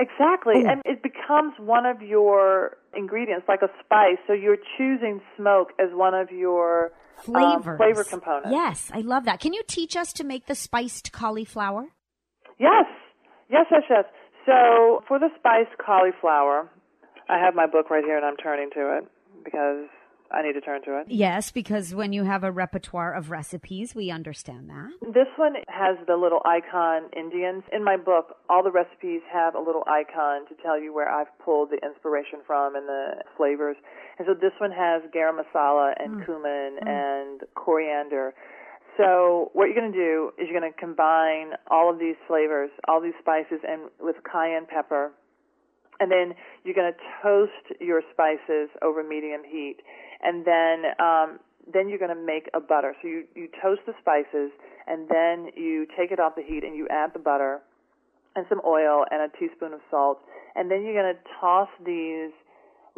Exactly. 0.00 0.64
And 0.66 0.80
it 0.86 1.02
becomes 1.02 1.52
one 1.58 1.84
of 1.84 2.00
your 2.00 2.78
ingredients, 2.96 3.44
like 3.46 3.60
a 3.60 3.68
spice. 3.84 4.16
So 4.26 4.32
you're 4.32 4.56
choosing 4.78 5.20
smoke 5.36 5.72
as 5.78 5.90
one 5.92 6.14
of 6.14 6.30
your 6.30 6.92
um, 7.28 7.62
flavor 7.62 8.04
components. 8.04 8.48
Yes, 8.50 8.90
I 8.94 9.00
love 9.00 9.26
that. 9.26 9.40
Can 9.40 9.52
you 9.52 9.62
teach 9.66 9.96
us 9.96 10.14
to 10.14 10.24
make 10.24 10.46
the 10.46 10.54
spiced 10.54 11.12
cauliflower? 11.12 11.88
Yes, 12.58 12.86
yes, 13.50 13.66
yes, 13.70 13.82
yes. 13.90 14.04
So 14.46 15.04
for 15.06 15.18
the 15.18 15.28
spiced 15.38 15.76
cauliflower, 15.84 16.70
I 17.28 17.38
have 17.38 17.54
my 17.54 17.66
book 17.66 17.90
right 17.90 18.04
here, 18.04 18.16
and 18.16 18.24
I'm 18.24 18.36
turning 18.36 18.70
to 18.74 18.96
it 18.98 19.04
because 19.44 19.86
I 20.32 20.42
need 20.42 20.52
to 20.52 20.60
turn 20.60 20.82
to 20.84 21.00
it. 21.00 21.06
Yes, 21.08 21.50
because 21.50 21.94
when 21.94 22.12
you 22.12 22.24
have 22.24 22.44
a 22.44 22.52
repertoire 22.52 23.12
of 23.12 23.30
recipes, 23.30 23.94
we 23.94 24.10
understand 24.10 24.70
that. 24.70 24.90
This 25.12 25.26
one 25.36 25.54
has 25.68 25.96
the 26.06 26.16
little 26.16 26.40
icon 26.44 27.10
Indians. 27.16 27.64
In 27.72 27.82
my 27.82 27.96
book, 27.96 28.36
all 28.48 28.62
the 28.62 28.70
recipes 28.70 29.22
have 29.32 29.54
a 29.54 29.60
little 29.60 29.82
icon 29.88 30.46
to 30.48 30.54
tell 30.62 30.80
you 30.80 30.94
where 30.94 31.10
I've 31.10 31.26
pulled 31.44 31.70
the 31.70 31.78
inspiration 31.84 32.40
from 32.46 32.76
and 32.76 32.86
the 32.86 33.22
flavors. 33.36 33.76
And 34.18 34.26
so 34.26 34.34
this 34.34 34.52
one 34.58 34.70
has 34.70 35.02
garam 35.14 35.40
masala 35.40 35.94
and 35.98 36.16
mm. 36.16 36.24
cumin 36.24 36.78
mm. 36.78 36.88
and 36.88 37.40
coriander. 37.54 38.32
So 38.96 39.50
what 39.52 39.66
you're 39.66 39.80
going 39.80 39.92
to 39.92 39.98
do 39.98 40.30
is 40.38 40.48
you're 40.48 40.60
going 40.60 40.72
to 40.72 40.78
combine 40.78 41.52
all 41.70 41.90
of 41.90 41.98
these 41.98 42.16
flavors, 42.28 42.70
all 42.86 43.00
these 43.00 43.18
spices, 43.20 43.60
and 43.66 43.90
with 43.98 44.16
cayenne 44.30 44.66
pepper 44.66 45.12
and 46.00 46.10
then 46.10 46.34
you're 46.64 46.74
going 46.74 46.90
to 46.90 46.98
toast 47.22 47.78
your 47.78 48.02
spices 48.10 48.70
over 48.82 49.04
medium 49.04 49.42
heat, 49.44 49.76
and 50.22 50.44
then 50.44 50.84
um, 50.98 51.40
then 51.72 51.88
you're 51.88 51.98
going 51.98 52.14
to 52.14 52.22
make 52.22 52.48
a 52.54 52.60
butter. 52.60 52.94
So 53.02 53.08
you 53.08 53.24
you 53.34 53.48
toast 53.62 53.82
the 53.86 53.94
spices, 54.00 54.50
and 54.86 55.08
then 55.08 55.50
you 55.56 55.86
take 55.96 56.10
it 56.10 56.20
off 56.20 56.34
the 56.36 56.42
heat, 56.42 56.64
and 56.64 56.76
you 56.76 56.88
add 56.88 57.12
the 57.12 57.18
butter, 57.18 57.60
and 58.36 58.46
some 58.48 58.60
oil, 58.66 59.04
and 59.10 59.22
a 59.22 59.28
teaspoon 59.38 59.72
of 59.72 59.80
salt, 59.90 60.20
and 60.54 60.70
then 60.70 60.82
you're 60.82 60.94
going 60.94 61.14
to 61.14 61.20
toss 61.40 61.68
these 61.84 62.32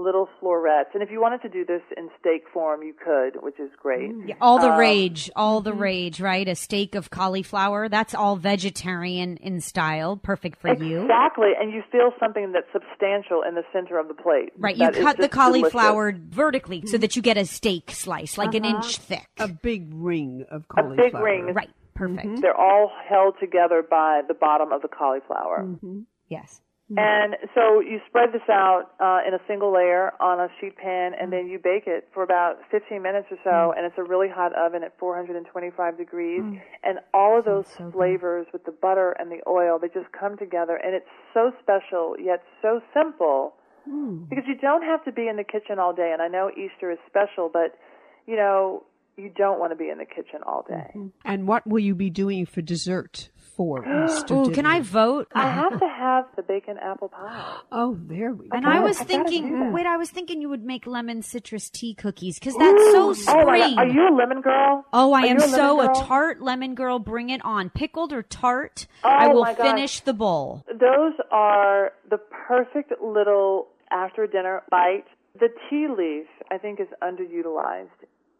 little 0.02 0.28
florets. 0.40 0.90
And 0.94 1.02
if 1.02 1.10
you 1.10 1.20
wanted 1.20 1.42
to 1.42 1.48
do 1.48 1.64
this 1.64 1.82
in 1.96 2.08
steak 2.18 2.44
form, 2.52 2.82
you 2.82 2.94
could, 2.94 3.42
which 3.42 3.58
is 3.60 3.70
great. 3.80 4.10
Mm. 4.10 4.28
Yeah, 4.28 4.34
all 4.40 4.58
the 4.58 4.72
Um, 4.72 4.78
rage, 4.78 5.30
all 5.36 5.60
the 5.60 5.70
mm-hmm. 5.70 5.80
rage, 5.80 6.20
right? 6.20 6.48
A 6.48 6.54
steak 6.54 6.94
of 6.94 7.10
cauliflower. 7.10 7.88
That's 7.88 8.14
all 8.14 8.36
vegetarian 8.36 9.36
in 9.36 9.60
style. 9.60 10.16
Perfect 10.16 10.60
for 10.60 10.74
you. 10.74 11.02
Exactly, 11.02 11.52
and 11.58 11.72
you 11.72 11.82
feel 11.90 12.12
something 12.18 12.52
that's 12.52 12.70
substantial 12.72 13.42
in 13.42 13.54
the 13.54 13.64
center 13.72 13.98
of 13.98 14.08
the 14.08 14.14
plate. 14.14 14.52
Right. 14.58 14.76
You 14.76 14.90
cut 14.90 15.16
the 15.16 15.28
just 15.28 15.32
delicious. 15.32 15.72
cauliflower 15.72 16.12
vertically 16.12 16.82
so 16.86 16.98
mm. 16.98 17.00
that 17.02 17.16
you 17.16 17.22
get 17.22 17.36
a 17.36 17.44
steak 17.44 17.90
slice, 17.90 18.36
like 18.36 18.54
an 18.54 18.64
uh-huh. 18.64 18.76
inch 18.76 18.96
thick. 18.98 19.28
A 19.38 19.48
big 19.48 19.88
ring 19.92 20.44
of 20.50 20.68
cauliflower. 20.68 21.06
A 21.06 21.10
cauliflower. 21.10 21.24
big 21.24 21.44
ring. 21.46 21.54
Right. 21.54 21.70
Perfect. 21.94 22.26
Mm-hmm. 22.26 22.40
They're 22.40 22.56
all 22.56 22.90
held 23.08 23.34
together 23.38 23.84
by 23.88 24.22
the 24.26 24.34
bottom 24.34 24.72
of 24.72 24.82
the 24.82 24.88
cauliflower. 24.88 25.62
Mm-hmm. 25.62 26.00
Yes. 26.28 26.60
Mm-hmm. 26.92 26.98
And 26.98 27.50
so 27.54 27.80
you 27.80 28.00
spread 28.06 28.32
this 28.32 28.44
out 28.50 28.92
uh, 29.00 29.26
in 29.26 29.32
a 29.32 29.40
single 29.48 29.72
layer 29.72 30.12
on 30.20 30.40
a 30.40 30.48
sheet 30.60 30.76
pan, 30.76 31.12
and 31.14 31.14
mm-hmm. 31.14 31.30
then 31.30 31.46
you 31.48 31.58
bake 31.58 31.84
it 31.86 32.08
for 32.12 32.22
about 32.22 32.58
15 32.70 33.00
minutes 33.00 33.28
or 33.30 33.38
so. 33.42 33.50
Mm-hmm. 33.50 33.78
And 33.78 33.86
it's 33.86 33.96
a 33.96 34.02
really 34.02 34.28
hot 34.28 34.52
oven 34.54 34.82
at 34.82 34.98
425 34.98 35.96
degrees. 35.96 36.42
Mm. 36.42 36.60
And 36.84 36.98
all 37.14 37.38
of 37.38 37.44
those 37.44 37.66
flavors 37.92 38.46
with 38.52 38.64
the 38.64 38.72
butter 38.72 39.16
and 39.18 39.30
the 39.30 39.40
oil, 39.48 39.78
they 39.78 39.88
just 39.88 40.12
come 40.12 40.36
together. 40.36 40.76
And 40.76 40.94
it's 40.94 41.08
so 41.32 41.52
special, 41.62 42.16
yet 42.20 42.42
so 42.60 42.80
simple. 42.92 43.54
Mm. 43.88 44.28
Because 44.28 44.44
you 44.46 44.56
don't 44.56 44.82
have 44.82 45.04
to 45.04 45.12
be 45.12 45.28
in 45.28 45.36
the 45.36 45.44
kitchen 45.44 45.78
all 45.78 45.94
day. 45.94 46.10
And 46.12 46.20
I 46.20 46.28
know 46.28 46.50
Easter 46.50 46.90
is 46.90 46.98
special, 47.08 47.50
but, 47.52 47.78
you 48.26 48.36
know, 48.36 48.84
you 49.16 49.30
don't 49.34 49.58
want 49.58 49.72
to 49.72 49.76
be 49.76 49.88
in 49.88 49.98
the 49.98 50.04
kitchen 50.04 50.40
all 50.46 50.64
day. 50.68 50.92
And 51.24 51.46
what 51.46 51.66
will 51.66 51.80
you 51.80 51.94
be 51.94 52.10
doing 52.10 52.46
for 52.46 52.62
dessert 52.62 53.30
for 53.56 53.80
Easter 54.06 54.34
Oh, 54.34 54.44
dinner? 54.44 54.54
can 54.54 54.66
I 54.66 54.80
vote? 54.80 55.28
I 55.34 55.48
have 55.48 55.78
to 55.78 55.88
have 55.88 56.24
the 56.36 56.42
bacon 56.42 56.78
apple 56.78 57.08
pie. 57.08 57.58
Oh, 57.72 57.96
there 58.00 58.32
we 58.32 58.48
go. 58.48 58.56
And 58.56 58.66
I 58.66 58.80
was 58.80 59.00
I 59.00 59.04
thinking, 59.04 59.72
wait, 59.72 59.86
I 59.86 59.96
was 59.96 60.10
thinking 60.10 60.40
you 60.42 60.48
would 60.48 60.64
make 60.64 60.86
lemon 60.86 61.22
citrus 61.22 61.70
tea 61.70 61.94
cookies 61.94 62.38
because 62.38 62.54
that's 62.56 62.82
so 62.92 63.10
Oh 63.10 63.12
spring. 63.14 63.46
my 63.46 63.58
God. 63.58 63.78
Are 63.78 63.86
you 63.86 64.08
a 64.08 64.14
lemon 64.14 64.40
girl? 64.42 64.84
Oh, 64.92 65.12
I 65.12 65.22
Are 65.22 65.26
am 65.26 65.36
a 65.36 65.40
lemon 65.40 65.50
so 65.54 65.80
a 65.80 65.94
tart 66.04 66.42
lemon 66.42 66.74
girl. 66.74 66.98
Bring 66.98 67.30
it 67.30 67.42
on. 67.44 67.70
Pickled 67.70 68.12
or 68.12 68.22
tart, 68.22 68.86
Oh, 69.04 69.08
I 69.08 69.28
will 69.28 69.42
my 69.42 69.54
finish 69.54 70.00
the 70.00 70.12
bowl. 70.12 70.64
Those 70.68 71.14
are 71.30 71.92
the 72.10 72.18
perfect 72.46 72.92
little 73.02 73.68
after 73.90 74.26
dinner 74.26 74.62
bite. 74.70 75.04
The 75.40 75.48
tea 75.70 75.86
leaf, 75.88 76.26
I 76.50 76.58
think, 76.58 76.78
is 76.78 76.88
underutilized. 77.02 77.88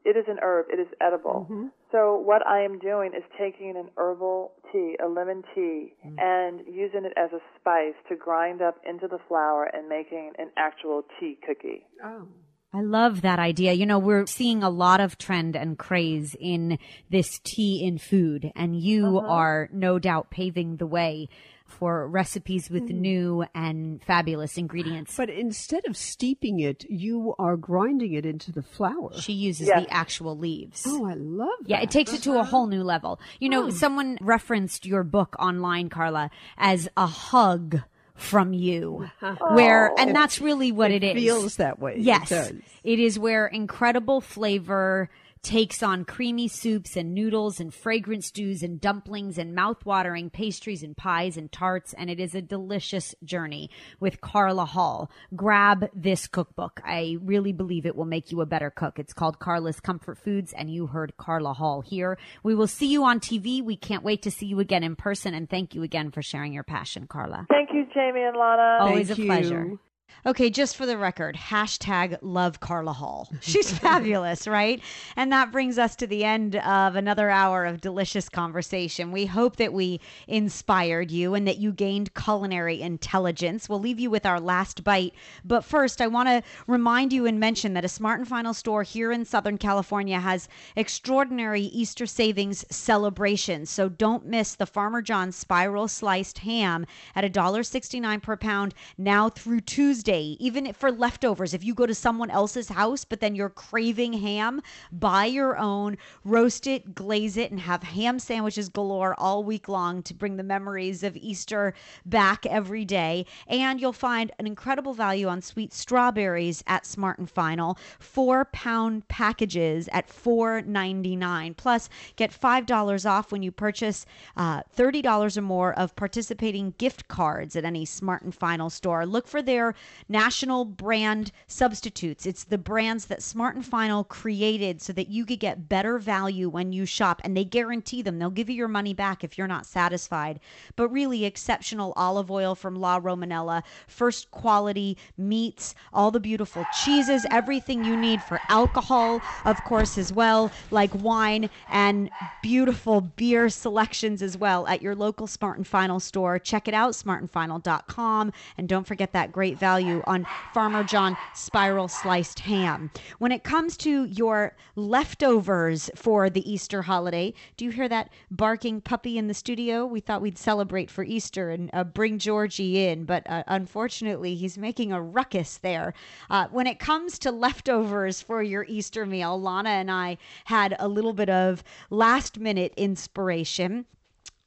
It 0.05 0.17
is 0.17 0.25
an 0.29 0.39
herb. 0.43 0.67
It 0.73 0.81
is 0.81 0.89
edible. 1.01 1.47
Mm-hmm. 1.51 1.67
So 1.91 2.17
what 2.19 2.47
I 2.47 2.63
am 2.63 2.79
doing 2.79 3.13
is 3.17 3.23
taking 3.39 3.77
an 3.77 3.91
herbal 3.97 4.53
tea, 4.73 4.97
a 5.03 5.09
lemon 5.09 5.43
tea, 5.55 5.95
mm. 6.05 6.17
and 6.19 6.61
using 6.67 7.05
it 7.05 7.13
as 7.17 7.31
a 7.33 7.41
spice 7.59 7.95
to 8.09 8.17
grind 8.17 8.63
up 8.63 8.77
into 8.89 9.07
the 9.07 9.19
flour 9.29 9.71
and 9.73 9.89
making 9.89 10.33
an 10.39 10.51
actual 10.57 11.03
tea 11.21 11.39
cookie. 11.47 11.85
Oh. 12.05 12.27
I 12.75 12.81
love 12.81 13.21
that 13.23 13.39
idea. 13.39 13.75
You 13.75 13.85
know, 13.85 13.99
we're 13.99 14.27
seeing 14.27 14.63
a 14.63 14.71
lot 14.71 15.01
of 15.01 15.19
trend 15.19 15.57
and 15.57 15.79
craze 15.79 16.35
in 16.41 16.79
this 17.11 17.39
tea 17.45 17.85
in 17.85 17.99
food, 17.99 18.51
and 18.57 18.75
you 18.81 19.19
Uh-huh. 19.19 19.27
are 19.29 19.69
no 19.73 19.99
doubt 19.99 20.31
paving 20.31 20.77
the 20.77 20.87
way 20.87 21.29
for 21.67 22.07
recipes 22.09 22.71
with 22.71 22.85
Mm-hmm. 22.85 23.01
new 23.01 23.45
and 23.55 24.03
fabulous 24.03 24.57
ingredients. 24.59 25.15
But 25.17 25.29
instead 25.31 25.87
of 25.87 25.97
steeping 25.97 26.61
it, 26.61 26.85
you 26.89 27.35
are 27.39 27.57
grinding 27.57 28.13
it 28.15 28.25
into 28.27 28.53
the 28.53 28.63
flour. 28.63 29.11
she 29.21 29.33
uses 29.35 29.69
Yes. 29.69 29.85
the 29.85 29.91
actual 29.93 30.37
leaves. 30.37 30.85
Oh, 30.87 31.05
I 31.07 31.15
love 31.15 31.49
Yeah, 31.67 31.77
that. 31.79 31.85
it 31.85 31.91
takes 31.91 32.13
it 32.15 32.23
to 32.23 32.39
a 32.39 32.45
whole 32.45 32.67
new 32.67 32.83
level. 32.83 33.21
You 33.39 33.49
know, 33.51 33.65
Hmm. 33.65 33.71
someone 33.71 34.19
referenced 34.21 34.85
your 34.87 35.03
book 35.05 35.35
online, 35.39 35.89
Carla, 35.91 36.31
as 36.59 36.89
a 36.97 37.07
hug 37.07 37.81
from 38.23 38.53
you, 38.53 39.11
where, 39.51 39.93
and 39.99 40.11
oh. 40.11 40.13
that's 40.13 40.41
really 40.41 40.73
what 40.73 40.91
it 40.91 41.03
it 41.03 41.17
is. 41.17 41.23
feels 41.23 41.57
that 41.57 41.79
way. 41.79 41.95
It 41.95 42.01
Yes, 42.01 42.29
does. 42.29 42.53
it 42.85 42.99
is 42.99 43.19
where 43.19 43.47
incredible 43.47 44.21
flavor 44.21 45.11
takes 45.43 45.83
on 45.83 46.05
creamy 46.05 46.47
soups 46.47 46.97
and 46.97 47.13
noodles 47.13 47.59
and 47.59 47.75
fragrant 47.75 48.23
stews 48.23 48.63
and 48.63 48.81
dumplings 48.81 49.39
and 49.39 49.55
mouth-watering 49.55 50.31
pastries 50.31 50.83
and 50.83 50.97
pies 50.97 51.37
and 51.37 51.51
tarts 51.51 51.93
and 51.95 52.09
it 52.09 52.21
is 52.21 52.35
a 52.35 52.41
delicious 52.41 53.15
journey 53.25 53.69
with 53.99 54.21
Carla 54.21 54.65
Hall. 54.65 55.11
Grab 55.35 55.89
this 55.95 56.29
cookbook. 56.29 56.81
I 56.85 57.17
really 57.21 57.53
believe 57.53 57.87
it 57.87 57.97
will 57.97 58.05
make 58.05 58.31
you 58.31 58.41
a 58.41 58.47
better 58.47 58.71
cook. 58.71 58.99
It's 58.99 59.13
called 59.13 59.41
Carla's 59.41 59.81
Comfort 59.81 60.19
Foods 60.19 60.53
and 60.53 60.73
you 60.73 60.87
heard 60.87 61.17
Carla 61.17 61.55
Hall 61.55 61.81
here. 61.81 62.19
We 62.45 62.55
will 62.55 62.69
see 62.69 62.87
you 62.87 63.05
on 63.05 63.19
TV. 63.19 63.63
We 63.63 63.77
can't 63.77 64.05
wait 64.05 64.23
to 64.23 64.31
see 64.31 64.47
you 64.47 64.61
again 64.61 64.85
in 64.85 64.95
person 64.95 65.35
and 65.35 65.51
thank 65.51 65.75
you 65.75 65.83
again 65.83 66.13
for 66.13 66.23
sharing 66.23 66.53
your 66.53 66.65
passion, 66.65 67.07
Carla. 67.09 67.47
Thank 67.51 67.71
you, 67.73 67.87
Jamie 67.93 68.23
and 68.23 68.37
Lana. 68.37 68.79
Always 68.81 69.09
Thank 69.09 69.19
a 69.19 69.43
you. 69.43 69.81
Okay, 70.25 70.51
just 70.51 70.77
for 70.77 70.87
the 70.87 70.97
record, 70.97 71.35
hashtag 71.35 72.17
love 72.23 72.61
Carla 72.61 72.93
Hall. 72.93 73.29
She's 73.41 73.77
fabulous, 73.77 74.47
right? 74.47 74.81
And 75.17 75.33
that 75.33 75.51
brings 75.51 75.79
us 75.79 75.97
to 75.97 76.07
the 76.07 76.23
end 76.23 76.55
of 76.55 76.95
another 76.95 77.29
hour 77.29 77.65
of 77.65 77.81
delicious 77.81 78.29
conversation. 78.29 79.11
We 79.11 79.27
hope 79.27 79.57
that 79.57 79.73
we 79.73 80.01
inspired 80.29 81.11
you 81.11 81.35
and 81.35 81.49
that 81.49 81.59
you 81.59 81.73
gained 81.73 82.15
culinary 82.15 82.81
intelligence. 82.81 83.69
We'll 83.69 83.81
leave 83.81 83.99
you 83.99 84.11
with 84.11 84.25
our 84.25 84.39
last 84.39 84.85
bite. 84.85 85.13
But 85.45 85.65
first, 85.65 86.01
I 86.01 86.07
want 86.07 86.29
to 86.29 86.45
remind 86.69 87.13
you 87.13 87.27
and 87.27 87.41
mention 87.41 87.75
that 87.75 87.85
a 87.85 87.89
Smart 87.89 88.21
and 88.21 88.29
Final 88.29 88.55
store 88.55 88.85
here 88.85 89.11
in 89.11 89.25
Southern 89.25 89.59
California 89.59 90.21
has 90.21 90.49
extraordinary 90.77 91.63
Easter 91.63 92.07
savings 92.07 92.65
celebrations. 92.71 93.71
So 93.71 93.89
don't 93.89 94.25
miss 94.25 94.55
the 94.55 94.67
Farmer 94.67 95.03
John 95.03 95.33
spiral 95.33 95.89
sliced 95.89 96.39
ham 96.39 96.87
at 97.17 97.25
$1.69 97.25 98.23
per 98.23 98.37
pound 98.37 98.73
now 98.97 99.29
through 99.29 99.63
Tuesday 99.63 100.02
even 100.09 100.73
for 100.73 100.91
leftovers. 100.91 101.55
If 101.55 101.65
you 101.65 101.75
go 101.75 101.87
to 101.87 101.95
someone 101.95 102.31
else's 102.31 102.69
house, 102.69 103.05
but 103.05 103.21
then 103.21 103.35
you're 103.35 103.49
craving 103.49 104.15
ham, 104.15 104.61
buy 104.91 105.27
your 105.27 105.57
own, 105.57 105.97
roast 106.25 106.67
it, 106.67 106.95
glaze 106.95 107.37
it, 107.37 107.51
and 107.51 107.61
have 107.61 107.83
ham 107.83 108.19
sandwiches 108.19 108.69
galore 108.69 109.15
all 109.19 109.45
week 109.45 109.69
long 109.69 110.03
to 110.05 110.15
bring 110.15 110.37
the 110.37 110.43
memories 110.43 111.03
of 111.03 111.17
Easter 111.17 111.75
back 112.05 112.47
every 112.47 112.85
day. 112.85 113.27
And 113.47 113.81
you'll 113.81 113.93
find 113.93 114.33
an 114.39 114.47
incredible 114.47 114.95
value 114.95 115.29
on 115.29 115.43
sweet 115.43 115.73
strawberries 115.73 116.63
at 116.67 116.87
Smart 116.87 117.19
and 117.19 117.31
Final, 117.31 117.79
four 117.99 118.47
pound 118.47 119.07
packages 119.09 119.89
at 119.93 120.09
$4.99. 120.09 121.57
Plus, 121.57 121.89
get 122.17 122.31
$5 122.31 123.11
off 123.11 123.33
when 123.33 123.43
you 123.43 123.53
purchase 123.53 124.07
uh, 124.37 124.63
$30 124.77 125.37
or 125.37 125.43
more 125.43 125.73
of 125.79 125.95
participating 125.97 126.75
gift 126.79 127.09
cards 127.09 127.57
at 127.57 127.65
any 127.65 127.85
Smart 127.85 128.23
and 128.23 128.35
Final 128.35 128.71
store. 128.71 129.07
Look 129.07 129.27
for 129.27 129.43
their 129.43 129.75
national 130.09 130.65
brand 130.65 131.33
substitutes. 131.47 132.27
It's 132.27 132.45
the 132.45 132.59
brands 132.59 133.07
that 133.07 133.23
Smart 133.23 133.57
and 133.57 133.65
Final 133.65 134.05
created 134.05 134.81
so 134.81 134.93
that 134.93 135.09
you 135.09 135.25
could 135.27 135.41
get 135.41 135.69
better 135.69 135.99
value 135.99 136.49
when 136.49 136.73
you 136.73 136.87
shop, 136.87 137.21
and 137.25 137.37
they 137.37 137.45
guarantee 137.45 138.03
them. 138.03 138.19
They'll 138.19 138.31
give 138.31 138.49
you 138.49 138.57
your 138.57 138.69
money 138.69 138.95
back 138.95 139.25
if 139.25 139.37
you're 139.37 139.47
not 139.47 139.67
satisfied. 139.67 140.41
But 140.77 140.89
really, 140.89 141.25
exceptional 141.25 141.93
olive 141.97 142.31
oil 142.31 142.55
from 142.55 142.77
La 142.77 143.01
Romanella, 143.01 143.63
first 143.87 144.31
quality 144.31 144.97
meats, 145.17 145.75
all 145.93 146.11
the 146.11 146.21
beautiful 146.21 146.65
cheeses, 146.85 147.27
everything 147.31 147.85
you 147.85 147.97
need 147.97 148.23
for 148.23 148.41
alcohol, 148.49 149.21
of 149.45 149.63
course, 149.65 149.99
as 149.99 150.13
well, 150.13 150.51
like 150.71 150.95
wine 150.95 151.51
and 151.71 152.11
beautiful 152.43 153.01
beer 153.01 153.49
selections 153.49 154.23
as 154.23 154.37
well 154.37 154.67
at 154.67 154.83
your 154.83 154.95
local 154.95 155.27
Smart 155.27 155.57
and 155.57 155.67
Final 155.67 156.01
store. 156.01 156.39
Check 156.39 156.69
it 156.69 156.75
out, 156.75 156.93
smartandfinal.com, 156.93 158.33
and 158.57 158.69
don't 158.69 158.87
forget 158.87 159.13
that 159.13 159.33
great 159.33 159.59
value 159.59 159.72
on 159.73 160.27
Farmer 160.53 160.85
John 160.85 161.17
spiral 161.35 161.89
sliced 161.89 162.41
ham. 162.41 162.91
When 163.19 163.33
it 163.33 163.43
comes 163.43 163.77
to 163.79 164.05
your 164.05 164.55
leftovers 164.77 165.89
for 165.97 166.29
the 166.29 166.51
Easter 166.51 166.83
holiday, 166.83 167.33
do 167.57 167.65
you 167.65 167.71
hear 167.71 167.89
that 167.89 168.11
barking 168.31 168.83
puppy 168.83 169.17
in 169.17 169.29
the 169.29 169.35
studio? 169.35 169.87
We 169.87 170.01
thought 170.01 170.21
we'd 170.21 170.37
celebrate 170.37 170.91
for 170.91 171.05
Easter 171.05 171.49
and 171.49 171.71
uh, 171.73 171.85
bring 171.85 172.19
Georgie 172.19 172.87
in, 172.87 173.05
but 173.07 173.29
uh, 173.31 173.45
unfortunately, 173.47 174.35
he's 174.35 174.59
making 174.59 174.93
a 174.93 175.01
ruckus 175.01 175.57
there. 175.57 175.95
Uh, 176.29 176.49
when 176.51 176.67
it 176.67 176.79
comes 176.79 177.19
to 177.21 177.31
leftovers 177.31 178.21
for 178.21 178.43
your 178.43 178.67
Easter 178.69 179.07
meal, 179.07 179.41
Lana 179.41 179.71
and 179.71 179.91
I 179.91 180.19
had 180.45 180.77
a 180.79 180.89
little 180.89 181.15
bit 181.15 181.31
of 181.31 181.65
last 181.89 182.39
minute 182.39 182.75
inspiration. 182.77 183.87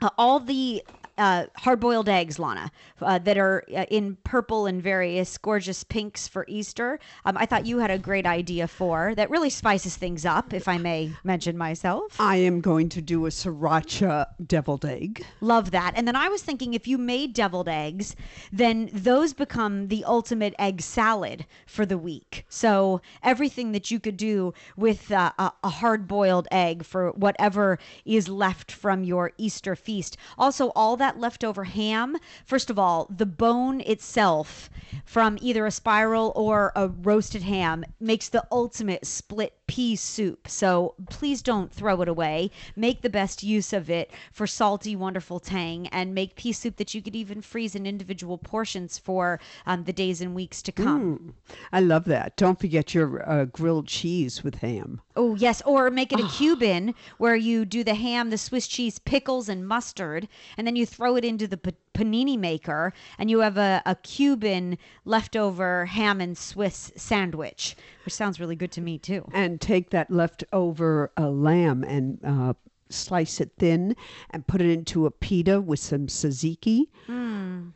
Uh, 0.02 0.10
all 0.18 0.40
the 0.40 0.84
uh, 1.18 1.46
hard 1.58 1.80
boiled 1.80 2.10
eggs, 2.10 2.40
Lana, 2.40 2.72
uh, 3.02 3.20
that 3.20 3.38
are 3.38 3.64
uh, 3.76 3.86
in 3.90 4.18
purple 4.24 4.66
and 4.66 4.82
various 4.82 5.38
gorgeous 5.38 5.84
pinks 5.84 6.28
for 6.28 6.46
Easter. 6.48 7.00
Um, 7.26 7.38
I 7.38 7.46
thought 7.46 7.66
you 7.66 7.80
had 7.80 7.92
a 7.92 7.98
great 7.98 8.26
idea 8.26 8.68
for 8.68 9.14
that 9.16 9.30
really 9.30 9.50
spices 9.50 9.96
things 9.96 10.26
up, 10.26 10.54
if 10.54 10.68
I 10.68 10.78
may 10.78 11.12
mention 11.24 11.58
myself. 11.58 12.20
I 12.20 12.38
am 12.38 12.62
going 12.62 12.90
to 12.90 13.02
do 13.02 13.26
a 13.26 13.30
sriracha 13.30 14.28
deviled 14.46 14.86
egg. 14.86 15.26
Love 15.42 15.72
that. 15.72 15.94
And 15.96 16.08
then 16.08 16.16
I 16.16 16.28
was 16.30 16.42
thinking 16.42 16.74
if 16.74 16.88
you 16.88 16.98
made 16.98 17.34
deviled 17.34 17.70
eggs, 17.70 18.16
then 18.52 18.90
those 18.92 19.34
become 19.34 19.88
the 19.88 20.04
ultimate 20.06 20.56
egg 20.60 20.82
salad 20.82 21.46
for 21.66 21.86
the 21.86 21.98
week. 21.98 22.46
So 22.50 23.02
everything 23.24 23.72
that 23.74 23.92
you 23.92 24.00
could 24.00 24.18
do 24.18 24.54
with 24.76 25.12
uh, 25.12 25.32
a, 25.38 25.52
a 25.64 25.70
hard 25.70 26.08
boiled 26.08 26.48
egg 26.52 26.84
for 26.84 27.12
whatever 27.12 27.80
is 28.06 28.28
left 28.28 28.72
from 28.72 29.04
your 29.04 29.32
Easter 29.38 29.76
feast. 29.76 30.18
Also, 30.38 30.72
all 30.76 30.98
that 30.98 31.05
leftover 31.14 31.64
ham, 31.64 32.18
first 32.46 32.70
of 32.70 32.80
all, 32.80 33.08
the 33.10 33.26
bone 33.26 33.82
itself 33.82 34.70
from 35.06 35.38
either 35.42 35.66
a 35.66 35.72
spiral 35.72 36.32
or 36.36 36.72
a 36.76 36.88
roasted 36.88 37.44
ham 37.44 37.86
makes 38.00 38.30
the 38.30 38.46
ultimate 38.52 39.06
split 39.06 39.65
pea 39.68 39.96
soup. 39.96 40.48
So 40.48 40.96
please 41.10 41.42
don't 41.42 41.72
throw 41.72 42.02
it 42.02 42.08
away. 42.08 42.52
Make 42.76 43.02
the 43.02 43.10
best 43.10 43.44
use 43.44 43.74
of 43.74 43.90
it 43.90 44.12
for 44.32 44.48
salty, 44.48 44.96
wonderful 44.96 45.40
tang 45.40 45.88
and 45.88 46.14
make 46.14 46.36
pea 46.36 46.54
soup 46.54 46.78
that 46.78 46.94
you 46.94 47.02
could 47.02 47.16
even 47.16 47.42
freeze 47.42 47.76
in 47.76 47.86
individual 47.86 48.38
portions 48.38 48.98
for 48.98 49.40
um, 49.66 49.84
the 49.84 49.94
days 49.94 50.22
and 50.22 50.36
weeks 50.36 50.62
to 50.64 50.72
come. 50.72 51.36
I 51.72 51.82
love 51.82 52.06
that. 52.06 52.36
Don't 52.38 52.60
forget 52.60 52.94
your 52.94 53.28
uh, 53.30 53.46
grilled 53.46 53.88
cheese 53.88 54.44
with 54.44 54.56
ham. 54.56 55.02
Oh, 55.16 55.36
yes. 55.36 55.62
Or 55.66 55.90
make 55.90 56.12
it 56.12 56.20
a 56.20 56.28
Cuban 56.28 56.94
where 57.18 57.36
you 57.36 57.66
do 57.66 57.84
the 57.84 57.96
ham, 57.96 58.30
the 58.30 58.38
Swiss 58.38 58.68
cheese, 58.68 59.00
pickles, 59.00 59.50
and 59.50 59.68
mustard, 59.68 60.28
and 60.58 60.68
then 60.68 60.76
you 60.76 60.86
throw 60.86 61.16
it 61.16 61.26
into 61.26 61.48
the 61.48 61.58
panini 61.96 62.38
maker, 62.38 62.94
and 63.18 63.32
you 63.32 63.40
have 63.40 63.58
a, 63.58 63.82
a 63.86 63.96
Cuban 63.96 64.78
leftover 65.06 65.86
ham 65.86 66.22
and 66.22 66.38
Swiss 66.38 66.92
sandwich, 66.96 67.76
which 68.06 68.14
sounds 68.14 68.40
really 68.40 68.56
good 68.56 68.72
to 68.74 68.82
me, 68.82 69.00
too. 69.00 69.28
And 69.34 69.60
take 69.60 69.90
that 69.92 70.12
leftover 70.12 71.12
uh, 71.18 71.30
lamb 71.30 71.84
and 71.84 72.20
uh, 72.24 72.54
slice 72.90 73.42
it 73.42 73.52
thin 73.58 73.96
and 74.30 74.46
put 74.46 74.62
it 74.62 74.70
into 74.70 75.06
a 75.06 75.12
pita 75.12 75.60
with 75.62 75.80
some 75.80 76.08
tzatziki 76.08 76.88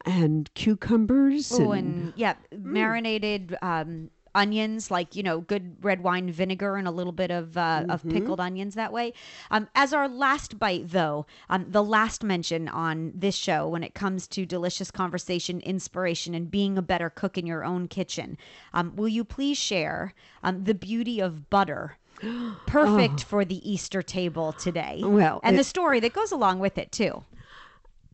and 0.05 0.53
cucumbers. 0.53 1.51
Oh, 1.51 1.71
and 1.71 2.13
yeah, 2.15 2.35
marinated 2.55 3.57
um, 3.61 4.09
onions, 4.35 4.89
like 4.91 5.15
you 5.15 5.23
know, 5.23 5.41
good 5.41 5.77
red 5.83 6.01
wine 6.03 6.31
vinegar 6.31 6.75
and 6.75 6.87
a 6.87 6.91
little 6.91 7.11
bit 7.13 7.31
of 7.31 7.57
uh, 7.57 7.85
of 7.89 8.07
pickled 8.09 8.39
onions 8.39 8.75
that 8.75 8.91
way. 8.93 9.13
Um, 9.51 9.67
as 9.75 9.93
our 9.93 10.07
last 10.07 10.59
bite, 10.59 10.89
though, 10.89 11.25
um, 11.49 11.65
the 11.69 11.83
last 11.83 12.23
mention 12.23 12.67
on 12.67 13.11
this 13.15 13.35
show 13.35 13.67
when 13.67 13.83
it 13.83 13.93
comes 13.93 14.27
to 14.27 14.45
delicious 14.45 14.91
conversation, 14.91 15.61
inspiration, 15.61 16.33
and 16.33 16.49
being 16.51 16.77
a 16.77 16.81
better 16.81 17.09
cook 17.09 17.37
in 17.37 17.45
your 17.45 17.63
own 17.63 17.87
kitchen, 17.87 18.37
um, 18.73 18.95
will 18.95 19.07
you 19.07 19.23
please 19.23 19.57
share 19.57 20.13
um, 20.43 20.63
the 20.63 20.73
beauty 20.73 21.19
of 21.19 21.49
butter? 21.49 21.97
Perfect 22.65 23.23
for 23.23 23.45
the 23.45 23.69
Easter 23.69 24.01
table 24.01 24.51
today. 24.53 25.01
Well, 25.03 25.39
and 25.43 25.55
it- 25.55 25.59
the 25.59 25.63
story 25.63 25.99
that 26.01 26.13
goes 26.13 26.31
along 26.31 26.59
with 26.59 26.77
it 26.77 26.91
too. 26.91 27.23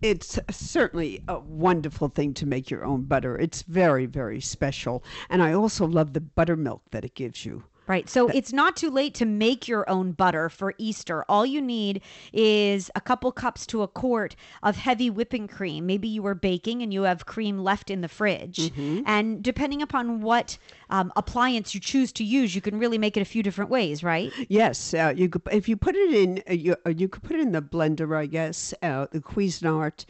It's 0.01 0.39
certainly 0.51 1.23
a 1.27 1.39
wonderful 1.39 2.09
thing 2.09 2.33
to 2.35 2.45
make 2.45 2.69
your 2.69 2.83
own 2.83 3.03
butter. 3.03 3.37
It's 3.37 3.61
very, 3.63 4.05
very 4.05 4.41
special. 4.41 5.03
And 5.29 5.41
I 5.41 5.53
also 5.53 5.87
love 5.87 6.13
the 6.13 6.21
buttermilk 6.21 6.83
that 6.91 7.05
it 7.05 7.15
gives 7.15 7.45
you. 7.45 7.63
Right. 7.87 8.09
So 8.09 8.29
it's 8.29 8.51
not 8.51 8.75
too 8.75 8.89
late 8.89 9.13
to 9.15 9.25
make 9.25 9.67
your 9.67 9.87
own 9.89 10.11
butter 10.13 10.49
for 10.49 10.73
Easter. 10.77 11.23
All 11.29 11.45
you 11.45 11.61
need 11.61 12.01
is 12.33 12.89
a 12.95 13.01
couple 13.01 13.31
cups 13.31 13.65
to 13.67 13.83
a 13.83 13.87
quart 13.87 14.35
of 14.63 14.75
heavy 14.75 15.09
whipping 15.09 15.47
cream. 15.47 15.85
Maybe 15.85 16.07
you 16.07 16.23
were 16.23 16.33
baking 16.35 16.81
and 16.81 16.91
you 16.91 17.03
have 17.03 17.25
cream 17.25 17.59
left 17.59 17.91
in 17.91 18.01
the 18.01 18.07
fridge. 18.07 18.71
And 19.05 19.43
depending 19.43 19.81
upon 19.81 20.21
what 20.21 20.57
um, 20.89 21.13
appliance 21.15 21.75
you 21.75 21.79
choose 21.79 22.11
to 22.13 22.23
use, 22.23 22.55
you 22.55 22.61
can 22.61 22.79
really 22.79 22.97
make 22.97 23.17
it 23.17 23.21
a 23.21 23.25
few 23.25 23.43
different 23.43 23.69
ways, 23.69 24.03
right? 24.03 24.31
Yes, 24.49 24.93
uh, 24.93 25.13
you 25.15 25.29
could 25.29 25.43
if 25.51 25.69
you 25.69 25.77
put 25.77 25.95
it 25.95 26.13
in 26.13 26.43
uh, 26.49 26.53
you, 26.53 26.75
uh, 26.85 26.89
you 26.89 27.07
could 27.07 27.23
put 27.23 27.35
it 27.35 27.41
in 27.41 27.51
the 27.51 27.61
blender, 27.61 28.17
I 28.17 28.25
guess, 28.25 28.73
uh, 28.81 29.07
the 29.11 29.19
Cuisinart. 29.19 30.05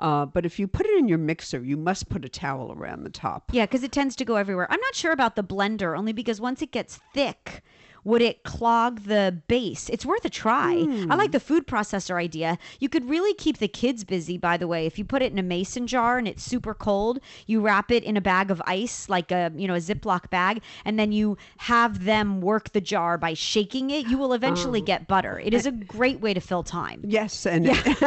Uh, 0.00 0.24
but 0.24 0.46
if 0.46 0.58
you 0.58 0.66
put 0.66 0.86
it 0.86 0.98
in 0.98 1.08
your 1.08 1.18
mixer, 1.18 1.62
you 1.62 1.76
must 1.76 2.08
put 2.08 2.24
a 2.24 2.28
towel 2.28 2.72
around 2.72 3.04
the 3.04 3.10
top. 3.10 3.50
Yeah, 3.52 3.66
because 3.66 3.84
it 3.84 3.92
tends 3.92 4.16
to 4.16 4.24
go 4.24 4.36
everywhere. 4.36 4.66
I'm 4.70 4.80
not 4.80 4.94
sure 4.94 5.12
about 5.12 5.36
the 5.36 5.44
blender, 5.44 5.96
only 5.96 6.14
because 6.14 6.40
once 6.40 6.62
it 6.62 6.72
gets 6.72 6.98
thick, 7.12 7.62
would 8.04 8.22
it 8.22 8.42
clog 8.42 9.04
the 9.04 9.42
base? 9.48 9.88
It's 9.88 10.06
worth 10.06 10.24
a 10.24 10.30
try. 10.30 10.72
I 10.72 11.14
like 11.14 11.28
hmm. 11.28 11.32
the 11.32 11.40
food 11.40 11.66
processor 11.66 12.16
idea. 12.16 12.58
You 12.78 12.88
could 12.88 13.08
really 13.08 13.34
keep 13.34 13.58
the 13.58 13.68
kids 13.68 14.04
busy, 14.04 14.38
by 14.38 14.56
the 14.56 14.66
way. 14.66 14.86
If 14.86 14.98
you 14.98 15.04
put 15.04 15.22
it 15.22 15.32
in 15.32 15.38
a 15.38 15.42
mason 15.42 15.86
jar 15.86 16.18
and 16.18 16.26
it's 16.26 16.42
super 16.42 16.74
cold, 16.74 17.20
you 17.46 17.60
wrap 17.60 17.90
it 17.90 18.04
in 18.04 18.16
a 18.16 18.20
bag 18.20 18.50
of 18.50 18.62
ice, 18.66 19.08
like 19.08 19.30
a 19.30 19.52
you 19.54 19.68
know 19.68 19.74
a 19.74 19.78
Ziploc 19.78 20.30
bag, 20.30 20.62
and 20.84 20.98
then 20.98 21.12
you 21.12 21.36
have 21.58 22.04
them 22.04 22.40
work 22.40 22.72
the 22.72 22.80
jar 22.80 23.18
by 23.18 23.34
shaking 23.34 23.90
it. 23.90 24.06
You 24.06 24.18
will 24.18 24.32
eventually 24.32 24.80
oh. 24.80 24.84
get 24.84 25.06
butter. 25.06 25.38
It 25.38 25.54
is 25.54 25.66
a 25.66 25.72
great 25.72 26.20
way 26.20 26.34
to 26.34 26.40
fill 26.40 26.62
time. 26.62 27.02
Yes, 27.06 27.46
and 27.46 27.68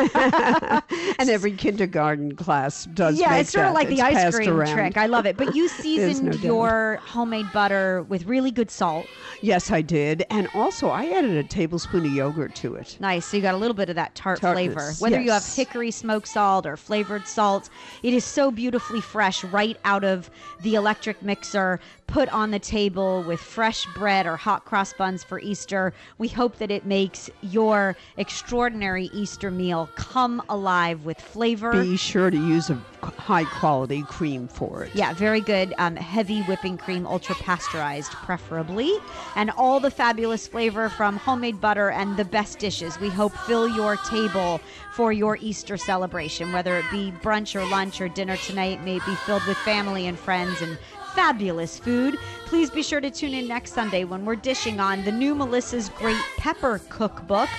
and 1.20 1.30
every 1.30 1.52
kindergarten 1.58 2.36
class 2.36 2.86
does. 2.86 3.20
Yeah, 3.20 3.36
it's 3.36 3.52
sort 3.52 3.68
of 3.68 3.74
that. 3.74 3.80
like 3.80 3.88
the 3.90 4.02
ice 4.02 4.36
cream 4.36 4.50
around. 4.50 4.74
trick. 4.74 4.98
I 4.98 5.06
love 5.06 5.26
it. 5.26 5.38
But 5.38 5.56
you 5.56 5.68
seasoned 5.84 6.44
no 6.44 6.54
your 6.54 7.00
homemade 7.04 7.52
butter 7.52 8.04
with 8.04 8.26
really 8.26 8.52
good 8.52 8.72
salt. 8.72 9.06
Yes, 9.42 9.72
I 9.72 9.82
did, 9.88 10.26
and 10.30 10.48
also 10.54 10.90
I 10.90 11.06
added 11.08 11.32
a 11.32 11.44
tablespoon 11.44 12.06
of 12.06 12.12
yogurt 12.12 12.56
to 12.56 12.76
it. 12.76 12.98
Nice. 13.00 13.26
So 13.26 13.38
you 13.38 13.44
got 13.44 13.54
a 13.54 13.58
little 13.58 13.76
bit 13.76 13.90
of 13.90 13.96
that 13.96 14.16
tart 14.16 14.42
Tartness, 14.42 14.74
flavor. 14.74 14.94
Whether 15.00 15.22
you 15.22 15.32
have 15.32 15.46
hickory 15.46 15.92
smoked 15.92 16.28
salt 16.28 16.66
or 16.66 16.78
flavored 16.78 17.28
salt, 17.28 17.70
it 18.02 18.14
is 18.14 18.24
so 18.24 18.52
beautifully 18.52 19.02
fresh 19.02 19.44
right 19.44 19.78
out 19.86 20.04
of 20.04 20.30
the 20.62 20.76
electric 20.76 21.22
mixer, 21.22 21.80
put 22.14 22.30
on 22.30 22.52
the 22.52 22.60
table 22.60 23.24
with 23.24 23.40
fresh 23.40 23.88
bread 23.96 24.28
or 24.28 24.38
hot 24.38 24.66
cross 24.66 24.94
buns 24.94 25.24
for 25.24 25.40
Easter. 25.40 25.92
We 26.20 26.28
hope 26.28 26.58
that 26.58 26.70
it 26.70 26.86
makes 26.86 27.28
your 27.42 27.98
extraordinary 28.18 29.10
Easter 29.14 29.50
meal 29.50 29.90
come 29.96 30.40
alive 30.48 31.06
with 31.06 31.20
flavor. 31.20 31.72
Be 31.72 31.98
sure 31.98 32.30
to 32.30 32.38
use 32.38 32.70
a 32.70 32.76
high 33.02 33.46
quality 33.46 34.04
cream 34.04 34.48
for 34.48 34.84
it. 34.84 34.94
Yeah, 34.94 35.16
very 35.16 35.42
good. 35.42 35.74
Um, 35.80 35.96
heavy 35.96 36.44
whipping 36.44 36.78
cream, 36.78 37.08
ultra 37.08 37.34
pasteurized, 37.34 38.12
preferably. 38.12 38.92
And 39.36 39.50
all 39.50 39.80
the 39.80 39.90
fabulous 39.90 40.48
flavor 40.48 40.90
from 40.90 41.18
homemade 41.18 41.60
butter 41.60 41.90
and 41.90 42.16
the 42.16 42.26
best 42.26 42.60
dishes 42.60 43.00
we 43.00 43.10
hope 43.10 43.34
fill 43.48 43.68
your 43.68 43.96
table 44.08 44.62
for 44.94 45.12
your 45.12 45.40
Easter 45.42 45.78
celebration, 45.78 46.54
whether 46.54 46.78
it 46.78 46.86
be 46.92 47.12
brunch 47.24 47.60
or 47.60 47.66
lunch 47.66 48.00
or 48.00 48.08
dinner 48.08 48.38
tonight, 48.38 48.84
may 48.84 49.00
be 49.00 49.16
filled 49.26 49.44
with 49.48 49.58
family 49.58 50.06
and 50.06 50.20
friends 50.20 50.62
and 50.62 50.78
fabulous 51.16 51.78
food. 51.78 52.18
Please 52.46 52.70
be 52.70 52.84
sure 52.84 53.02
to 53.02 53.10
tune 53.10 53.34
in 53.34 53.48
next 53.48 53.74
Sunday 53.74 54.04
when 54.04 54.26
we're 54.26 54.36
dishing 54.36 54.80
on 54.80 55.04
the 55.04 55.12
new 55.12 55.36
Melissa's 55.36 55.90
Great 55.90 56.22
Pepper 56.38 56.80
Cookbook. 56.90 57.50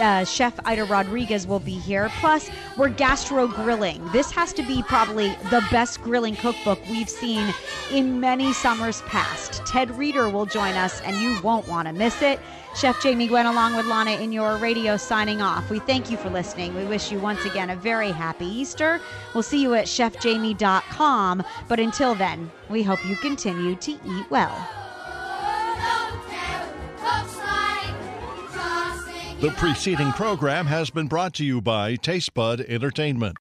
Uh, 0.00 0.24
Chef 0.24 0.58
Ida 0.64 0.84
Rodriguez 0.84 1.46
will 1.46 1.60
be 1.60 1.78
here. 1.78 2.10
Plus, 2.20 2.50
we're 2.78 2.88
gastro 2.88 3.46
grilling. 3.46 4.02
This 4.12 4.30
has 4.30 4.52
to 4.54 4.62
be 4.62 4.82
probably 4.82 5.28
the 5.50 5.62
best 5.70 6.02
grilling 6.02 6.36
cookbook 6.36 6.80
we've 6.88 7.10
seen 7.10 7.52
in 7.92 8.18
many 8.18 8.52
summers 8.54 9.02
past. 9.02 9.64
Ted 9.66 9.90
Reader 9.90 10.30
will 10.30 10.46
join 10.46 10.74
us, 10.74 11.02
and 11.02 11.16
you 11.16 11.38
won't 11.42 11.68
want 11.68 11.86
to 11.86 11.92
miss 11.92 12.22
it. 12.22 12.40
Chef 12.74 13.02
Jamie 13.02 13.26
Gwen, 13.26 13.46
along 13.46 13.76
with 13.76 13.86
Lana 13.86 14.12
in 14.12 14.32
your 14.32 14.56
radio, 14.56 14.96
signing 14.96 15.42
off. 15.42 15.68
We 15.70 15.80
thank 15.80 16.10
you 16.10 16.16
for 16.16 16.30
listening. 16.30 16.74
We 16.74 16.84
wish 16.84 17.12
you 17.12 17.18
once 17.18 17.44
again 17.44 17.70
a 17.70 17.76
very 17.76 18.10
happy 18.10 18.46
Easter. 18.46 19.00
We'll 19.34 19.42
see 19.42 19.60
you 19.60 19.74
at 19.74 19.86
chefjamie.com. 19.86 21.42
But 21.68 21.80
until 21.80 22.14
then, 22.14 22.50
we 22.70 22.82
hope 22.82 23.04
you 23.04 23.16
continue 23.16 23.74
to 23.74 23.92
eat 23.92 24.30
well. 24.30 24.68
The 29.40 29.50
preceding 29.52 30.12
program 30.12 30.66
has 30.66 30.90
been 30.90 31.06
brought 31.06 31.32
to 31.36 31.44
you 31.46 31.62
by 31.62 31.96
Tastebud 31.96 32.60
Entertainment. 32.68 33.38